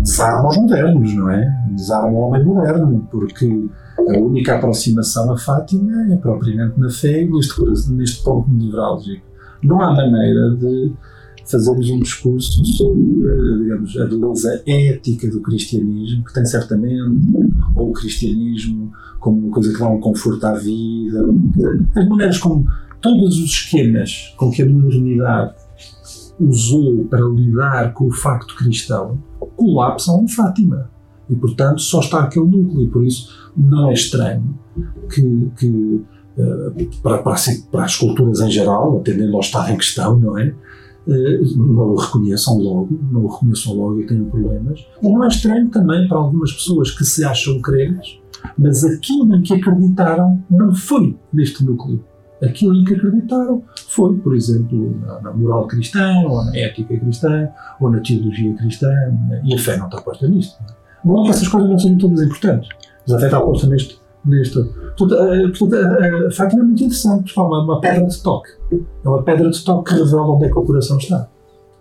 desarma 0.01 0.49
os 0.49 0.57
modernos, 0.57 1.14
não 1.14 1.30
é? 1.30 1.45
Desarma 1.76 2.11
o 2.11 2.22
homem 2.22 2.45
moderno, 2.45 3.07
porque 3.09 3.68
a 3.99 4.18
única 4.18 4.57
aproximação 4.57 5.32
a 5.32 5.38
Fátima 5.38 6.12
é 6.12 6.16
propriamente 6.16 6.78
na 6.78 6.90
fé 6.90 7.24
neste, 7.24 7.93
neste 7.93 8.24
ponto 8.24 8.51
nevrálgico. 8.51 9.24
Não 9.62 9.80
há 9.80 9.95
maneira 9.95 10.57
de 10.57 10.93
fazermos 11.53 11.90
um 11.90 12.00
discurso 12.00 12.64
sobre, 12.64 13.00
eh, 13.00 13.59
digamos, 13.62 13.96
a 13.96 14.07
beleza 14.07 14.62
ética 14.66 15.30
do 15.30 15.40
cristianismo, 15.40 16.24
que 16.24 16.34
tem 16.34 16.44
certamente, 16.44 17.22
ou 17.76 17.90
o 17.90 17.92
cristianismo 17.92 18.92
como 19.20 19.38
uma 19.38 19.53
coisa 19.53 19.72
que 19.72 19.78
dá 19.78 19.88
um 19.88 20.00
conforto 20.00 20.44
à 20.44 20.55
vida, 20.55 21.24
as 21.94 22.09
maneiras 22.09 22.38
como 22.38 22.66
todos 23.00 23.38
os 23.38 23.50
esquemas 23.50 24.34
com 24.36 24.50
que 24.50 24.62
a 24.62 24.68
modernidade 24.68 25.55
usou 26.40 27.05
para 27.05 27.24
lidar 27.24 27.92
com 27.92 28.07
o 28.07 28.12
facto 28.12 28.57
cristão 28.57 29.22
colapsam 29.57 30.24
em 30.24 30.28
Fátima. 30.28 30.90
E, 31.30 31.36
portanto, 31.36 31.80
só 31.80 32.00
está 32.00 32.24
aquele 32.24 32.46
núcleo. 32.46 32.82
E, 32.82 32.88
por 32.88 33.05
isso, 33.05 33.28
não 33.57 33.90
é 33.90 33.92
estranho 33.92 34.59
que, 35.09 35.50
que 35.57 36.03
eh, 36.38 36.86
para, 37.03 37.18
para, 37.18 37.36
para, 37.70 37.84
as 37.84 37.96
culturas 37.96 38.40
em 38.40 38.50
geral, 38.50 38.98
atendendo 38.98 39.34
ao 39.34 39.40
estado 39.40 39.70
em 39.70 39.76
questão, 39.76 40.18
não 40.18 40.38
é? 40.38 40.55
Eh, 41.09 41.40
não 41.57 41.90
o 41.90 41.96
reconheçam 41.96 42.59
logo, 42.59 42.98
não 43.11 43.24
o 43.24 43.28
reconheçam 43.28 43.74
logo 43.74 44.00
e 44.00 44.07
tenham 44.07 44.26
problemas. 44.26 44.86
E 45.03 45.09
não 45.09 45.24
é 45.24 45.28
estranho 45.28 45.68
também 45.68 46.07
para 46.07 46.18
algumas 46.18 46.53
pessoas 46.53 46.90
que 46.90 47.05
se 47.05 47.24
acham 47.24 47.61
crentes, 47.61 48.20
mas 48.57 48.84
aquilo 48.84 49.34
em 49.34 49.42
que 49.42 49.55
acreditaram 49.55 50.42
não 50.50 50.74
foi 50.74 51.16
neste 51.32 51.64
núcleo. 51.64 52.05
Aquilo 52.42 52.74
em 52.74 52.84
que 52.84 52.94
acreditaram 52.94 53.62
foi, 53.88 54.16
por 54.16 54.34
exemplo, 54.34 54.96
na 55.22 55.32
moral 55.32 55.66
cristã, 55.66 56.12
ou 56.26 56.44
na 56.44 56.57
ética 56.57 56.96
cristã, 56.98 57.48
ou 57.80 57.90
na 57.90 58.00
teologia 58.00 58.53
cristã, 58.55 58.90
e 59.44 59.55
a 59.55 59.59
fé 59.59 59.76
não 59.76 59.86
está 59.86 60.00
posta 60.00 60.26
nisto. 60.26 60.57
Não 61.05 61.26
é 61.26 61.30
essas 61.30 61.46
coisas 61.46 61.70
não 61.70 61.78
sejam 61.78 61.98
todas 61.98 62.20
importantes, 62.20 62.68
mas 63.07 63.16
a 63.16 63.20
fé 63.20 63.26
está 63.26 63.40
posta 63.40 63.66
neste, 63.68 63.98
neste. 64.25 64.62
Portanto, 64.97 65.14
a, 65.14 65.59
portanto, 65.59 65.75
a, 65.75 66.29
a 66.29 66.31
Fátima 66.31 66.62
é 66.62 66.66
muito 66.66 66.85
interessante, 66.85 67.33
é 67.37 67.41
uma, 67.41 67.64
uma 67.64 67.81
pedra 67.81 68.07
de 68.07 68.23
toque. 68.23 68.51
É 68.73 69.09
uma 69.09 69.23
pedra 69.23 69.51
de 69.51 69.64
toque 69.64 69.91
que 69.93 70.01
revela 70.01 70.31
onde 70.31 70.47
é 70.47 70.49
que 70.49 70.59
o 70.59 70.62
coração 70.62 70.99
está. 70.99 71.29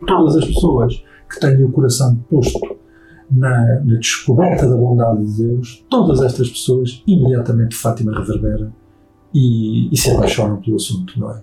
Todas 0.06 0.38
as 0.38 0.46
pessoas 0.46 1.04
que 1.30 1.40
têm 1.40 1.64
o 1.64 1.72
coração 1.72 2.16
posto 2.30 2.60
na, 3.30 3.82
na, 3.86 3.96
descoberta 3.96 4.68
da 4.68 4.76
bondade 4.76 5.26
de 5.26 5.44
Deus, 5.44 5.86
todas 5.90 6.22
estas 6.22 6.50
pessoas, 6.50 7.02
imediatamente 7.08 7.76
Fátima 7.76 8.12
reverbera 8.18 8.72
e, 9.34 9.94
e 9.94 9.98
se 9.98 10.12
apaixonam 10.12 10.58
pelo 10.58 10.76
assunto, 10.76 11.18
não 11.20 11.32
é? 11.32 11.42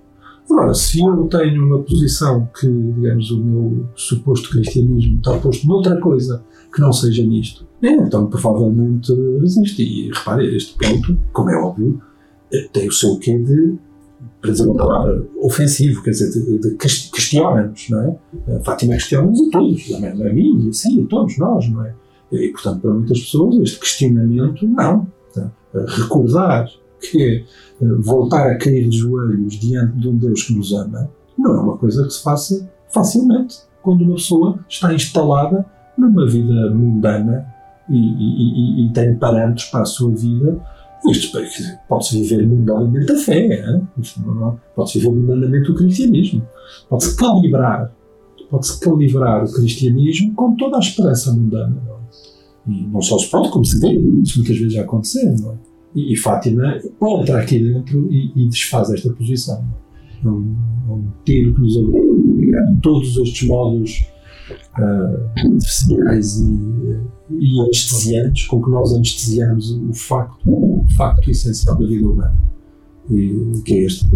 Agora, 0.51 0.73
se 0.73 1.01
eu 1.01 1.27
tenho 1.27 1.63
uma 1.63 1.81
posição 1.81 2.49
que, 2.59 2.67
digamos, 2.67 3.31
o 3.31 3.43
meu 3.43 3.87
suposto 3.95 4.49
cristianismo 4.49 5.19
está 5.19 5.37
posto 5.39 5.67
noutra 5.67 6.01
coisa 6.01 6.43
que 6.79 6.81
não 6.81 6.93
seja 6.93 7.25
nisto, 7.25 7.67
é, 7.83 7.93
então 7.93 8.27
provavelmente 8.29 9.13
resiste. 9.41 9.83
E 9.83 10.13
repare, 10.13 10.57
este 10.57 10.77
ponto, 10.79 11.19
como 11.33 11.51
é 11.51 11.57
óbvio, 11.57 12.01
eh, 12.53 12.69
tem 12.73 12.89
o 12.89 12.93
seu 12.93 13.19
quê 13.19 13.37
de, 13.37 13.75
para 14.41 14.53
dizer 14.53 14.65
uma 14.65 14.77
palavra, 14.77 15.27
ofensivo, 15.41 16.03
quer 16.05 16.11
dizer, 16.11 16.31
de, 16.31 16.59
de 16.59 16.77
questiona-nos, 16.77 17.91
não 17.91 18.01
é? 18.01 18.17
A 18.57 18.61
Fátima 18.61 18.95
questiona-nos 18.95 19.41
a 19.41 19.51
todos, 19.51 19.93
a 19.93 20.33
mim, 20.33 20.73
sim, 20.73 21.03
a 21.03 21.07
todos 21.09 21.37
nós, 21.37 21.69
não 21.69 21.85
é? 21.85 21.95
E, 22.31 22.49
portanto, 22.51 22.81
para 22.81 22.95
muitas 22.95 23.21
pessoas, 23.21 23.57
este 23.57 23.81
questionamento, 23.81 24.67
não. 24.69 25.07
Recordar 25.75 26.69
que 27.01 27.45
eh, 27.83 27.87
voltar 27.99 28.53
a 28.53 28.57
cair 28.57 28.89
de 28.89 28.99
joelhos 28.99 29.55
diante 29.55 29.99
de 29.99 30.09
um 30.09 30.17
Deus 30.17 30.45
que 30.45 30.55
nos 30.55 30.73
ama 30.73 31.11
não 31.37 31.55
é 31.55 31.61
uma 31.61 31.77
coisa 31.77 32.05
que 32.05 32.13
se 32.13 32.23
faça 32.23 32.69
facilmente 32.93 33.59
quando 33.83 34.03
uma 34.03 34.15
pessoa 34.15 34.59
está 34.69 34.93
instalada 34.93 35.65
numa 36.09 36.27
vida 36.27 36.75
mundana 36.75 37.47
e, 37.89 37.97
e, 37.97 38.83
e, 38.85 38.87
e 38.87 38.93
tem 38.93 39.15
parâmetros 39.17 39.67
para 39.67 39.83
a 39.83 39.87
sua 39.87 40.11
vida. 40.15 40.61
Isto 41.09 41.39
pode-se 41.89 42.21
viver 42.21 42.47
mundanamente 42.47 43.13
a 43.13 43.17
fé, 43.17 43.81
pode-se 44.75 44.99
viver 44.99 45.15
mundanamente 45.15 45.71
o 45.71 45.75
cristianismo, 45.75 46.43
pode-se 46.89 47.17
calibrar, 47.17 47.93
pode-se 48.51 48.81
calibrar 48.81 49.45
o 49.45 49.53
cristianismo 49.53 50.35
com 50.35 50.57
toda 50.57 50.77
a 50.77 50.81
esperança 50.81 51.33
mundana. 51.33 51.81
Não? 51.87 51.99
E 52.75 52.87
não 52.89 53.01
só 53.01 53.17
se 53.17 53.31
pode, 53.31 53.49
como 53.51 53.65
se 53.65 53.79
vê, 53.81 53.93
isso 54.23 54.39
muitas 54.39 54.59
vezes 54.59 54.73
já 54.75 54.83
aconteceu, 54.83 55.37
não 55.41 55.53
é? 55.53 55.55
E, 55.95 56.13
e 56.13 56.17
Fátima 56.17 56.79
entra 57.21 57.41
aqui 57.41 57.59
dentro 57.61 58.13
e, 58.13 58.33
e 58.37 58.49
desfaz 58.49 58.91
esta 58.91 59.11
posição. 59.13 59.65
É 60.23 60.29
um, 60.29 60.57
é 60.89 60.93
um 60.93 61.05
tiro 61.25 61.55
que 61.55 61.61
nos 61.61 61.77
abre 61.79 62.81
todos 62.83 63.17
estes 63.17 63.49
modos 63.49 64.07
uh, 64.51 65.31
e, 67.31 67.57
e 67.57 67.61
anestesiantes 67.61 68.47
com 68.47 68.63
que 68.63 68.71
nós 68.71 68.93
anestesiamos 68.93 69.71
o 69.71 69.93
facto, 69.93 70.39
o 70.47 70.85
facto 70.97 71.31
essencial 71.31 71.77
da 71.77 71.87
vida 71.87 72.09
humana, 72.09 72.37
e, 73.11 73.63
que 73.65 73.75
é 73.75 73.85
este 73.85 74.07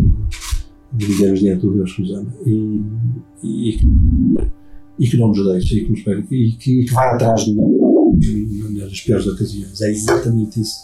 de 0.92 1.06
vivermos 1.06 1.40
diante 1.40 1.66
do 1.66 1.74
Deus 1.74 1.92
que 1.94 2.02
nos 2.02 2.10
ama 2.12 2.34
e, 2.44 2.82
e, 3.42 3.78
e, 4.98 5.08
que 5.08 5.16
não 5.16 5.28
nos 5.28 5.44
deixa 5.44 5.74
e 5.74 5.84
que 5.84 5.90
nos 5.90 5.98
espera 5.98 6.24
e 6.30 6.52
que, 6.52 6.84
que 6.84 6.92
vai 6.92 7.14
atrás 7.14 7.44
de 7.44 7.54
nós 7.54 7.72
nas 8.76 9.00
piores 9.00 9.26
ocasiões. 9.26 9.80
É 9.80 9.90
exatamente 9.90 10.60
isso 10.60 10.80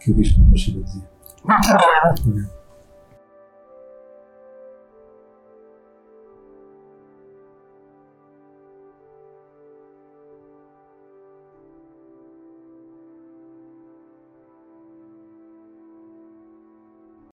que 0.00 0.10
o 0.10 0.14
Bispo 0.14 0.40
Machida 0.44 0.82
dizia. 0.82 1.08